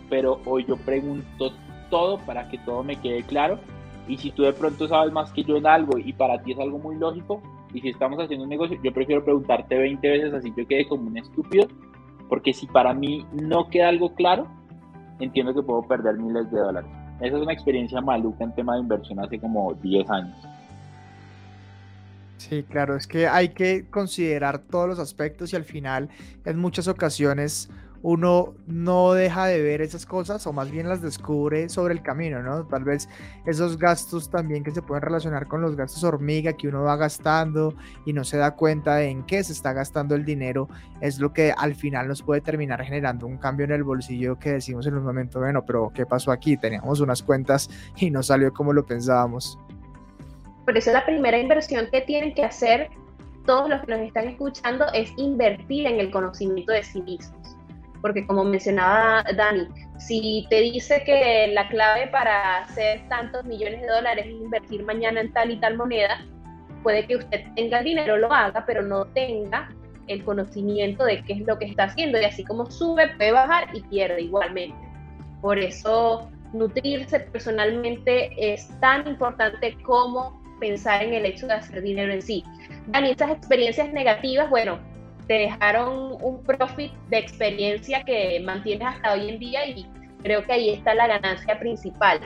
pero 0.08 0.40
hoy 0.46 0.66
yo 0.66 0.78
pregunto 0.78 1.52
todo 1.90 2.20
para 2.20 2.48
que 2.48 2.60
todo 2.60 2.84
me 2.84 2.98
quede 2.98 3.24
claro. 3.24 3.60
Y 4.08 4.18
si 4.18 4.30
tú 4.30 4.44
de 4.44 4.54
pronto 4.54 4.88
sabes 4.88 5.12
más 5.12 5.32
que 5.32 5.44
yo 5.44 5.58
en 5.58 5.66
algo 5.66 5.98
y 5.98 6.14
para 6.14 6.42
ti 6.44 6.52
es 6.52 6.60
algo 6.60 6.78
muy 6.78 6.96
lógico, 6.96 7.42
y 7.74 7.82
si 7.82 7.90
estamos 7.90 8.20
haciendo 8.20 8.44
un 8.44 8.50
negocio, 8.52 8.78
yo 8.84 8.94
prefiero 8.94 9.24
preguntarte 9.24 9.76
20 9.76 10.08
veces 10.08 10.34
así 10.34 10.54
yo 10.56 10.68
quede 10.68 10.88
como 10.88 11.08
un 11.08 11.18
estúpido, 11.18 11.68
porque 12.30 12.54
si 12.54 12.68
para 12.68 12.94
mí 12.94 13.26
no 13.34 13.68
queda 13.70 13.90
algo 13.90 14.14
claro, 14.14 14.48
entiendo 15.20 15.56
que 15.56 15.64
puedo 15.64 15.82
perder 15.82 16.18
miles 16.18 16.52
de 16.52 16.60
dólares. 16.60 17.07
Esa 17.20 17.38
es 17.38 17.42
una 17.42 17.54
experiencia 17.54 18.00
maluca 18.02 18.44
en 18.44 18.54
tema 18.54 18.76
de 18.76 18.82
inversión 18.82 19.20
hace 19.20 19.40
como 19.40 19.74
10 19.74 20.10
años. 20.10 20.38
Sí, 22.38 22.64
claro, 22.64 22.96
es 22.96 23.08
que 23.08 23.28
hay 23.28 23.50
que 23.50 23.86
considerar 23.90 24.60
todos 24.60 24.88
los 24.88 25.00
aspectos 25.00 25.52
y 25.54 25.56
al 25.56 25.64
final 25.64 26.10
en 26.46 26.60
muchas 26.60 26.88
ocasiones 26.88 27.70
uno 28.02 28.54
no 28.68 29.14
deja 29.14 29.48
de 29.48 29.62
ver 29.62 29.82
esas 29.82 30.06
cosas 30.06 30.46
o 30.48 30.54
más 30.54 30.72
bien 30.72 30.88
las 30.88 31.02
descubre 31.02 31.70
sobre 31.70 31.94
el 31.94 32.02
camino, 32.02 32.42
¿no? 32.42 32.66
Tal 32.66 32.84
vez 32.84 33.10
esos 33.46 33.78
gastos 33.78 34.30
también 34.30 34.64
que 34.64 34.72
se 34.72 34.82
pueden 34.82 35.02
relacionar 35.02 35.48
con 35.48 35.62
los 35.62 35.76
gastos 35.76 36.04
hormiga 36.04 36.54
que 36.54 36.68
uno 36.68 36.84
va 36.84 36.96
gastando 36.96 37.74
y 38.06 38.14
no 38.14 38.24
se 38.24 38.38
da 38.38 38.52
cuenta 38.56 38.98
de 38.98 39.10
en 39.10 39.24
qué 39.24 39.44
se 39.44 39.54
está 39.54 39.74
gastando 39.74 40.16
el 40.16 40.26
dinero, 40.26 40.68
es 41.02 41.20
lo 41.20 41.34
que 41.34 41.54
al 41.58 41.76
final 41.76 42.08
nos 42.08 42.22
puede 42.22 42.42
terminar 42.42 42.84
generando 42.84 43.26
un 43.26 43.38
cambio 43.38 43.66
en 43.66 43.72
el 43.72 43.84
bolsillo 43.84 44.38
que 44.38 44.54
decimos 44.54 44.86
en 44.88 44.96
un 44.96 45.04
momento, 45.04 45.40
bueno, 45.40 45.66
pero 45.66 45.92
¿qué 45.94 46.06
pasó 46.06 46.32
aquí? 46.32 46.58
Teníamos 46.58 47.00
unas 47.00 47.24
cuentas 47.24 47.70
y 47.98 48.12
no 48.12 48.22
salió 48.24 48.54
como 48.54 48.74
lo 48.74 48.86
pensábamos. 48.86 49.60
Por 50.66 50.78
eso 50.78 50.92
la 50.92 51.06
primera 51.06 51.38
inversión 51.38 51.88
que 51.92 52.02
tienen 52.02 52.34
que 52.34 52.44
hacer 52.44 52.90
todos 53.46 53.70
los 53.70 53.82
que 53.82 53.92
nos 53.92 54.02
están 54.02 54.28
escuchando 54.28 54.86
es 54.94 55.12
invertir 55.16 55.88
en 55.88 56.00
el 56.00 56.12
conocimiento 56.12 56.74
de 56.74 56.84
sí 56.84 57.02
mismos 57.02 57.47
porque 58.02 58.26
como 58.26 58.44
mencionaba 58.44 59.24
Dani, 59.36 59.68
si 59.98 60.46
te 60.50 60.62
dice 60.62 61.04
que 61.06 61.52
la 61.54 61.68
clave 61.70 62.08
para 62.08 62.60
hacer 62.60 63.08
tantos 63.10 63.46
millones 63.46 63.82
de 63.82 63.88
dólares 63.88 64.26
es 64.28 64.34
invertir 64.34 64.84
mañana 64.84 65.22
en 65.22 65.34
tal 65.34 65.52
y 65.52 65.60
tal 65.60 65.78
moneda, 65.78 66.24
puede 66.84 67.06
que 67.06 67.18
usted 67.18 67.42
tenga 67.56 67.80
el 67.80 67.86
dinero, 67.86 68.18
lo 68.18 68.32
haga, 68.32 68.66
pero 68.66 68.82
no 68.82 69.06
tenga 69.06 69.70
el 70.08 70.24
conocimiento 70.24 71.04
de 71.04 71.22
qué 71.24 71.34
es 71.34 71.42
lo 71.42 71.58
que 71.60 71.66
está 71.66 71.86
haciendo 71.86 72.20
y 72.20 72.26
así 72.26 72.44
como 72.44 72.70
sube, 72.72 73.10
puede 73.18 73.32
bajar 73.32 73.68
y 73.74 73.82
pierde 73.82 74.22
igualmente. 74.22 74.78
Por 75.42 75.60
eso 75.60 76.30
nutrirse 76.54 77.20
personalmente 77.20 78.32
es 78.38 78.70
tan 78.80 79.08
importante 79.08 79.78
como 79.84 80.42
pensar 80.60 81.04
en 81.04 81.14
el 81.14 81.26
hecho 81.26 81.48
de 81.48 81.54
hacer 81.54 81.82
dinero 81.82 82.14
en 82.14 82.22
sí. 82.22 82.44
Dani, 82.88 83.12
estas 83.12 83.32
experiencias 83.32 83.92
negativas, 83.92 84.50
bueno, 84.50 84.80
te 85.28 85.34
dejaron 85.34 86.18
un 86.22 86.42
profit 86.44 86.92
de 87.10 87.18
experiencia 87.18 88.04
que 88.04 88.40
mantienes 88.44 88.88
hasta 88.88 89.14
hoy 89.14 89.30
en 89.30 89.40
día 89.40 89.68
y 89.68 89.86
creo 90.24 90.44
que 90.44 90.54
ahí 90.54 90.70
está 90.70 90.94
la 90.96 91.08
ganancia 91.08 91.60
principal. 91.60 92.20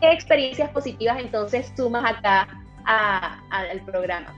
¿Qué 0.00 0.12
experiencias 0.12 0.70
positivas 0.70 1.18
entonces 1.20 1.72
sumas 1.76 2.04
acá 2.04 2.48
al 3.50 3.80
programa? 3.82 4.34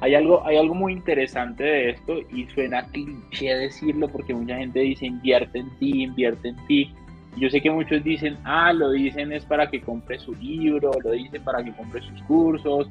Hay 0.00 0.14
algo, 0.14 0.46
hay 0.46 0.56
algo 0.56 0.74
muy 0.74 0.94
interesante 0.94 1.62
de 1.62 1.90
esto 1.90 2.20
y 2.32 2.46
suena 2.46 2.86
cliché 2.86 3.54
decirlo 3.54 4.08
porque 4.08 4.32
mucha 4.32 4.56
gente 4.56 4.80
dice 4.80 5.04
invierte 5.04 5.58
en 5.58 5.70
ti, 5.78 6.04
invierte 6.04 6.48
en 6.48 6.56
ti. 6.66 6.94
Yo 7.36 7.50
sé 7.50 7.60
que 7.60 7.70
muchos 7.70 8.02
dicen, 8.02 8.38
ah, 8.44 8.72
lo 8.72 8.90
dicen 8.90 9.30
es 9.32 9.44
para 9.44 9.70
que 9.70 9.82
compre 9.82 10.18
su 10.18 10.34
libro, 10.36 10.90
lo 11.04 11.10
dicen 11.10 11.44
para 11.44 11.62
que 11.62 11.72
compre 11.72 12.00
sus 12.00 12.22
cursos, 12.22 12.88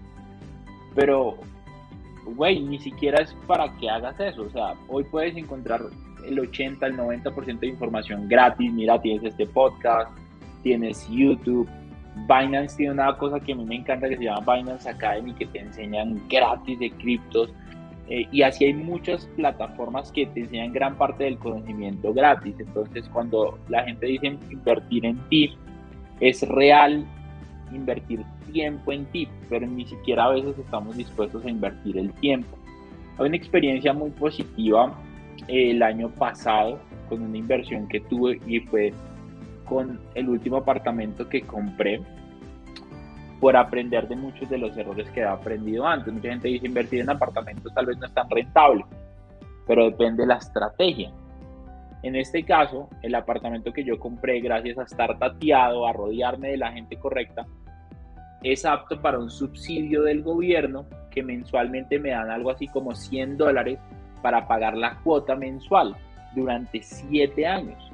pero 0.95 1.37
güey, 2.35 2.59
ni 2.59 2.79
siquiera 2.79 3.21
es 3.21 3.33
para 3.47 3.71
que 3.77 3.89
hagas 3.89 4.19
eso. 4.19 4.43
O 4.43 4.49
sea, 4.49 4.73
hoy 4.87 5.03
puedes 5.05 5.35
encontrar 5.35 5.81
el 6.25 6.39
80, 6.39 6.85
el 6.85 6.97
90% 6.97 7.59
de 7.59 7.67
información 7.67 8.27
gratis. 8.27 8.71
Mira, 8.71 9.01
tienes 9.01 9.23
este 9.23 9.45
podcast, 9.47 10.11
tienes 10.63 11.07
YouTube. 11.09 11.67
Binance 12.27 12.75
tiene 12.75 12.93
una 12.93 13.15
cosa 13.17 13.39
que 13.39 13.53
a 13.53 13.55
mí 13.55 13.65
me 13.65 13.75
encanta 13.75 14.09
que 14.09 14.17
se 14.17 14.23
llama 14.25 14.55
Binance 14.55 14.89
Academy, 14.89 15.33
que 15.33 15.45
te 15.45 15.59
enseñan 15.59 16.21
gratis 16.27 16.79
de 16.79 16.91
criptos. 16.91 17.53
Eh, 18.09 18.27
y 18.31 18.41
así 18.41 18.65
hay 18.65 18.73
muchas 18.73 19.27
plataformas 19.35 20.11
que 20.11 20.25
te 20.25 20.41
enseñan 20.41 20.73
gran 20.73 20.95
parte 20.95 21.25
del 21.25 21.37
conocimiento 21.37 22.13
gratis. 22.13 22.55
Entonces, 22.59 23.07
cuando 23.13 23.59
la 23.69 23.83
gente 23.83 24.07
dice 24.07 24.37
invertir 24.49 25.05
en 25.05 25.17
ti, 25.29 25.55
es 26.19 26.41
real 26.49 27.05
invertir 27.71 28.25
tiempo 28.51 28.91
en 28.91 29.05
ti, 29.05 29.27
pero 29.49 29.65
ni 29.65 29.85
siquiera 29.85 30.25
a 30.25 30.29
veces 30.29 30.57
estamos 30.57 30.97
dispuestos 30.97 31.45
a 31.45 31.49
invertir 31.49 31.97
el 31.97 32.11
tiempo. 32.13 32.57
Hay 33.17 33.27
una 33.27 33.37
experiencia 33.37 33.93
muy 33.93 34.11
positiva 34.11 34.93
eh, 35.47 35.71
el 35.71 35.83
año 35.83 36.09
pasado 36.09 36.79
con 37.07 37.21
una 37.21 37.37
inversión 37.37 37.87
que 37.87 37.99
tuve 38.01 38.39
y 38.45 38.59
fue 38.59 38.93
con 39.65 39.99
el 40.15 40.29
último 40.29 40.57
apartamento 40.57 41.27
que 41.27 41.41
compré 41.41 42.01
por 43.39 43.55
aprender 43.55 44.07
de 44.07 44.15
muchos 44.15 44.49
de 44.49 44.57
los 44.57 44.75
errores 44.77 45.09
que 45.11 45.21
he 45.21 45.25
aprendido 45.25 45.85
antes. 45.85 46.13
Mucha 46.13 46.29
gente 46.29 46.47
dice 46.49 46.67
invertir 46.67 47.01
en 47.01 47.09
apartamentos 47.09 47.73
tal 47.73 47.85
vez 47.85 47.97
no 47.97 48.05
es 48.05 48.13
tan 48.13 48.29
rentable, 48.29 48.85
pero 49.65 49.85
depende 49.85 50.23
de 50.23 50.27
la 50.27 50.35
estrategia. 50.35 51.11
En 52.01 52.15
este 52.15 52.43
caso, 52.43 52.89
el 53.01 53.13
apartamento 53.15 53.73
que 53.73 53.83
yo 53.83 53.99
compré, 53.99 54.39
gracias 54.39 54.77
a 54.77 54.83
estar 54.83 55.17
tateado, 55.19 55.85
a 55.85 55.93
rodearme 55.93 56.49
de 56.49 56.57
la 56.57 56.71
gente 56.71 56.97
correcta, 56.97 57.45
es 58.43 58.65
apto 58.65 59.01
para 59.01 59.19
un 59.19 59.29
subsidio 59.29 60.03
del 60.03 60.23
gobierno 60.23 60.85
que 61.11 61.23
mensualmente 61.23 61.99
me 61.99 62.11
dan 62.11 62.29
algo 62.29 62.51
así 62.51 62.67
como 62.67 62.95
100 62.95 63.37
dólares 63.37 63.79
para 64.21 64.47
pagar 64.47 64.77
la 64.77 64.95
cuota 64.99 65.35
mensual 65.35 65.95
durante 66.35 66.81
7 66.81 67.45
años. 67.45 67.91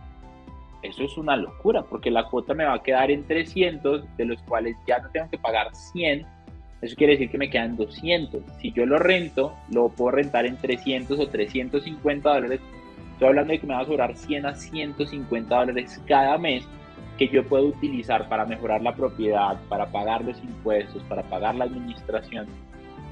Eso 0.81 1.03
es 1.03 1.17
una 1.17 1.35
locura 1.35 1.81
porque 1.83 2.11
la 2.11 2.25
cuota 2.25 2.53
me 2.53 2.65
va 2.65 2.75
a 2.75 2.83
quedar 2.83 3.09
en 3.09 3.25
300, 3.25 4.17
de 4.17 4.25
los 4.25 4.41
cuales 4.43 4.75
ya 4.87 4.99
no 4.99 5.09
tengo 5.09 5.29
que 5.29 5.39
pagar 5.39 5.73
100. 5.73 6.25
Eso 6.81 6.95
quiere 6.95 7.13
decir 7.13 7.31
que 7.31 7.39
me 7.39 7.49
quedan 7.49 7.75
200. 7.75 8.43
Si 8.59 8.71
yo 8.71 8.85
lo 8.85 8.99
rento, 8.99 9.55
lo 9.71 9.89
puedo 9.89 10.11
rentar 10.11 10.45
en 10.45 10.57
300 10.57 11.19
o 11.19 11.27
350 11.27 12.29
dólares. 12.29 12.59
Estoy 13.13 13.29
hablando 13.29 13.53
de 13.53 13.59
que 13.59 13.67
me 13.67 13.73
va 13.73 13.79
a 13.79 13.85
sobrar 13.85 14.15
100 14.15 14.45
a 14.45 14.53
150 14.53 15.55
dólares 15.55 16.01
cada 16.05 16.37
mes 16.37 16.67
que 17.17 17.27
yo 17.27 17.43
puedo 17.45 17.67
utilizar 17.67 18.27
para 18.27 18.45
mejorar 18.45 18.81
la 18.81 18.95
propiedad, 18.95 19.57
para 19.69 19.87
pagar 19.87 20.23
los 20.23 20.41
impuestos, 20.43 21.01
para 21.03 21.23
pagar 21.23 21.55
la 21.55 21.65
administración. 21.65 22.47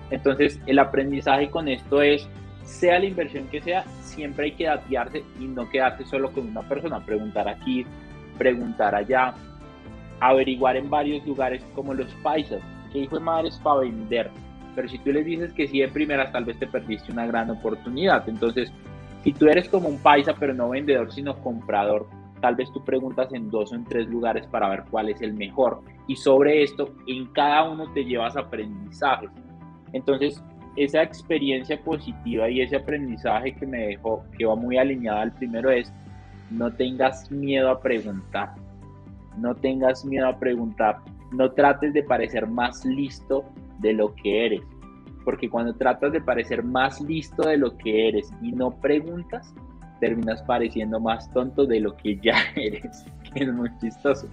Entonces, 0.09 0.59
el 0.65 0.79
aprendizaje 0.79 1.49
con 1.49 1.67
esto 1.67 2.01
es, 2.01 2.27
sea 2.63 2.99
la 2.99 3.05
inversión 3.05 3.47
que 3.47 3.61
sea, 3.61 3.83
siempre 4.01 4.45
hay 4.45 4.51
que 4.51 4.65
datearse 4.65 5.23
y 5.39 5.45
no 5.45 5.69
quedarse 5.69 6.05
solo 6.05 6.31
con 6.31 6.47
una 6.47 6.61
persona, 6.61 7.05
preguntar 7.05 7.47
aquí, 7.47 7.85
preguntar 8.37 8.95
allá, 8.95 9.33
averiguar 10.19 10.77
en 10.77 10.89
varios 10.89 11.25
lugares 11.25 11.63
como 11.73 11.93
los 11.93 12.13
paisas, 12.15 12.61
que 12.91 12.99
hijo 12.99 13.17
de 13.17 13.23
madre 13.23 13.47
es 13.49 13.57
para 13.57 13.81
vender, 13.81 14.29
pero 14.75 14.87
si 14.87 14.97
tú 14.99 15.11
les 15.11 15.25
dices 15.25 15.53
que 15.53 15.67
sí 15.67 15.79
de 15.79 15.87
primeras, 15.87 16.31
tal 16.31 16.45
vez 16.45 16.57
te 16.57 16.67
perdiste 16.67 17.11
una 17.11 17.25
gran 17.25 17.49
oportunidad. 17.49 18.27
Entonces, 18.27 18.71
si 19.23 19.31
tú 19.31 19.47
eres 19.47 19.69
como 19.69 19.87
un 19.87 19.99
paisa, 19.99 20.33
pero 20.39 20.53
no 20.53 20.69
vendedor, 20.69 21.11
sino 21.13 21.37
comprador, 21.39 22.07
tal 22.43 22.55
vez 22.55 22.69
tú 22.73 22.83
preguntas 22.83 23.31
en 23.31 23.49
dos 23.49 23.71
o 23.71 23.75
en 23.75 23.85
tres 23.85 24.05
lugares 24.09 24.45
para 24.47 24.67
ver 24.67 24.83
cuál 24.91 25.07
es 25.07 25.21
el 25.21 25.33
mejor. 25.33 25.79
Y 26.07 26.17
sobre 26.17 26.61
esto, 26.61 26.89
en 27.07 27.27
cada 27.27 27.63
uno 27.63 27.89
te 27.93 28.03
llevas 28.03 28.35
aprendizajes. 28.35 29.29
Entonces, 29.93 30.43
esa 30.75 31.03
experiencia 31.03 31.81
positiva 31.81 32.49
y 32.49 32.59
ese 32.59 32.75
aprendizaje 32.75 33.55
que 33.55 33.65
me 33.65 33.87
dejó, 33.87 34.25
que 34.37 34.45
va 34.45 34.57
muy 34.57 34.77
alineado 34.77 35.19
al 35.19 35.31
primero 35.31 35.71
es, 35.71 35.93
no 36.51 36.69
tengas 36.73 37.31
miedo 37.31 37.69
a 37.69 37.79
preguntar, 37.79 38.55
no 39.37 39.55
tengas 39.55 40.03
miedo 40.03 40.27
a 40.27 40.37
preguntar, 40.37 40.97
no 41.31 41.49
trates 41.53 41.93
de 41.93 42.03
parecer 42.03 42.45
más 42.45 42.83
listo 42.83 43.45
de 43.79 43.93
lo 43.93 44.13
que 44.15 44.47
eres, 44.47 44.61
porque 45.23 45.49
cuando 45.49 45.73
tratas 45.75 46.11
de 46.11 46.19
parecer 46.19 46.61
más 46.61 46.99
listo 46.99 47.47
de 47.47 47.55
lo 47.55 47.77
que 47.77 48.09
eres 48.09 48.33
y 48.41 48.51
no 48.51 48.71
preguntas, 48.81 49.55
terminas 50.03 50.41
pareciendo 50.43 50.99
más 50.99 51.31
tonto 51.31 51.65
de 51.65 51.79
lo 51.79 51.95
que 51.95 52.19
ya 52.21 52.35
eres, 52.57 53.05
que 53.23 53.45
es 53.45 53.53
muy 53.53 53.69
chistoso. 53.79 54.27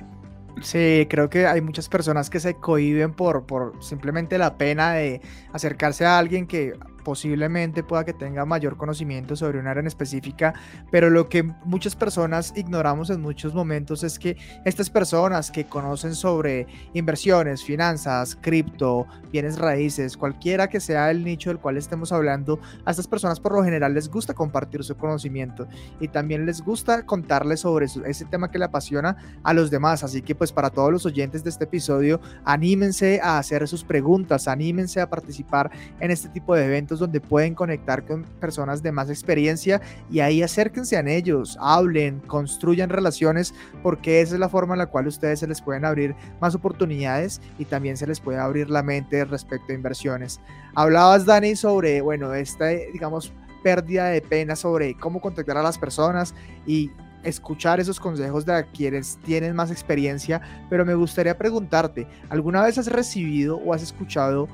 Sí, 0.63 1.07
creo 1.09 1.31
que 1.31 1.47
hay 1.47 1.61
muchas 1.61 1.89
personas 1.89 2.29
que 2.29 2.41
se 2.41 2.55
cohiben 2.55 3.13
por, 3.13 3.47
por 3.47 3.81
simplemente 3.81 4.37
la 4.37 4.59
pena 4.59 4.95
de 4.95 5.21
acercarse 5.53 6.05
a 6.05 6.19
alguien 6.19 6.49
que 6.49 6.73
posiblemente 7.05 7.83
pueda 7.83 8.05
que 8.05 8.13
tenga 8.13 8.45
mayor 8.45 8.77
conocimiento 8.77 9.37
sobre 9.37 9.59
un 9.59 9.67
área 9.67 9.81
en 9.81 9.87
específica, 9.87 10.55
pero 10.91 11.11
lo 11.11 11.29
que 11.29 11.43
muchas 11.65 11.97
personas 11.97 12.53
ignoramos 12.57 13.11
en 13.11 13.21
muchos 13.21 13.55
momentos 13.55 14.03
es 14.03 14.19
que 14.19 14.37
estas 14.65 14.91
personas 14.91 15.51
que 15.51 15.65
conocen 15.65 16.15
sobre 16.15 16.67
inversiones, 16.95 17.65
finanzas, 17.65 18.37
cripto, 18.41 19.07
bienes 19.33 19.59
raíces, 19.59 20.17
cualquiera 20.17 20.69
que 20.69 20.81
sea 20.81 21.11
el 21.11 21.25
nicho 21.25 21.51
del 21.51 21.59
cual 21.59 21.77
estemos 21.77 22.13
hablando, 22.13 22.61
a 22.85 22.91
estas 22.91 23.07
personas 23.07 23.41
por 23.41 23.53
lo 23.53 23.65
general 23.65 23.95
les 23.95 24.09
gusta 24.09 24.35
compartir 24.35 24.85
su 24.85 24.97
conocimiento 24.97 25.69
y 26.01 26.09
también 26.09 26.47
les 26.47 26.63
gusta 26.63 27.07
contarles 27.07 27.61
sobre 27.61 27.87
ese 27.87 28.25
tema 28.25 28.51
que 28.51 28.59
le 28.59 28.65
apasiona 28.65 29.17
a 29.43 29.53
los 29.53 29.71
demás. 29.71 30.05
Así 30.05 30.23
que 30.23 30.35
pues 30.35 30.53
para 30.53 30.71
todos 30.71 30.93
los 30.93 31.07
oyentes 31.07 31.45
de 31.45 31.51
este 31.51 31.65
episodio, 31.65 32.21
anímense 32.45 33.21
a 33.23 33.39
hacer 33.39 33.67
sus 33.69 33.85
preguntas, 33.85 34.49
anímense 34.49 35.01
a 35.01 35.09
participar 35.09 35.71
en 36.01 36.11
este 36.11 36.29
tipo 36.29 36.55
de 36.55 36.65
eventos 36.65 36.90
donde 36.99 37.21
pueden 37.21 37.55
conectar 37.55 38.05
con 38.05 38.25
personas 38.41 38.83
de 38.83 38.93
más 38.93 39.09
experiencia 39.09 39.81
y 40.11 40.21
ahí 40.21 40.43
acérquense 40.43 40.97
a 40.97 41.01
ellos, 41.01 41.57
hablen, 41.61 42.21
construyan 42.21 42.91
relaciones, 42.91 43.55
porque 43.83 44.21
esa 44.21 44.35
es 44.35 44.41
la 44.41 44.49
forma 44.49 44.75
en 44.75 44.79
la 44.79 44.87
cual 44.87 45.07
ustedes 45.07 45.41
se 45.41 45.47
les 45.47 45.61
pueden 45.61 45.85
abrir 45.85 46.15
más 46.41 46.55
oportunidades 46.55 47.41
y 47.59 47.65
también 47.65 47.97
se 47.97 48.07
les 48.07 48.21
puede 48.21 48.39
abrir 48.39 48.71
la 48.71 48.83
mente 48.83 49.25
respecto 49.25 49.73
a 49.73 49.75
inversiones. 49.75 50.41
Hablabas, 50.75 51.25
Dani, 51.25 51.57
sobre, 51.57 52.01
bueno, 52.01 52.35
esta, 52.35 52.67
digamos, 52.69 53.33
pérdida 53.63 54.07
de 54.07 54.23
pena 54.23 54.57
sobre 54.57 54.95
cómo 54.95 55.21
contactar 55.21 55.57
a 55.57 55.63
las 55.63 55.79
personas 55.79 56.35
y 56.67 56.91
escuchar 57.23 57.81
esos 57.81 58.01
consejos 58.01 58.47
de 58.47 58.65
quienes 58.75 59.19
tienen 59.25 59.55
más 59.55 59.71
experiencia, 59.71 60.41
pero 60.69 60.85
me 60.85 60.95
gustaría 60.95 61.37
preguntarte, 61.37 62.07
¿alguna 62.29 62.63
vez 62.63 62.79
has 62.79 62.87
recibido 62.87 63.59
o 63.59 63.75
has 63.75 63.83
escuchado 63.83 64.49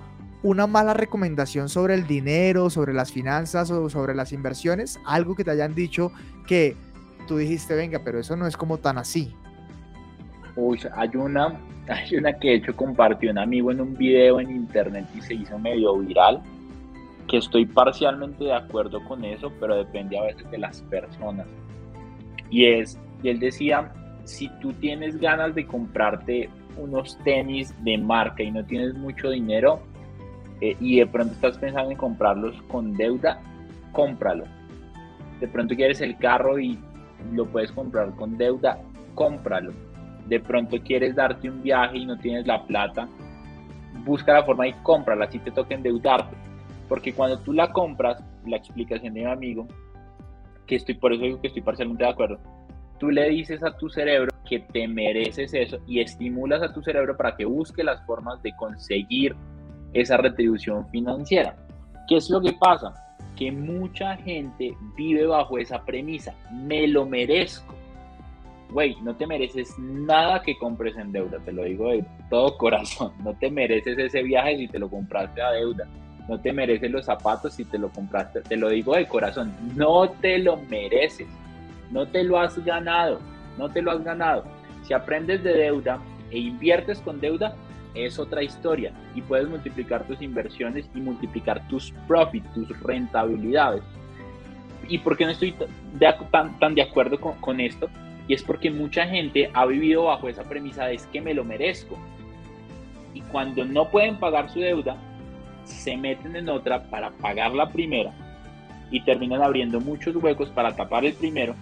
una 0.47 0.69
mala 0.69 0.95
recomendación 0.95 1.69
sobre 1.69 1.95
el 1.95 2.07
dinero, 2.07 2.71
sobre 2.71 2.95
las 2.95 3.11
finanzas 3.11 3.69
o 3.73 3.91
sobre 3.91 4.15
las 4.15 4.33
inversiones, 4.33 5.01
algo 5.05 5.35
que 5.35 5.43
te 5.43 5.51
hayan 5.51 5.75
dicho 5.75 6.13
que 6.47 6.77
tú 7.27 7.37
dijiste, 7.37 7.75
venga, 7.75 8.03
pero 8.05 8.21
eso 8.21 8.37
no 8.37 8.47
es 8.47 8.57
como 8.57 8.79
tan 8.79 8.97
así. 8.97 9.35
Uy, 10.55 10.79
hay 10.95 11.11
una, 11.17 11.61
hay 11.89 12.17
una 12.17 12.33
que 12.35 12.51
de 12.51 12.55
hecho 12.55 12.77
compartió 12.77 13.33
un 13.33 13.39
amigo 13.39 13.73
en 13.73 13.81
un 13.81 13.95
video 13.95 14.39
en 14.39 14.53
internet 14.53 15.07
y 15.17 15.21
se 15.21 15.35
hizo 15.35 15.59
medio 15.59 15.99
viral, 15.99 16.41
que 17.27 17.39
estoy 17.39 17.67
parcialmente 17.67 18.45
de 18.45 18.55
acuerdo 18.55 19.03
con 19.03 19.25
eso, 19.25 19.53
pero 19.59 19.77
depende 19.77 20.17
a 20.17 20.23
veces 20.23 20.49
de 20.49 20.59
las 20.59 20.81
personas. 20.83 21.49
Y 22.51 22.67
es, 22.67 22.97
y 23.21 23.31
él 23.31 23.41
decía, 23.41 23.93
si 24.23 24.49
tú 24.61 24.73
tienes 24.75 25.19
ganas 25.19 25.57
de 25.57 25.67
comprarte 25.67 26.49
unos 26.77 27.19
tenis 27.25 27.75
de 27.83 27.99
marca 27.99 28.45
y 28.45 28.53
no 28.53 28.65
tienes 28.65 28.95
mucho 28.95 29.31
dinero, 29.31 29.83
eh, 30.61 30.77
y 30.81 30.99
de 30.99 31.07
pronto 31.07 31.35
estás 31.35 31.59
pensando 31.59 31.91
en 31.91 31.97
comprarlos 31.97 32.61
con 32.63 32.95
deuda, 32.95 33.41
cómpralo. 33.93 34.45
De 35.41 35.49
pronto 35.49 35.75
quieres 35.75 36.01
el 36.01 36.17
carro 36.17 36.59
y 36.59 36.79
lo 37.33 37.47
puedes 37.47 37.73
comprar 37.73 38.15
con 38.15 38.39
deuda, 38.39 38.79
cómpralo. 39.15 39.73
De 40.27 40.41
pronto 40.41 40.79
quieres 40.83 41.15
darte 41.15 41.51
un 41.51 41.63
viaje 41.63 41.99
y 41.99 42.07
no 42.07 42.19
tienes 42.19 42.47
la 42.47 42.65
plata, 42.65 43.09
busca 44.05 44.33
la 44.33 44.45
forma 44.45 44.67
y 44.67 44.73
cómprala, 44.83 45.27
así 45.27 45.39
te 45.39 45.51
toca 45.51 45.75
endeudarte. 45.75 46.37
Porque 46.89 47.13
cuando 47.13 47.39
tú 47.41 47.53
la 47.53 47.73
compras, 47.73 48.23
la 48.47 48.57
explicación 48.57 49.15
de 49.15 49.21
mi 49.21 49.27
amigo, 49.27 49.67
que 50.67 50.77
estoy 50.77 50.95
por 50.95 51.13
eso 51.13 51.23
digo 51.23 51.41
que 51.41 51.49
estoy 51.49 51.63
parcialmente 51.63 52.05
de 52.05 52.11
acuerdo, 52.11 52.39
tú 52.99 53.11
le 53.11 53.29
dices 53.29 53.63
a 53.63 53.77
tu 53.77 53.89
cerebro 53.89 54.33
que 54.49 54.61
te 54.61 54.89
mereces 54.89 55.53
eso 55.55 55.79
y 55.87 56.01
estimulas 56.01 56.63
a 56.63 56.73
tu 56.73 56.83
cerebro 56.83 57.17
para 57.17 57.37
que 57.37 57.45
busque 57.45 57.85
las 57.85 58.05
formas 58.07 58.43
de 58.43 58.55
conseguir 58.57 59.37
esa 59.93 60.17
retribución 60.17 60.89
financiera. 60.89 61.57
¿Qué 62.09 62.17
es 62.17 62.31
lo 62.31 62.41
que 62.41 62.53
pasa? 62.53 62.95
Que 63.37 63.51
mucha 63.51 64.17
gente 64.17 64.75
vive 64.97 65.27
bajo 65.27 65.59
esa 65.59 65.85
premisa, 65.85 66.35
me 66.53 66.87
lo 66.87 67.07
merezco. 67.07 67.75
Güey, 68.71 68.97
no 69.03 69.15
te 69.15 69.27
mereces 69.27 69.79
nada 69.79 70.43
que 70.43 70.59
compres 70.59 70.97
en 70.97 71.13
deuda, 71.13 71.39
te 71.45 71.53
lo 71.53 71.65
digo 71.65 71.91
de 71.91 72.05
todo 72.31 72.57
corazón. 72.59 73.13
No 73.23 73.35
te 73.35 73.51
mereces 73.51 73.99
ese 73.99 74.23
viaje 74.23 74.57
si 74.57 74.69
te 74.69 74.79
lo 74.79 74.89
compraste 74.89 75.41
a 75.41 75.53
deuda. 75.53 75.87
No 76.29 76.41
te 76.41 76.53
mereces 76.53 76.91
los 76.91 77.05
zapatos 77.05 77.55
si 77.55 77.65
te 77.65 77.79
lo 77.79 77.89
compraste, 77.91 78.41
te 78.41 78.57
lo 78.57 78.69
digo 78.69 78.97
de 78.97 79.07
corazón. 79.07 79.55
No 79.77 80.09
te 80.09 80.39
lo 80.39 80.57
mereces. 80.57 81.29
No 81.93 82.07
te 82.07 82.25
lo 82.25 82.39
has 82.39 82.63
ganado. 82.65 83.21
No 83.57 83.71
te 83.71 83.81
lo 83.81 83.93
has 83.93 84.03
ganado. 84.03 84.45
Si 84.83 84.93
aprendes 84.93 85.43
de 85.45 85.53
deuda 85.53 86.01
e 86.31 86.39
inviertes 86.39 87.01
con 87.01 87.21
deuda, 87.21 87.55
es 88.05 88.19
otra 88.19 88.43
historia 88.43 88.93
y 89.15 89.23
puedes 89.23 89.49
multiplicar 89.49 90.07
tus 90.07 90.21
inversiones 90.21 90.89
y 90.95 91.01
multiplicar 91.01 91.67
tus 91.69 91.93
profits, 92.07 92.53
tus 92.53 92.69
rentabilidades. 92.81 93.83
¿Y 94.89 94.99
por 94.99 95.17
qué 95.17 95.25
no 95.25 95.31
estoy 95.33 95.55
tan, 96.31 96.59
tan 96.59 96.75
de 96.75 96.83
acuerdo 96.83 97.21
con, 97.21 97.35
con, 97.41 97.61
esto? 97.61 97.89
Y 98.29 98.35
es 98.35 98.43
porque 98.43 98.71
mucha 98.71 99.07
gente 99.07 99.51
ha 99.53 99.67
vivido 99.67 100.05
bajo 100.05 100.29
esa 100.29 100.45
premisa 100.45 100.87
de 100.87 100.95
es 100.95 101.07
que 101.07 101.21
me 101.21 101.35
lo 101.35 101.45
merezco. 101.45 101.97
Y 103.15 103.21
cuando 103.23 103.65
no 103.65 103.89
pueden 103.89 104.17
pagar 104.17 104.51
su 104.51 104.61
deuda, 104.61 104.97
se 105.65 105.97
meten 105.97 106.37
en 106.37 106.49
otra 106.49 106.85
para 106.85 107.11
pagar 107.11 107.53
la 107.53 107.71
primera 107.71 108.13
y 108.91 109.01
terminan 109.01 109.43
abriendo 109.43 109.81
muchos 109.81 110.15
huecos 110.17 110.49
para 110.51 110.75
tapar 110.77 111.05
el 111.05 111.15
primero 111.15 111.55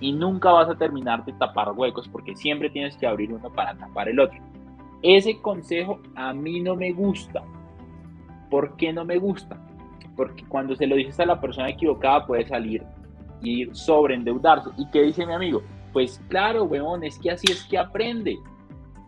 y 0.00 0.12
nunca 0.12 0.50
vas 0.50 0.68
a 0.68 0.76
terminar 0.76 1.24
de 1.24 1.32
tapar 1.34 1.72
huecos 1.72 2.08
porque 2.08 2.34
siempre 2.34 2.70
tienes 2.70 2.96
que 2.96 3.06
abrir 3.06 3.32
uno 3.32 3.50
para 3.50 3.74
tapar 3.74 4.08
el 4.08 4.18
otro. 4.18 4.38
Ese 5.02 5.40
consejo 5.40 6.00
a 6.14 6.34
mí 6.34 6.60
no 6.60 6.76
me 6.76 6.92
gusta. 6.92 7.42
¿Por 8.50 8.76
qué 8.76 8.92
no 8.92 9.04
me 9.04 9.18
gusta? 9.18 9.58
Porque 10.16 10.44
cuando 10.46 10.76
se 10.76 10.86
lo 10.86 10.96
dices 10.96 11.18
a 11.20 11.26
la 11.26 11.40
persona 11.40 11.70
equivocada 11.70 12.26
puede 12.26 12.46
salir 12.46 12.82
y 13.42 13.66
sobreendeudarse. 13.72 14.70
¿Y 14.76 14.90
qué 14.90 15.02
dice 15.02 15.24
mi 15.24 15.32
amigo? 15.32 15.62
Pues 15.92 16.20
claro, 16.28 16.64
weón, 16.64 17.04
es 17.04 17.18
que 17.18 17.30
así 17.30 17.50
es 17.50 17.64
que 17.64 17.78
aprende. 17.78 18.38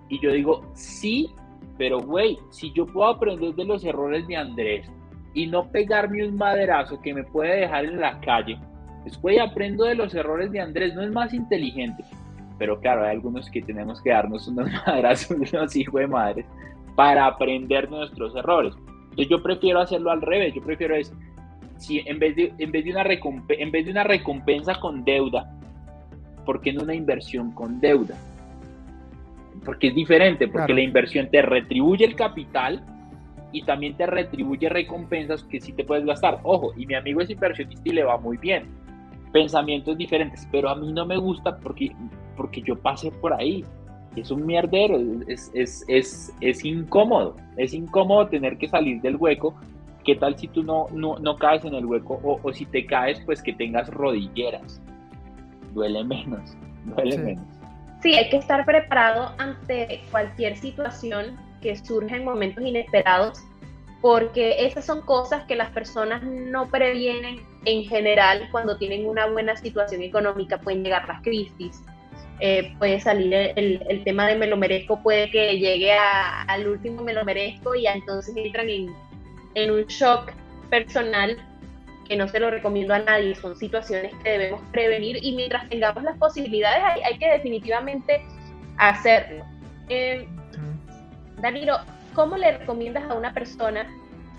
Y 0.09 0.19
yo 0.21 0.33
digo, 0.33 0.63
sí, 0.75 1.31
pero 1.77 2.01
güey, 2.01 2.39
si 2.51 2.73
yo 2.73 2.87
puedo 2.87 3.09
aprender 3.09 3.55
de 3.55 3.65
los 3.65 3.85
errores 3.85 4.27
de 4.27 4.37
Andrés 4.37 4.91
y 5.35 5.47
no 5.47 5.71
pegarme 5.71 6.27
un 6.27 6.37
maderazo 6.37 7.01
que 7.03 7.13
me 7.13 7.25
puede 7.25 7.61
dejar 7.61 7.85
en 7.85 8.01
la 8.01 8.19
calle, 8.21 8.59
pues 9.03 9.21
güey, 9.21 9.39
aprendo 9.39 9.85
de 9.85 9.95
los 9.95 10.15
errores 10.15 10.51
de 10.53 10.61
Andrés, 10.61 10.95
no 10.95 11.03
es 11.03 11.13
más 11.13 11.35
inteligente 11.35 12.05
pero 12.63 12.79
claro, 12.79 13.03
hay 13.03 13.11
algunos 13.11 13.51
que 13.51 13.61
tenemos 13.61 14.01
que 14.01 14.11
darnos 14.11 14.47
unos 14.47 14.71
madrazos, 14.87 15.37
unos 15.53 15.75
hijos 15.75 16.01
de 16.01 16.07
madres, 16.07 16.47
para 16.95 17.27
aprender 17.27 17.91
nuestros 17.91 18.37
errores. 18.37 18.73
Entonces 19.03 19.29
yo 19.29 19.43
prefiero 19.43 19.81
hacerlo 19.81 20.13
al 20.13 20.23
revés, 20.23 20.55
yo 20.55 20.63
prefiero 20.63 20.95
eso. 20.95 21.13
Si 21.77 21.99
en 22.07 22.21
vez 22.21 22.37
de, 22.37 22.55
en 22.59 22.71
vez 22.71 22.85
de, 22.85 22.93
una, 22.93 23.03
recompensa, 23.03 23.61
en 23.61 23.73
vez 23.73 23.85
de 23.85 23.91
una 23.91 24.05
recompensa 24.05 24.79
con 24.79 25.05
deuda, 25.05 25.53
¿por 26.47 26.61
qué 26.61 26.73
no 26.73 26.85
una 26.85 26.95
inversión 26.95 27.51
con 27.51 27.81
deuda? 27.81 28.15
Porque 29.65 29.89
es 29.89 29.95
diferente, 29.97 30.47
porque 30.47 30.73
la 30.73 30.83
inversión 30.83 31.29
te 31.33 31.43
retribuye 31.43 32.05
el 32.05 32.15
capital 32.15 32.81
y 33.51 33.63
también 33.63 33.97
te 33.97 34.07
retribuye 34.07 34.69
recompensas 34.69 35.43
que 35.43 35.61
sí 35.61 35.73
te 35.73 35.83
puedes 35.83 36.07
gastar. 36.07 36.39
Ojo, 36.45 36.73
y 36.77 36.87
mi 36.87 36.95
amigo 36.95 37.23
es 37.23 37.29
inversionista 37.29 37.83
y 37.85 37.93
le 37.93 38.05
va 38.05 38.19
muy 38.19 38.37
bien. 38.37 38.67
Pensamientos 39.33 39.99
diferentes, 39.99 40.47
pero 40.53 40.69
a 40.69 40.77
mí 40.77 40.93
no 40.93 41.05
me 41.05 41.17
gusta 41.17 41.59
porque 41.59 41.91
porque 42.37 42.63
yo 42.63 42.77
pasé 42.77 43.11
por 43.11 43.33
ahí. 43.33 43.65
Es 44.17 44.31
un 44.31 44.45
mierdero, 44.45 44.99
es, 45.27 45.51
es, 45.55 45.85
es, 45.89 46.35
es 46.41 46.65
incómodo, 46.65 47.37
es 47.57 47.73
incómodo 47.73 48.29
tener 48.29 48.59
que 48.59 48.69
salir 48.69 49.01
del 49.01 49.17
hueco. 49.17 49.55
¿Qué 50.05 50.17
tal 50.17 50.37
si 50.37 50.49
tú 50.49 50.63
no, 50.63 50.89
no, 50.93 51.19
no 51.19 51.37
caes 51.39 51.65
en 51.65 51.75
el 51.75 51.87
hueco 51.87 52.21
o, 52.23 52.39
o, 52.43 52.53
si 52.53 52.67
te 52.67 52.85
caes, 52.85 53.23
pues 53.25 53.41
que 53.41 53.55
tengas 53.55 53.89
rodilleras? 53.89 54.83
Duele 55.73 56.05
menos, 56.05 56.57
duele 56.85 57.17
menos. 57.17 57.47
Sí, 58.03 58.15
hay 58.15 58.29
que 58.29 58.37
estar 58.37 58.67
preparado 58.67 59.33
ante 59.39 60.03
cualquier 60.11 60.57
situación 60.57 61.39
que 61.63 61.77
surja 61.77 62.17
en 62.17 62.25
momentos 62.25 62.65
inesperados, 62.65 63.41
porque 64.03 64.67
esas 64.67 64.85
son 64.85 65.01
cosas 65.03 65.45
que 65.45 65.55
las 65.55 65.71
personas 65.71 66.23
no 66.25 66.69
previenen 66.69 67.41
en 67.65 67.85
general 67.85 68.49
cuando 68.51 68.77
tienen 68.77 69.09
una 69.09 69.27
buena 69.27 69.57
situación 69.57 70.03
económica. 70.03 70.59
Pueden 70.59 70.83
llegar 70.83 71.07
las 71.07 71.23
crisis, 71.23 71.83
eh, 72.45 72.75
puede 72.77 72.99
salir 72.99 73.33
el, 73.33 73.81
el, 73.89 74.03
tema 74.03 74.27
de 74.27 74.35
me 74.35 74.49
lo 74.49 74.57
merezco, 74.57 75.01
puede 75.01 75.31
que 75.31 75.61
llegue 75.61 75.93
al 75.93 76.67
último 76.67 77.01
me 77.05 77.13
lo 77.13 77.25
merezco 77.25 77.73
y 77.77 77.87
entonces 77.87 78.37
entran 78.37 78.69
en, 78.69 78.93
en 79.55 79.71
un 79.71 79.85
shock 79.85 80.33
personal 80.69 81.39
que 82.09 82.17
no 82.17 82.27
se 82.27 82.41
lo 82.41 82.51
recomiendo 82.51 82.95
a 82.95 82.99
nadie, 82.99 83.37
son 83.37 83.55
situaciones 83.55 84.13
que 84.25 84.31
debemos 84.31 84.61
prevenir 84.73 85.19
y 85.23 85.37
mientras 85.37 85.69
tengamos 85.69 86.03
las 86.03 86.19
posibilidades 86.19 86.83
hay, 87.05 87.17
que 87.17 87.31
definitivamente 87.31 88.21
hacerlo. 88.77 89.45
Eh, 89.89 90.27
Danilo, 91.37 91.77
¿cómo 92.13 92.37
le 92.37 92.59
recomiendas 92.59 93.09
a 93.09 93.15
una 93.15 93.33
persona 93.33 93.87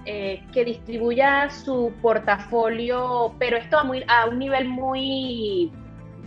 eh, 0.06 0.44
que 0.52 0.66
distribuya 0.66 1.50
su 1.50 1.94
portafolio, 2.02 3.34
pero 3.40 3.56
esto 3.56 3.78
a, 3.78 3.86
muy, 3.86 4.04
a 4.10 4.26
un 4.26 4.40
nivel 4.40 4.68
muy 4.68 5.72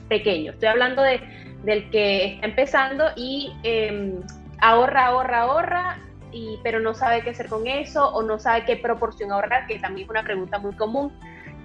pequeño? 0.08 0.52
Estoy 0.52 0.68
hablando 0.68 1.02
de, 1.02 1.20
del 1.66 1.90
que 1.90 2.34
está 2.34 2.46
empezando 2.46 3.04
y 3.16 3.52
em, 3.64 4.20
ahorra, 4.60 5.06
ahorra, 5.06 5.40
ahorra, 5.42 5.98
y, 6.32 6.58
pero 6.62 6.80
no 6.80 6.94
sabe 6.94 7.22
qué 7.22 7.30
hacer 7.30 7.48
con 7.48 7.66
eso 7.66 8.08
o 8.08 8.22
no 8.22 8.38
sabe 8.38 8.64
qué 8.64 8.76
proporción 8.76 9.32
ahorrar, 9.32 9.66
que 9.66 9.78
también 9.78 10.06
es 10.06 10.10
una 10.10 10.22
pregunta 10.22 10.58
muy 10.58 10.74
común. 10.74 11.12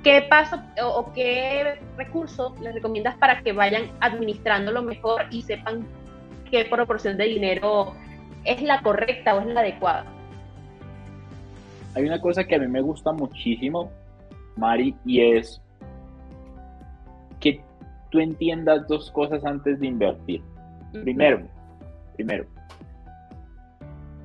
¿Qué 0.03 0.23
paso 0.23 0.59
o, 0.83 1.13
qué 1.13 1.79
recursos 1.95 2.59
les 2.59 2.73
recomiendas 2.73 3.15
para 3.17 3.41
que 3.43 3.51
vayan 3.53 3.91
administrándolo 3.99 4.81
mejor 4.81 5.25
y 5.29 5.43
sepan 5.43 5.85
qué 6.49 6.65
proporción 6.65 7.17
de 7.17 7.25
dinero 7.25 7.93
es 8.43 8.63
la 8.63 8.81
correcta 8.81 9.35
o 9.35 9.41
es 9.41 9.45
la 9.45 9.59
adecuada? 9.59 10.05
Hay 11.93 12.03
una 12.03 12.19
cosa 12.19 12.43
que 12.43 12.55
a 12.55 12.59
mí 12.59 12.67
me 12.67 12.81
gusta 12.81 13.11
muchísimo, 13.11 13.91
Mari, 14.57 14.95
y 15.05 15.21
es 15.21 15.61
tú 18.11 18.19
entiendas 18.19 18.87
dos 18.87 19.09
cosas 19.11 19.43
antes 19.43 19.79
de 19.79 19.87
invertir. 19.87 20.43
Primero, 20.91 21.47
primero, 22.15 22.45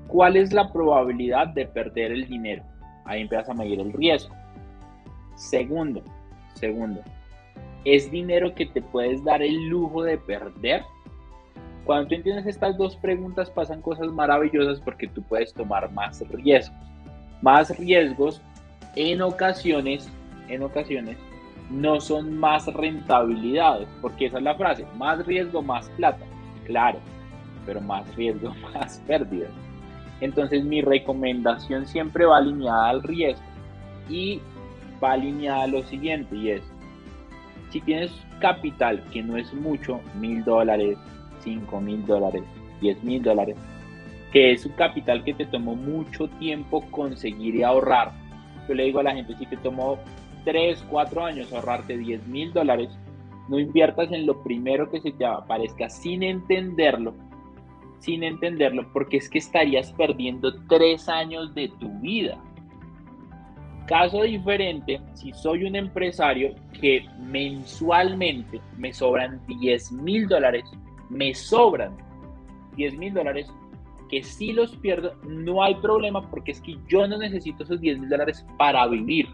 ¿cuál 0.08 0.36
es 0.36 0.52
la 0.52 0.70
probabilidad 0.72 1.48
de 1.48 1.66
perder 1.66 2.12
el 2.12 2.26
dinero? 2.26 2.62
Ahí 3.04 3.22
empiezas 3.22 3.48
a 3.48 3.54
medir 3.54 3.80
el 3.80 3.92
riesgo. 3.92 4.34
Segundo, 5.36 6.02
segundo, 6.54 7.00
¿es 7.84 8.10
dinero 8.10 8.54
que 8.54 8.66
te 8.66 8.82
puedes 8.82 9.22
dar 9.24 9.42
el 9.42 9.68
lujo 9.68 10.02
de 10.02 10.18
perder? 10.18 10.82
Cuando 11.84 12.08
tú 12.08 12.16
entiendes 12.16 12.46
estas 12.46 12.76
dos 12.76 12.96
preguntas 12.96 13.48
pasan 13.48 13.80
cosas 13.80 14.08
maravillosas 14.08 14.80
porque 14.80 15.06
tú 15.06 15.22
puedes 15.22 15.54
tomar 15.54 15.90
más 15.92 16.20
riesgos. 16.28 16.76
Más 17.42 17.78
riesgos 17.78 18.42
en 18.96 19.22
ocasiones, 19.22 20.10
en 20.48 20.64
ocasiones, 20.64 21.16
no 21.70 22.00
son 22.00 22.38
más 22.38 22.66
rentabilidades, 22.66 23.88
porque 24.00 24.26
esa 24.26 24.38
es 24.38 24.44
la 24.44 24.54
frase, 24.54 24.86
más 24.96 25.24
riesgo, 25.26 25.62
más 25.62 25.88
plata. 25.90 26.24
Claro, 26.64 26.98
pero 27.64 27.80
más 27.80 28.14
riesgo, 28.14 28.54
más 28.74 29.02
pérdidas. 29.06 29.50
Entonces 30.20 30.64
mi 30.64 30.80
recomendación 30.80 31.86
siempre 31.86 32.24
va 32.24 32.38
alineada 32.38 32.88
al 32.88 33.02
riesgo 33.02 33.44
y 34.08 34.40
va 35.02 35.12
alineada 35.12 35.64
a 35.64 35.66
lo 35.66 35.82
siguiente 35.84 36.34
y 36.36 36.50
es, 36.50 36.62
si 37.70 37.80
tienes 37.80 38.12
capital 38.40 39.02
que 39.12 39.22
no 39.22 39.36
es 39.36 39.52
mucho, 39.52 40.00
mil 40.18 40.42
dólares, 40.44 40.96
cinco 41.40 41.80
mil 41.80 42.04
dólares, 42.06 42.42
diez 42.80 43.02
mil 43.02 43.22
dólares, 43.22 43.56
que 44.32 44.52
es 44.52 44.64
un 44.64 44.72
capital 44.72 45.22
que 45.24 45.34
te 45.34 45.46
tomó 45.46 45.74
mucho 45.74 46.28
tiempo 46.28 46.82
conseguir 46.90 47.56
y 47.56 47.62
ahorrar. 47.62 48.12
Yo 48.68 48.74
le 48.74 48.84
digo 48.84 49.00
a 49.00 49.04
la 49.04 49.14
gente, 49.14 49.36
si 49.36 49.46
te 49.46 49.56
tomó 49.58 49.98
tres, 50.46 50.82
cuatro 50.88 51.24
años 51.24 51.52
ahorrarte 51.52 51.98
diez 51.98 52.24
mil 52.28 52.52
dólares, 52.52 52.88
no 53.48 53.58
inviertas 53.58 54.12
en 54.12 54.26
lo 54.26 54.42
primero 54.42 54.88
que 54.88 55.00
se 55.00 55.10
te 55.10 55.26
aparezca 55.26 55.90
sin 55.90 56.22
entenderlo, 56.22 57.14
sin 57.98 58.22
entenderlo, 58.22 58.90
porque 58.92 59.16
es 59.16 59.28
que 59.28 59.38
estarías 59.38 59.92
perdiendo 59.92 60.54
tres 60.68 61.08
años 61.08 61.52
de 61.54 61.68
tu 61.80 61.88
vida. 61.98 62.38
Caso 63.86 64.22
diferente, 64.22 65.00
si 65.14 65.32
soy 65.32 65.64
un 65.64 65.74
empresario 65.74 66.54
que 66.80 67.04
mensualmente 67.18 68.60
me 68.76 68.92
sobran 68.92 69.40
10 69.46 69.92
mil 69.92 70.28
dólares, 70.28 70.64
me 71.08 71.34
sobran 71.34 71.96
10 72.76 72.98
mil 72.98 73.14
dólares, 73.14 73.52
que 74.08 74.22
si 74.22 74.52
los 74.52 74.76
pierdo, 74.76 75.14
no 75.24 75.62
hay 75.62 75.74
problema 75.76 76.30
porque 76.30 76.52
es 76.52 76.60
que 76.60 76.76
yo 76.88 77.08
no 77.08 77.18
necesito 77.18 77.64
esos 77.64 77.80
10 77.80 77.98
mil 77.98 78.08
dólares 78.08 78.46
para 78.56 78.86
vivir, 78.86 79.28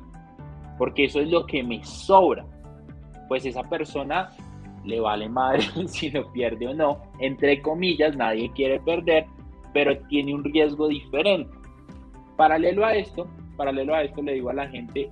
porque 0.78 1.04
eso 1.04 1.20
es 1.20 1.30
lo 1.30 1.46
que 1.46 1.62
me 1.62 1.84
sobra. 1.84 2.44
Pues 3.28 3.44
esa 3.46 3.62
persona 3.62 4.30
le 4.84 5.00
vale 5.00 5.28
madre 5.28 5.62
si 5.86 6.10
lo 6.10 6.30
pierde 6.32 6.68
o 6.68 6.74
no, 6.74 7.00
entre 7.18 7.60
comillas, 7.62 8.16
nadie 8.16 8.50
quiere 8.52 8.80
perder, 8.80 9.26
pero 9.72 9.96
tiene 10.08 10.34
un 10.34 10.44
riesgo 10.44 10.88
diferente. 10.88 11.52
Paralelo 12.36 12.84
a 12.84 12.94
esto, 12.94 13.28
paralelo 13.56 13.94
a 13.94 14.02
esto 14.02 14.22
le 14.22 14.34
digo 14.34 14.50
a 14.50 14.54
la 14.54 14.68
gente, 14.68 15.10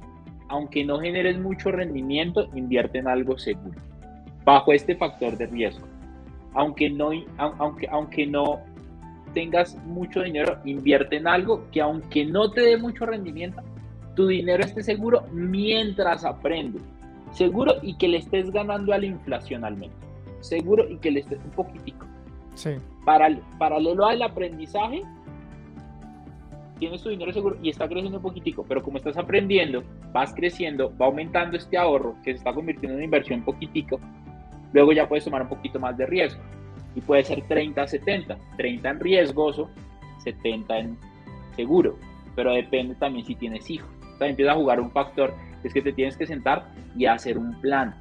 aunque 0.49 0.85
no 0.85 0.99
generes 0.99 1.39
mucho 1.39 1.71
rendimiento, 1.71 2.49
invierte 2.55 2.99
en 2.99 3.09
algo 3.09 3.39
seguro, 3.39 3.79
bajo 4.45 4.73
este 4.73 4.97
factor 4.97 5.37
de 5.37 5.47
riesgo. 5.47 5.87
Aunque 6.55 6.91
no, 6.91 7.11
aunque, 7.37 7.87
aunque 7.89 8.27
no 8.27 8.59
tengas 9.33 9.77
mucho 9.85 10.23
dinero, 10.23 10.59
invierte 10.65 11.17
en 11.17 11.29
algo 11.29 11.71
que 11.71 11.81
aunque 11.81 12.25
no 12.25 12.51
te 12.51 12.63
dé 12.63 12.77
mucho 12.77 13.07
rendimiento, 13.07 13.63
tu 14.21 14.27
dinero 14.27 14.62
esté 14.62 14.83
seguro 14.83 15.23
mientras 15.33 16.27
aprendes. 16.27 16.83
Seguro 17.33 17.77
y 17.81 17.97
que 17.97 18.07
le 18.07 18.18
estés 18.18 18.51
ganando 18.51 18.93
a 18.93 18.99
la 18.99 19.07
inflación 19.07 19.64
al 19.64 19.79
menos. 19.79 19.97
Seguro 20.41 20.87
y 20.91 20.99
que 20.99 21.11
le 21.11 21.21
estés 21.21 21.39
un 21.43 21.53
poquitico. 21.53 22.05
Sí. 22.55 22.73
paralelo 23.07 24.05
al 24.05 24.21
aprendizaje, 24.21 25.03
tienes 26.79 27.03
tu 27.03 27.09
dinero 27.09 27.33
seguro 27.33 27.57
y 27.62 27.71
está 27.71 27.89
creciendo 27.89 28.18
un 28.18 28.23
poquitico, 28.23 28.62
pero 28.68 28.83
como 28.83 28.99
estás 28.99 29.16
aprendiendo, 29.16 29.83
vas 30.12 30.35
creciendo, 30.35 30.93
va 31.01 31.07
aumentando 31.07 31.57
este 31.57 31.79
ahorro 31.79 32.14
que 32.23 32.33
se 32.33 32.39
está 32.39 32.53
convirtiendo 32.53 32.91
en 32.91 32.97
una 32.97 33.05
inversión 33.05 33.43
poquitico, 33.43 33.99
luego 34.75 34.93
ya 34.93 35.09
puedes 35.09 35.25
tomar 35.25 35.41
un 35.41 35.49
poquito 35.49 35.81
más 35.81 35.97
de 35.97 36.05
riesgo 36.05 36.43
y 36.95 37.01
puede 37.01 37.25
ser 37.25 37.43
30-70, 37.45 38.37
30 38.59 38.91
en 38.91 39.01
riesgoso, 39.01 39.71
70 40.25 40.79
en 40.79 40.99
seguro, 41.57 41.97
pero 42.37 42.53
depende 42.53 42.95
también 42.97 43.25
si 43.25 43.35
tienes 43.35 43.71
hijos. 43.71 44.00
Empieza 44.27 44.53
a 44.53 44.57
jugar 44.57 44.81
un 44.81 44.91
factor, 44.91 45.35
es 45.64 45.73
que 45.73 45.83
te 45.83 45.93
tienes 45.93 46.16
que 46.16 46.27
sentar 46.27 46.68
y 46.97 47.07
hacer 47.07 47.39
un 47.39 47.59
plan. 47.61 47.95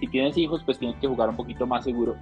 Si 0.00 0.06
tienes 0.08 0.36
hijos, 0.36 0.62
pues 0.64 0.78
tienes 0.78 0.96
que 0.98 1.06
jugar 1.06 1.28
un 1.28 1.36
poquito 1.36 1.66
más 1.66 1.84
seguro 1.84 2.16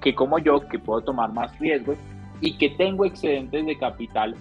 que 0.00 0.14
como 0.14 0.38
yo, 0.38 0.66
que 0.68 0.78
puedo 0.78 1.02
tomar 1.02 1.32
más 1.32 1.56
riesgos 1.58 1.98
y 2.40 2.56
que 2.56 2.70
tengo 2.70 3.04
excedentes 3.04 3.66
de 3.66 3.76
capital 3.76 4.34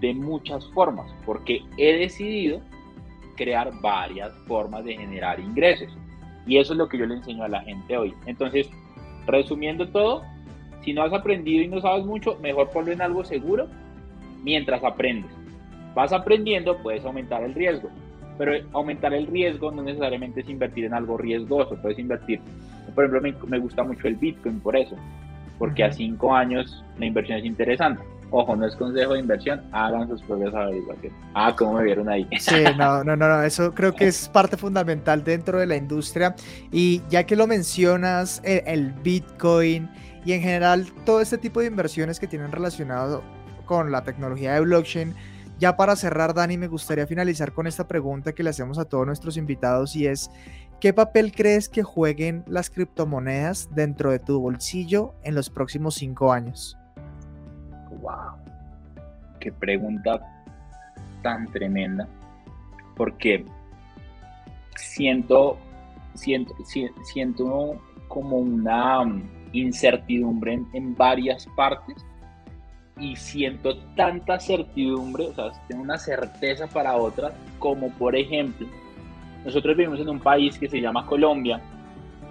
de 0.00 0.14
muchas 0.14 0.66
formas, 0.68 1.12
porque 1.26 1.62
he 1.76 1.98
decidido 1.98 2.60
crear 3.36 3.70
varias 3.80 4.32
formas 4.46 4.84
de 4.84 4.96
generar 4.96 5.40
ingresos. 5.40 5.96
Y 6.46 6.58
eso 6.58 6.72
es 6.72 6.78
lo 6.78 6.88
que 6.88 6.98
yo 6.98 7.06
le 7.06 7.16
enseño 7.16 7.44
a 7.44 7.48
la 7.48 7.60
gente 7.62 7.96
hoy. 7.96 8.14
Entonces, 8.26 8.70
resumiendo 9.26 9.88
todo, 9.88 10.22
si 10.82 10.92
no 10.92 11.02
has 11.02 11.12
aprendido 11.12 11.62
y 11.62 11.68
no 11.68 11.80
sabes 11.80 12.04
mucho, 12.06 12.38
mejor 12.40 12.70
ponlo 12.70 12.92
en 12.92 13.02
algo 13.02 13.24
seguro 13.24 13.68
mientras 14.42 14.82
aprendes. 14.84 15.30
Vas 15.94 16.12
aprendiendo, 16.12 16.78
puedes 16.78 17.04
aumentar 17.04 17.42
el 17.42 17.54
riesgo, 17.54 17.90
pero 18.38 18.52
aumentar 18.72 19.12
el 19.12 19.26
riesgo 19.26 19.70
no 19.70 19.82
necesariamente 19.82 20.40
es 20.40 20.48
invertir 20.48 20.84
en 20.84 20.94
algo 20.94 21.16
riesgoso, 21.18 21.76
puedes 21.82 21.98
invertir. 21.98 22.40
Por 22.94 23.04
ejemplo, 23.04 23.48
me, 23.48 23.58
gusta 23.58 23.82
mucho 23.82 24.08
el 24.08 24.16
Bitcoin 24.16 24.60
por 24.60 24.76
eso, 24.76 24.96
porque 25.58 25.84
a 25.84 25.92
cinco 25.92 26.34
años 26.34 26.84
la 26.98 27.06
inversión 27.06 27.38
es 27.38 27.44
interesante 27.44 28.02
Ojo, 28.32 28.54
no 28.54 28.64
es 28.64 28.76
consejo 28.76 29.14
de 29.14 29.20
inversión, 29.20 29.60
hagan 29.72 30.08
sus 30.08 30.22
propias 30.22 30.54
averiguaciones. 30.54 31.12
Ah, 31.34 31.54
¿cómo 31.56 31.74
me 31.74 31.84
vieron 31.84 32.08
ahí? 32.08 32.28
Sí, 32.38 32.62
no, 32.78 33.02
no, 33.02 33.16
no, 33.16 33.42
eso 33.42 33.74
creo 33.74 33.92
que 33.92 34.06
es 34.06 34.28
parte 34.28 34.56
fundamental 34.56 35.24
dentro 35.24 35.58
de 35.58 35.66
la 35.66 35.74
industria. 35.74 36.36
Y 36.70 37.02
ya 37.08 37.24
que 37.24 37.34
lo 37.34 37.48
mencionas, 37.48 38.40
el, 38.44 38.92
Bitcoin 39.02 39.90
y 40.24 40.32
en 40.32 40.42
general 40.42 40.86
todo 41.04 41.20
este 41.20 41.38
tipo 41.38 41.60
de 41.60 41.66
inversiones 41.66 42.20
que 42.20 42.28
tienen 42.28 42.52
relacionado 42.52 43.24
con 43.64 43.90
la 43.90 44.04
tecnología 44.04 44.54
de 44.54 44.60
blockchain, 44.60 45.14
ya 45.60 45.76
para 45.76 45.94
cerrar, 45.94 46.32
Dani, 46.32 46.56
me 46.56 46.68
gustaría 46.68 47.06
finalizar 47.06 47.52
con 47.52 47.66
esta 47.66 47.86
pregunta 47.86 48.32
que 48.32 48.42
le 48.42 48.50
hacemos 48.50 48.78
a 48.78 48.86
todos 48.86 49.06
nuestros 49.06 49.36
invitados 49.36 49.94
y 49.94 50.06
es, 50.06 50.30
¿qué 50.80 50.94
papel 50.94 51.32
crees 51.32 51.68
que 51.68 51.82
jueguen 51.82 52.42
las 52.46 52.70
criptomonedas 52.70 53.68
dentro 53.74 54.10
de 54.10 54.18
tu 54.18 54.40
bolsillo 54.40 55.14
en 55.22 55.34
los 55.34 55.50
próximos 55.50 55.94
cinco 55.94 56.32
años? 56.32 56.76
wow, 58.00 58.32
qué 59.38 59.52
pregunta 59.52 60.20
tan 61.22 61.50
tremenda, 61.52 62.08
porque 62.96 63.44
siento, 64.76 65.58
siento, 66.14 66.54
siento 67.04 67.78
como 68.08 68.38
una 68.38 69.02
incertidumbre 69.52 70.60
en, 70.72 70.94
varias 70.94 71.46
partes 71.56 72.06
y 73.00 73.16
siento 73.16 73.76
tanta 73.96 74.38
certidumbre, 74.38 75.26
o 75.26 75.34
sea, 75.34 75.50
tengo 75.68 75.82
una 75.82 75.98
certeza 75.98 76.66
para 76.66 76.96
otras, 76.96 77.32
como 77.58 77.90
por 77.92 78.14
ejemplo, 78.14 78.66
nosotros 79.44 79.76
vivimos 79.76 80.00
en 80.00 80.08
un 80.08 80.20
país 80.20 80.58
que 80.58 80.68
se 80.68 80.80
llama 80.80 81.06
Colombia, 81.06 81.60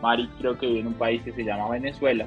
Mari 0.01 0.30
creo 0.39 0.57
que 0.57 0.67
vive 0.67 0.80
en 0.80 0.88
un 0.88 0.93
país 0.93 1.22
que 1.24 1.32
se 1.34 1.43
llama 1.43 1.70
Venezuela, 1.70 2.26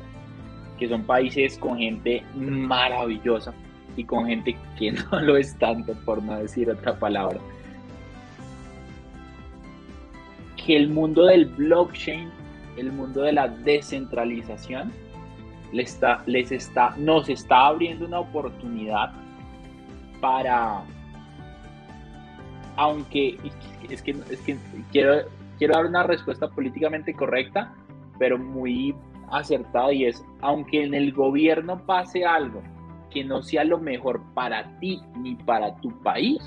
que 0.78 0.88
son 0.88 1.04
países 1.04 1.56
con 1.56 1.78
gente 1.78 2.22
maravillosa, 2.34 3.54
y 3.96 4.04
con 4.04 4.26
gente 4.26 4.56
que 4.78 4.92
no 5.12 5.20
lo 5.20 5.36
es 5.36 5.56
tanto, 5.58 5.94
por 6.04 6.22
no 6.22 6.38
decir 6.38 6.70
otra 6.70 6.98
palabra. 6.98 7.38
Que 10.64 10.76
el 10.76 10.88
mundo 10.88 11.26
del 11.26 11.46
blockchain, 11.46 12.30
el 12.76 12.92
mundo 12.92 13.22
de 13.22 13.32
la 13.32 13.48
descentralización, 13.48 14.92
les 15.72 15.94
está, 15.94 16.22
les 16.26 16.52
está, 16.52 16.94
nos 16.96 17.28
está 17.28 17.66
abriendo 17.66 18.06
una 18.06 18.20
oportunidad 18.20 19.12
para, 20.20 20.82
aunque 22.76 23.38
es 23.90 24.02
que, 24.02 24.12
es 24.30 24.40
que 24.42 24.56
quiero, 24.90 25.26
quiero 25.58 25.74
dar 25.74 25.86
una 25.86 26.02
respuesta 26.04 26.48
políticamente 26.48 27.14
correcta, 27.14 27.74
pero 28.18 28.38
muy 28.38 28.94
acertada 29.30 29.92
y 29.92 30.04
es, 30.04 30.24
aunque 30.40 30.84
en 30.84 30.94
el 30.94 31.12
gobierno 31.12 31.84
pase 31.86 32.24
algo 32.24 32.62
que 33.10 33.24
no 33.24 33.42
sea 33.42 33.64
lo 33.64 33.78
mejor 33.78 34.22
para 34.34 34.78
ti 34.78 35.00
ni 35.18 35.34
para 35.34 35.74
tu 35.76 35.90
país, 36.02 36.42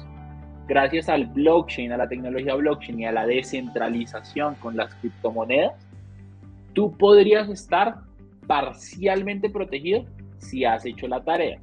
gracias 0.67 1.09
al 1.09 1.25
blockchain, 1.27 1.91
a 1.91 1.97
la 1.97 2.07
tecnología 2.07 2.55
blockchain 2.55 2.99
y 2.99 3.05
a 3.05 3.11
la 3.11 3.25
descentralización 3.25 4.55
con 4.55 4.77
las 4.77 4.93
criptomonedas, 4.95 5.73
tú 6.73 6.95
podrías 6.97 7.49
estar 7.49 7.95
parcialmente 8.47 9.49
protegido 9.49 10.05
si 10.37 10.65
has 10.65 10.85
hecho 10.85 11.07
la 11.07 11.23
tarea. 11.23 11.59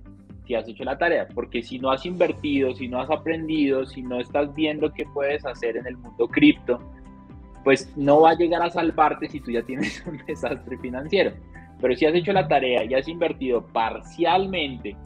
Si 0.47 0.55
has 0.55 0.69
hecho 0.69 0.85
la 0.85 0.99
tarea, 0.99 1.29
porque 1.35 1.63
si 1.63 1.79
no 1.79 1.91
has 1.91 2.05
invertido, 2.05 2.75
si 2.75 2.89
no 2.89 3.01
has 3.01 3.11
aprendido, 3.11 3.87
si 3.87 4.03
no 4.03 4.19
estás 4.19 4.53
viendo 4.55 4.93
qué 4.93 5.05
puedes 5.15 5.47
hacer 5.47 5.77
en 5.77 5.87
el 5.87 5.97
mundo 5.97 6.27
cripto, 6.27 6.81
pues 7.63 7.97
no 7.97 8.23
va 8.23 8.31
a 8.31 8.35
llegar 8.35 8.61
a 8.61 8.71
salvarte 8.71 9.29
si 9.29 9.41
tú 9.41 9.53
ya 9.53 9.63
tienes 9.63 10.05
un 10.07 10.19
desastre 10.27 10.77
financiero. 10.79 11.33
Pero 11.81 11.95
si 11.95 12.07
has 12.07 12.15
hecho 12.15 12.33
la 12.33 12.49
tarea 12.49 12.85
y 12.85 12.95
has 12.95 13.09
invertido 13.09 13.67
parcialmente, 13.69 14.97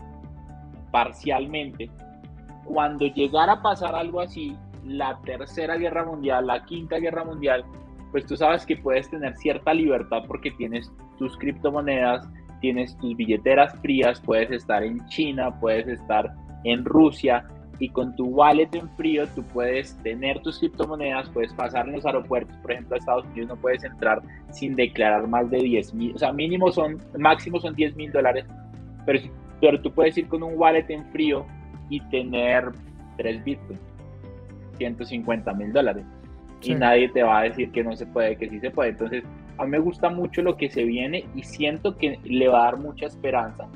parcialmente, 0.91 1.91
cuando 2.65 3.07
llegara 3.07 3.53
a 3.53 3.63
pasar 3.63 3.95
algo 3.95 4.21
así, 4.21 4.57
la 4.85 5.19
tercera 5.25 5.77
guerra 5.77 6.05
mundial, 6.05 6.47
la 6.47 6.65
quinta 6.65 6.99
guerra 6.99 7.25
mundial, 7.25 7.65
pues 8.13 8.27
tú 8.27 8.37
sabes 8.37 8.65
que 8.65 8.77
puedes 8.77 9.11
tener 9.11 9.37
cierta 9.37 9.75
libertad 9.75 10.23
porque 10.27 10.51
tienes 10.53 10.93
tus 11.19 11.37
criptomonedas, 11.37 12.29
tienes 12.61 12.97
tus 12.99 13.17
billeteras 13.17 13.79
frías, 13.81 14.21
puedes 14.21 14.51
estar 14.51 14.83
en 14.83 15.05
China, 15.07 15.59
puedes 15.61 15.87
estar 15.89 16.33
en 16.65 16.85
Rusia 16.85 17.45
y 17.79 17.91
con 17.91 18.17
tu 18.17 18.27
wallet 18.27 18.69
en 18.73 18.89
frío 18.97 19.27
tú 19.35 19.43
puedes 19.43 19.97
tener 20.03 20.41
tus 20.41 20.59
criptomonedas, 20.59 21.29
puedes 21.31 21.53
pasar 21.53 21.87
en 21.89 21.97
los 21.97 22.07
aeropuertos, 22.07 22.57
por 22.59 22.73
ejemplo 22.73 22.95
a 22.95 22.99
Estados 22.99 23.27
Unidos 23.27 23.49
no 23.51 23.57
puedes 23.57 23.85
entrar 23.85 24.23
sin 24.51 24.75
declarar 24.75 25.27
más 25.29 25.51
de 25.51 25.59
10 25.59 25.95
mil, 25.95 26.15
o 26.15 26.19
sea 26.19 26.33
mínimo 26.33 26.73
son, 26.73 26.99
máximo 27.19 27.61
son 27.61 27.75
10 27.75 27.97
mil 27.97 28.11
dólares, 28.13 28.47
pero, 29.05 29.21
pero 29.61 29.81
tú 29.81 29.93
puedes 29.93 30.17
ir 30.17 30.27
con 30.29 30.43
un 30.43 30.55
wallet 30.57 30.87
en 30.89 31.05
frío 31.13 31.45
y 31.91 32.01
tener 32.09 32.73
3 33.19 33.45
bitcoins, 33.45 33.81
150 34.79 35.53
mil 35.53 35.73
dólares 35.73 36.05
y 36.67 36.75
nadie 36.75 37.09
te 37.09 37.23
va 37.23 37.41
a 37.41 37.43
decir 37.45 37.71
que 37.71 37.85
no 37.85 37.95
se 37.97 38.07
puede, 38.07 38.37
que 38.37 38.49
sí 38.49 38.61
se 38.61 38.71
puede. 38.71 38.91
Entonces, 38.91 39.25
a 39.59 39.65
mí 39.65 39.71
me 39.71 39.79
gusta 39.79 40.11
mucho 40.11 40.43
lo 40.43 40.57
que 40.57 40.69
se 40.69 40.85
viene 40.85 41.25
y 41.35 41.43
siento 41.43 41.97
que 41.97 42.19
le 42.25 42.49
va 42.49 42.63
a 42.63 42.65
dar 42.65 42.79
mucha 42.79 43.07
esperanza 43.07 43.69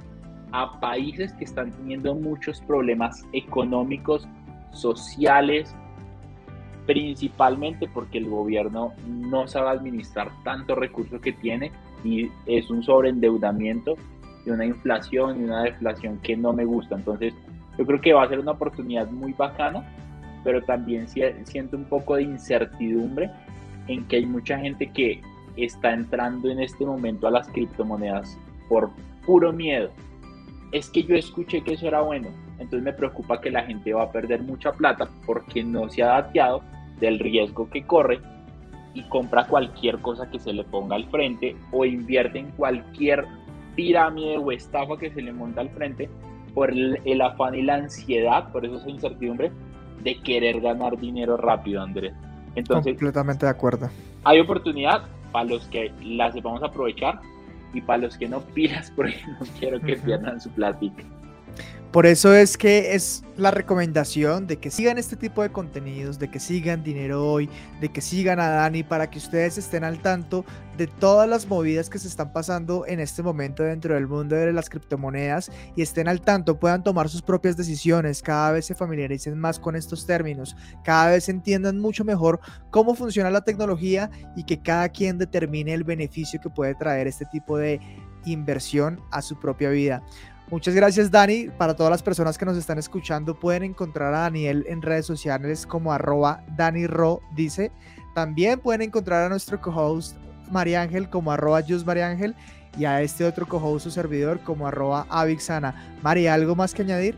a 0.52 0.80
países 0.80 1.32
que 1.34 1.44
están 1.44 1.70
teniendo 1.72 2.14
muchos 2.14 2.60
problemas 2.62 3.24
económicos, 3.32 4.26
sociales, 4.72 5.74
principalmente 6.86 7.88
porque 7.92 8.18
el 8.18 8.28
gobierno 8.28 8.92
no 9.06 9.46
sabe 9.46 9.70
administrar 9.70 10.30
tanto 10.42 10.74
recursos 10.74 11.20
que 11.20 11.32
tiene 11.32 11.70
y 12.04 12.28
es 12.46 12.68
un 12.70 12.82
sobreendeudamiento 12.82 13.94
y 14.44 14.50
una 14.50 14.64
inflación 14.64 15.40
y 15.40 15.44
una 15.44 15.62
deflación 15.62 16.18
que 16.18 16.36
no 16.36 16.52
me 16.52 16.64
gusta. 16.64 16.96
Entonces, 16.96 17.34
yo 17.78 17.86
creo 17.86 18.00
que 18.00 18.12
va 18.12 18.24
a 18.24 18.28
ser 18.28 18.40
una 18.40 18.52
oportunidad 18.52 19.08
muy 19.10 19.32
bacana 19.32 19.84
pero 20.44 20.62
también 20.62 21.06
siento 21.08 21.76
un 21.76 21.84
poco 21.84 22.16
de 22.16 22.22
incertidumbre 22.22 23.30
en 23.88 24.04
que 24.06 24.16
hay 24.16 24.26
mucha 24.26 24.58
gente 24.58 24.90
que 24.92 25.20
está 25.56 25.92
entrando 25.92 26.50
en 26.50 26.60
este 26.60 26.84
momento 26.84 27.26
a 27.26 27.30
las 27.30 27.48
criptomonedas 27.48 28.38
por 28.68 28.90
puro 29.26 29.52
miedo. 29.52 29.90
Es 30.72 30.88
que 30.88 31.02
yo 31.02 31.16
escuché 31.16 31.62
que 31.62 31.74
eso 31.74 31.88
era 31.88 32.00
bueno, 32.00 32.28
entonces 32.58 32.82
me 32.82 32.92
preocupa 32.92 33.40
que 33.40 33.50
la 33.50 33.62
gente 33.64 33.92
va 33.92 34.04
a 34.04 34.12
perder 34.12 34.42
mucha 34.42 34.72
plata 34.72 35.08
porque 35.26 35.64
no 35.64 35.88
se 35.90 36.02
ha 36.02 36.08
dateado 36.08 36.62
del 37.00 37.18
riesgo 37.18 37.68
que 37.70 37.82
corre 37.84 38.20
y 38.94 39.02
compra 39.04 39.46
cualquier 39.46 39.98
cosa 39.98 40.30
que 40.30 40.38
se 40.38 40.52
le 40.52 40.64
ponga 40.64 40.96
al 40.96 41.08
frente 41.10 41.56
o 41.72 41.84
invierte 41.84 42.38
en 42.38 42.50
cualquier 42.52 43.24
pirámide 43.74 44.36
o 44.36 44.52
estafa 44.52 44.96
que 44.98 45.10
se 45.10 45.22
le 45.22 45.32
monta 45.32 45.60
al 45.60 45.70
frente 45.70 46.08
por 46.54 46.70
el, 46.70 47.22
afán 47.22 47.54
y 47.54 47.62
la 47.62 47.76
ansiedad, 47.76 48.50
por 48.52 48.64
eso 48.64 48.76
esa 48.76 48.90
incertidumbre, 48.90 49.52
de 50.02 50.20
querer 50.20 50.60
ganar 50.60 50.98
dinero 50.98 51.36
rápido, 51.36 51.82
Andrés. 51.82 52.14
Entonces, 52.54 52.92
completamente 52.94 53.46
de 53.46 53.50
acuerdo. 53.50 53.90
Hay 54.24 54.40
oportunidad 54.40 55.02
para 55.32 55.44
los 55.44 55.64
que 55.68 55.92
las 56.02 56.34
vamos 56.42 56.62
a 56.62 56.66
aprovechar 56.66 57.20
y 57.72 57.80
para 57.80 57.98
los 57.98 58.18
que 58.18 58.28
no 58.28 58.40
pilas 58.40 58.90
porque 58.96 59.20
no 59.26 59.46
quiero 59.58 59.80
que 59.80 59.96
pierdan 59.96 60.40
su 60.40 60.50
plática. 60.50 61.04
Por 61.92 62.06
eso 62.06 62.32
es 62.32 62.56
que 62.56 62.94
es 62.94 63.24
la 63.36 63.50
recomendación 63.50 64.46
de 64.46 64.58
que 64.58 64.70
sigan 64.70 64.96
este 64.96 65.16
tipo 65.16 65.42
de 65.42 65.50
contenidos, 65.50 66.20
de 66.20 66.30
que 66.30 66.38
sigan 66.38 66.84
Dinero 66.84 67.28
Hoy, 67.28 67.50
de 67.80 67.88
que 67.88 68.00
sigan 68.00 68.38
a 68.38 68.48
Dani 68.48 68.84
para 68.84 69.10
que 69.10 69.18
ustedes 69.18 69.58
estén 69.58 69.82
al 69.82 69.98
tanto 69.98 70.44
de 70.76 70.86
todas 70.86 71.28
las 71.28 71.48
movidas 71.48 71.90
que 71.90 71.98
se 71.98 72.06
están 72.06 72.32
pasando 72.32 72.86
en 72.86 73.00
este 73.00 73.24
momento 73.24 73.64
dentro 73.64 73.94
del 73.94 74.06
mundo 74.06 74.36
de 74.36 74.52
las 74.52 74.70
criptomonedas 74.70 75.50
y 75.74 75.82
estén 75.82 76.06
al 76.06 76.20
tanto, 76.20 76.60
puedan 76.60 76.84
tomar 76.84 77.08
sus 77.08 77.22
propias 77.22 77.56
decisiones, 77.56 78.22
cada 78.22 78.52
vez 78.52 78.66
se 78.66 78.76
familiaricen 78.76 79.36
más 79.36 79.58
con 79.58 79.74
estos 79.74 80.06
términos, 80.06 80.54
cada 80.84 81.10
vez 81.10 81.28
entiendan 81.28 81.80
mucho 81.80 82.04
mejor 82.04 82.38
cómo 82.70 82.94
funciona 82.94 83.30
la 83.30 83.40
tecnología 83.40 84.12
y 84.36 84.44
que 84.44 84.62
cada 84.62 84.90
quien 84.90 85.18
determine 85.18 85.74
el 85.74 85.82
beneficio 85.82 86.40
que 86.40 86.50
puede 86.50 86.76
traer 86.76 87.08
este 87.08 87.24
tipo 87.26 87.58
de 87.58 87.80
inversión 88.26 89.00
a 89.10 89.22
su 89.22 89.40
propia 89.40 89.70
vida. 89.70 90.04
Muchas 90.50 90.74
gracias 90.74 91.12
Dani. 91.12 91.46
Para 91.56 91.76
todas 91.76 91.92
las 91.92 92.02
personas 92.02 92.36
que 92.36 92.44
nos 92.44 92.56
están 92.56 92.76
escuchando 92.76 93.38
pueden 93.38 93.62
encontrar 93.62 94.12
a 94.12 94.20
Daniel 94.22 94.64
en 94.68 94.82
redes 94.82 95.06
sociales 95.06 95.64
como 95.64 95.92
arroba 95.92 96.42
Ro 96.88 97.20
dice. 97.36 97.70
También 98.16 98.58
pueden 98.58 98.82
encontrar 98.82 99.22
a 99.22 99.28
nuestro 99.28 99.60
co-host 99.60 100.16
María 100.50 100.82
Ángel 100.82 101.08
como 101.08 101.30
arroba 101.30 101.62
María 101.86 102.08
Ángel 102.08 102.34
y 102.76 102.84
a 102.84 103.00
este 103.00 103.24
otro 103.24 103.46
co-host 103.46 103.84
su 103.84 103.90
servidor 103.92 104.40
como 104.40 104.66
arroba 104.66 105.06
Avixana. 105.08 105.96
María, 106.02 106.34
¿algo 106.34 106.56
más 106.56 106.74
que 106.74 106.82
añadir? 106.82 107.16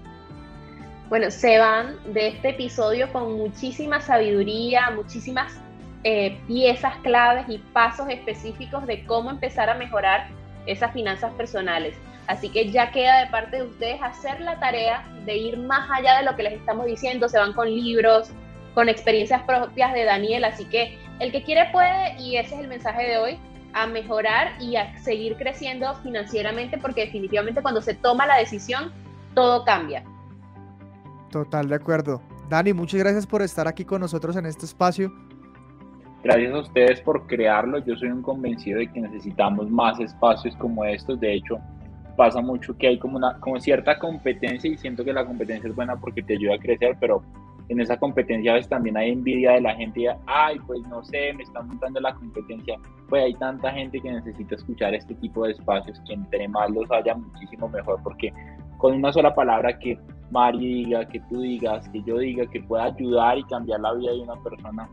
Bueno, 1.08 1.30
se 1.30 1.58
van 1.58 1.96
de 2.12 2.28
este 2.28 2.50
episodio 2.50 3.10
con 3.14 3.38
muchísima 3.38 4.02
sabiduría, 4.02 4.90
muchísimas 4.90 5.54
eh, 6.04 6.38
piezas 6.46 6.96
claves 7.02 7.46
y 7.48 7.56
pasos 7.72 8.08
específicos 8.10 8.86
de 8.86 9.06
cómo 9.06 9.30
empezar 9.30 9.70
a 9.70 9.74
mejorar 9.74 10.28
esas 10.66 10.92
finanzas 10.92 11.32
personales. 11.32 11.94
Así 12.32 12.48
que 12.48 12.70
ya 12.70 12.90
queda 12.92 13.20
de 13.20 13.26
parte 13.26 13.58
de 13.58 13.64
ustedes 13.64 14.00
hacer 14.00 14.40
la 14.40 14.58
tarea 14.58 15.06
de 15.26 15.36
ir 15.36 15.58
más 15.58 15.86
allá 15.90 16.16
de 16.16 16.24
lo 16.24 16.34
que 16.34 16.44
les 16.44 16.54
estamos 16.54 16.86
diciendo. 16.86 17.28
Se 17.28 17.38
van 17.38 17.52
con 17.52 17.68
libros, 17.68 18.30
con 18.74 18.88
experiencias 18.88 19.42
propias 19.42 19.92
de 19.92 20.04
Daniel. 20.04 20.44
Así 20.44 20.64
que 20.64 20.98
el 21.20 21.30
que 21.30 21.42
quiere 21.42 21.68
puede, 21.72 22.18
y 22.18 22.38
ese 22.38 22.54
es 22.54 22.60
el 22.62 22.68
mensaje 22.68 23.06
de 23.06 23.18
hoy, 23.18 23.38
a 23.74 23.86
mejorar 23.86 24.54
y 24.58 24.76
a 24.76 24.98
seguir 25.02 25.36
creciendo 25.36 25.94
financieramente, 25.96 26.78
porque 26.78 27.02
definitivamente 27.02 27.60
cuando 27.60 27.82
se 27.82 27.92
toma 27.92 28.24
la 28.24 28.38
decisión, 28.38 28.90
todo 29.34 29.66
cambia. 29.66 30.02
Total, 31.30 31.68
de 31.68 31.74
acuerdo. 31.74 32.22
Dani, 32.48 32.72
muchas 32.72 33.00
gracias 33.00 33.26
por 33.26 33.42
estar 33.42 33.68
aquí 33.68 33.84
con 33.84 34.00
nosotros 34.00 34.36
en 34.36 34.46
este 34.46 34.64
espacio. 34.64 35.12
Gracias 36.24 36.54
a 36.54 36.60
ustedes 36.60 37.00
por 37.02 37.26
crearlo. 37.26 37.78
Yo 37.84 37.94
soy 37.96 38.08
un 38.08 38.22
convencido 38.22 38.78
de 38.78 38.90
que 38.90 39.02
necesitamos 39.02 39.70
más 39.70 40.00
espacios 40.00 40.56
como 40.56 40.82
estos. 40.86 41.20
De 41.20 41.34
hecho, 41.34 41.58
pasa 42.16 42.40
mucho 42.40 42.76
que 42.76 42.88
hay 42.88 42.98
como 42.98 43.16
una 43.16 43.38
como 43.40 43.58
cierta 43.60 43.98
competencia 43.98 44.70
y 44.70 44.76
siento 44.76 45.04
que 45.04 45.12
la 45.12 45.24
competencia 45.24 45.68
es 45.68 45.74
buena 45.74 45.96
porque 45.96 46.22
te 46.22 46.34
ayuda 46.34 46.54
a 46.54 46.58
crecer, 46.58 46.96
pero 47.00 47.22
en 47.68 47.80
esa 47.80 47.98
competencia 47.98 48.52
a 48.52 48.54
veces 48.54 48.68
también 48.68 48.96
hay 48.96 49.10
envidia 49.10 49.52
de 49.52 49.60
la 49.62 49.74
gente 49.74 50.06
ay, 50.26 50.58
pues 50.66 50.80
no 50.88 51.02
sé, 51.04 51.32
me 51.32 51.42
están 51.42 51.68
montando 51.68 52.00
la 52.00 52.14
competencia. 52.14 52.76
Pues 53.08 53.24
hay 53.24 53.34
tanta 53.34 53.70
gente 53.72 54.00
que 54.00 54.10
necesita 54.10 54.54
escuchar 54.54 54.94
este 54.94 55.14
tipo 55.16 55.44
de 55.44 55.52
espacios, 55.52 56.00
que 56.06 56.14
entre 56.14 56.48
más 56.48 56.70
los 56.70 56.90
haya, 56.90 57.14
muchísimo 57.14 57.68
mejor, 57.68 58.00
porque 58.02 58.32
con 58.78 58.94
una 58.94 59.12
sola 59.12 59.34
palabra 59.34 59.78
que 59.78 59.98
Mari 60.30 60.58
diga, 60.58 61.06
que 61.08 61.20
tú 61.28 61.40
digas, 61.40 61.88
que 61.90 62.02
yo 62.02 62.18
diga, 62.18 62.46
que 62.46 62.60
pueda 62.62 62.84
ayudar 62.84 63.38
y 63.38 63.44
cambiar 63.44 63.80
la 63.80 63.94
vida 63.94 64.12
de 64.12 64.20
una 64.20 64.42
persona, 64.42 64.88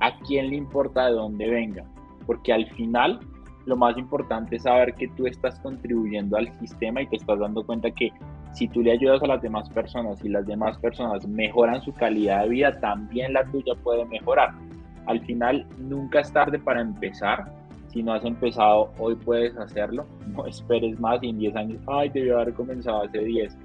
¿a 0.00 0.18
quién 0.20 0.50
le 0.50 0.56
importa 0.56 1.06
de 1.06 1.12
dónde 1.12 1.50
venga? 1.50 1.84
Porque 2.26 2.52
al 2.52 2.66
final 2.70 3.20
lo 3.66 3.76
más 3.76 3.96
importante 3.96 4.56
es 4.56 4.62
saber 4.62 4.94
que 4.94 5.08
tú 5.08 5.26
estás 5.26 5.58
contribuyendo 5.60 6.36
al 6.36 6.52
sistema 6.58 7.02
y 7.02 7.06
te 7.06 7.16
estás 7.16 7.38
dando 7.38 7.64
cuenta 7.64 7.90
que 7.90 8.12
si 8.52 8.68
tú 8.68 8.82
le 8.82 8.92
ayudas 8.92 9.22
a 9.22 9.26
las 9.26 9.42
demás 9.42 9.68
personas 9.70 10.24
y 10.24 10.28
las 10.28 10.46
demás 10.46 10.78
personas 10.78 11.26
mejoran 11.26 11.82
su 11.82 11.92
calidad 11.92 12.42
de 12.42 12.50
vida, 12.50 12.80
también 12.80 13.32
la 13.32 13.44
tuya 13.44 13.74
puede 13.82 14.04
mejorar. 14.06 14.50
Al 15.06 15.20
final, 15.20 15.66
nunca 15.78 16.20
es 16.20 16.32
tarde 16.32 16.58
para 16.58 16.80
empezar. 16.80 17.52
Si 17.88 18.02
no 18.02 18.12
has 18.12 18.24
empezado, 18.24 18.92
hoy 18.98 19.14
puedes 19.16 19.56
hacerlo. 19.56 20.06
No 20.34 20.46
esperes 20.46 20.98
más 20.98 21.22
y 21.22 21.28
en 21.28 21.38
10 21.38 21.56
años, 21.56 21.80
ay, 21.86 22.08
debió 22.08 22.40
haber 22.40 22.54
comenzado 22.54 23.02
hace 23.02 23.18
10 23.20 23.56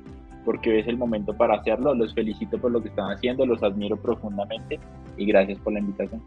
porque 0.45 0.79
es 0.79 0.87
el 0.87 0.97
momento 0.97 1.33
para 1.33 1.55
hacerlo. 1.55 1.93
Los 1.93 2.13
felicito 2.13 2.57
por 2.57 2.71
lo 2.71 2.81
que 2.81 2.89
están 2.89 3.11
haciendo, 3.11 3.45
los 3.45 3.61
admiro 3.63 3.97
profundamente 3.97 4.79
y 5.17 5.25
gracias 5.25 5.59
por 5.59 5.73
la 5.73 5.79
invitación. 5.79 6.21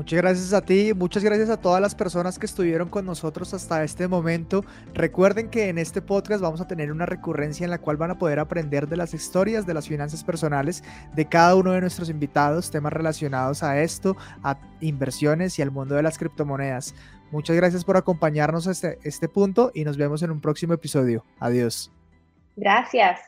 Muchas 0.00 0.16
gracias 0.16 0.52
a 0.54 0.62
ti, 0.62 0.94
muchas 0.94 1.22
gracias 1.22 1.50
a 1.50 1.58
todas 1.58 1.78
las 1.78 1.94
personas 1.94 2.38
que 2.38 2.46
estuvieron 2.46 2.88
con 2.88 3.04
nosotros 3.04 3.52
hasta 3.52 3.84
este 3.84 4.08
momento. 4.08 4.64
Recuerden 4.94 5.50
que 5.50 5.68
en 5.68 5.76
este 5.76 6.00
podcast 6.00 6.40
vamos 6.40 6.62
a 6.62 6.66
tener 6.66 6.90
una 6.90 7.04
recurrencia 7.04 7.64
en 7.64 7.70
la 7.70 7.76
cual 7.76 7.98
van 7.98 8.10
a 8.10 8.18
poder 8.18 8.38
aprender 8.38 8.88
de 8.88 8.96
las 8.96 9.12
historias 9.12 9.66
de 9.66 9.74
las 9.74 9.88
finanzas 9.88 10.24
personales 10.24 10.82
de 11.14 11.26
cada 11.26 11.54
uno 11.54 11.72
de 11.72 11.82
nuestros 11.82 12.08
invitados, 12.08 12.70
temas 12.70 12.94
relacionados 12.94 13.62
a 13.62 13.82
esto, 13.82 14.16
a 14.42 14.56
inversiones 14.80 15.58
y 15.58 15.62
al 15.62 15.70
mundo 15.70 15.96
de 15.96 16.02
las 16.02 16.16
criptomonedas. 16.16 16.94
Muchas 17.30 17.56
gracias 17.56 17.84
por 17.84 17.98
acompañarnos 17.98 18.68
a 18.68 18.70
este, 18.70 18.98
este 19.02 19.28
punto 19.28 19.70
y 19.74 19.84
nos 19.84 19.98
vemos 19.98 20.22
en 20.22 20.30
un 20.30 20.40
próximo 20.40 20.72
episodio. 20.72 21.26
Adiós. 21.38 21.92
Gracias. 22.56 23.20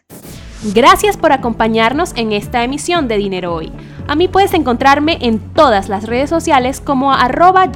Gracias 0.64 1.16
por 1.16 1.32
acompañarnos 1.32 2.12
en 2.14 2.30
esta 2.30 2.62
emisión 2.62 3.08
de 3.08 3.16
Dinero 3.16 3.52
Hoy. 3.52 3.72
A 4.06 4.14
mí 4.14 4.28
puedes 4.28 4.54
encontrarme 4.54 5.18
en 5.20 5.40
todas 5.40 5.88
las 5.88 6.06
redes 6.06 6.30
sociales 6.30 6.80
como 6.80 7.12
arroba 7.12 7.66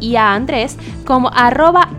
y 0.00 0.16
a 0.16 0.32
Andrés 0.32 0.78
como 1.04 1.30
arroba 1.34 1.90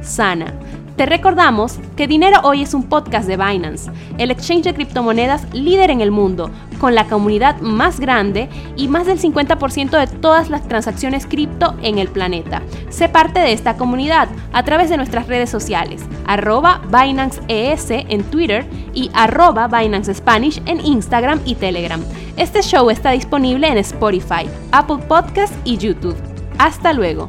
Sana. 0.00 0.54
Te 0.96 1.04
recordamos 1.04 1.78
que 1.94 2.06
Dinero 2.06 2.40
Hoy 2.42 2.62
es 2.62 2.72
un 2.72 2.84
podcast 2.84 3.28
de 3.28 3.36
Binance, 3.36 3.90
el 4.16 4.30
exchange 4.30 4.64
de 4.64 4.72
criptomonedas 4.72 5.46
líder 5.52 5.90
en 5.90 6.00
el 6.00 6.10
mundo, 6.10 6.50
con 6.80 6.94
la 6.94 7.06
comunidad 7.06 7.60
más 7.60 8.00
grande 8.00 8.48
y 8.76 8.88
más 8.88 9.04
del 9.06 9.20
50% 9.20 9.90
de 9.90 10.06
todas 10.06 10.48
las 10.48 10.66
transacciones 10.66 11.26
cripto 11.26 11.74
en 11.82 11.98
el 11.98 12.08
planeta. 12.08 12.62
Sé 12.88 13.10
parte 13.10 13.40
de 13.40 13.52
esta 13.52 13.76
comunidad 13.76 14.28
a 14.54 14.62
través 14.62 14.88
de 14.88 14.96
nuestras 14.96 15.26
redes 15.28 15.50
sociales, 15.50 16.02
arroba 16.26 16.80
Binance 16.86 17.42
ES 17.48 17.90
en 17.90 18.24
Twitter 18.24 18.66
y 18.94 19.10
arroba 19.12 19.68
Binance 19.68 20.14
Spanish 20.14 20.62
en 20.64 20.80
Instagram 20.80 21.42
y 21.44 21.56
Telegram. 21.56 22.02
Este 22.38 22.62
show 22.62 22.88
está 22.88 23.10
disponible 23.10 23.68
en 23.68 23.76
Spotify, 23.76 24.48
Apple 24.72 25.04
Podcasts 25.06 25.58
y 25.64 25.76
YouTube. 25.76 26.16
Hasta 26.58 26.94
luego. 26.94 27.28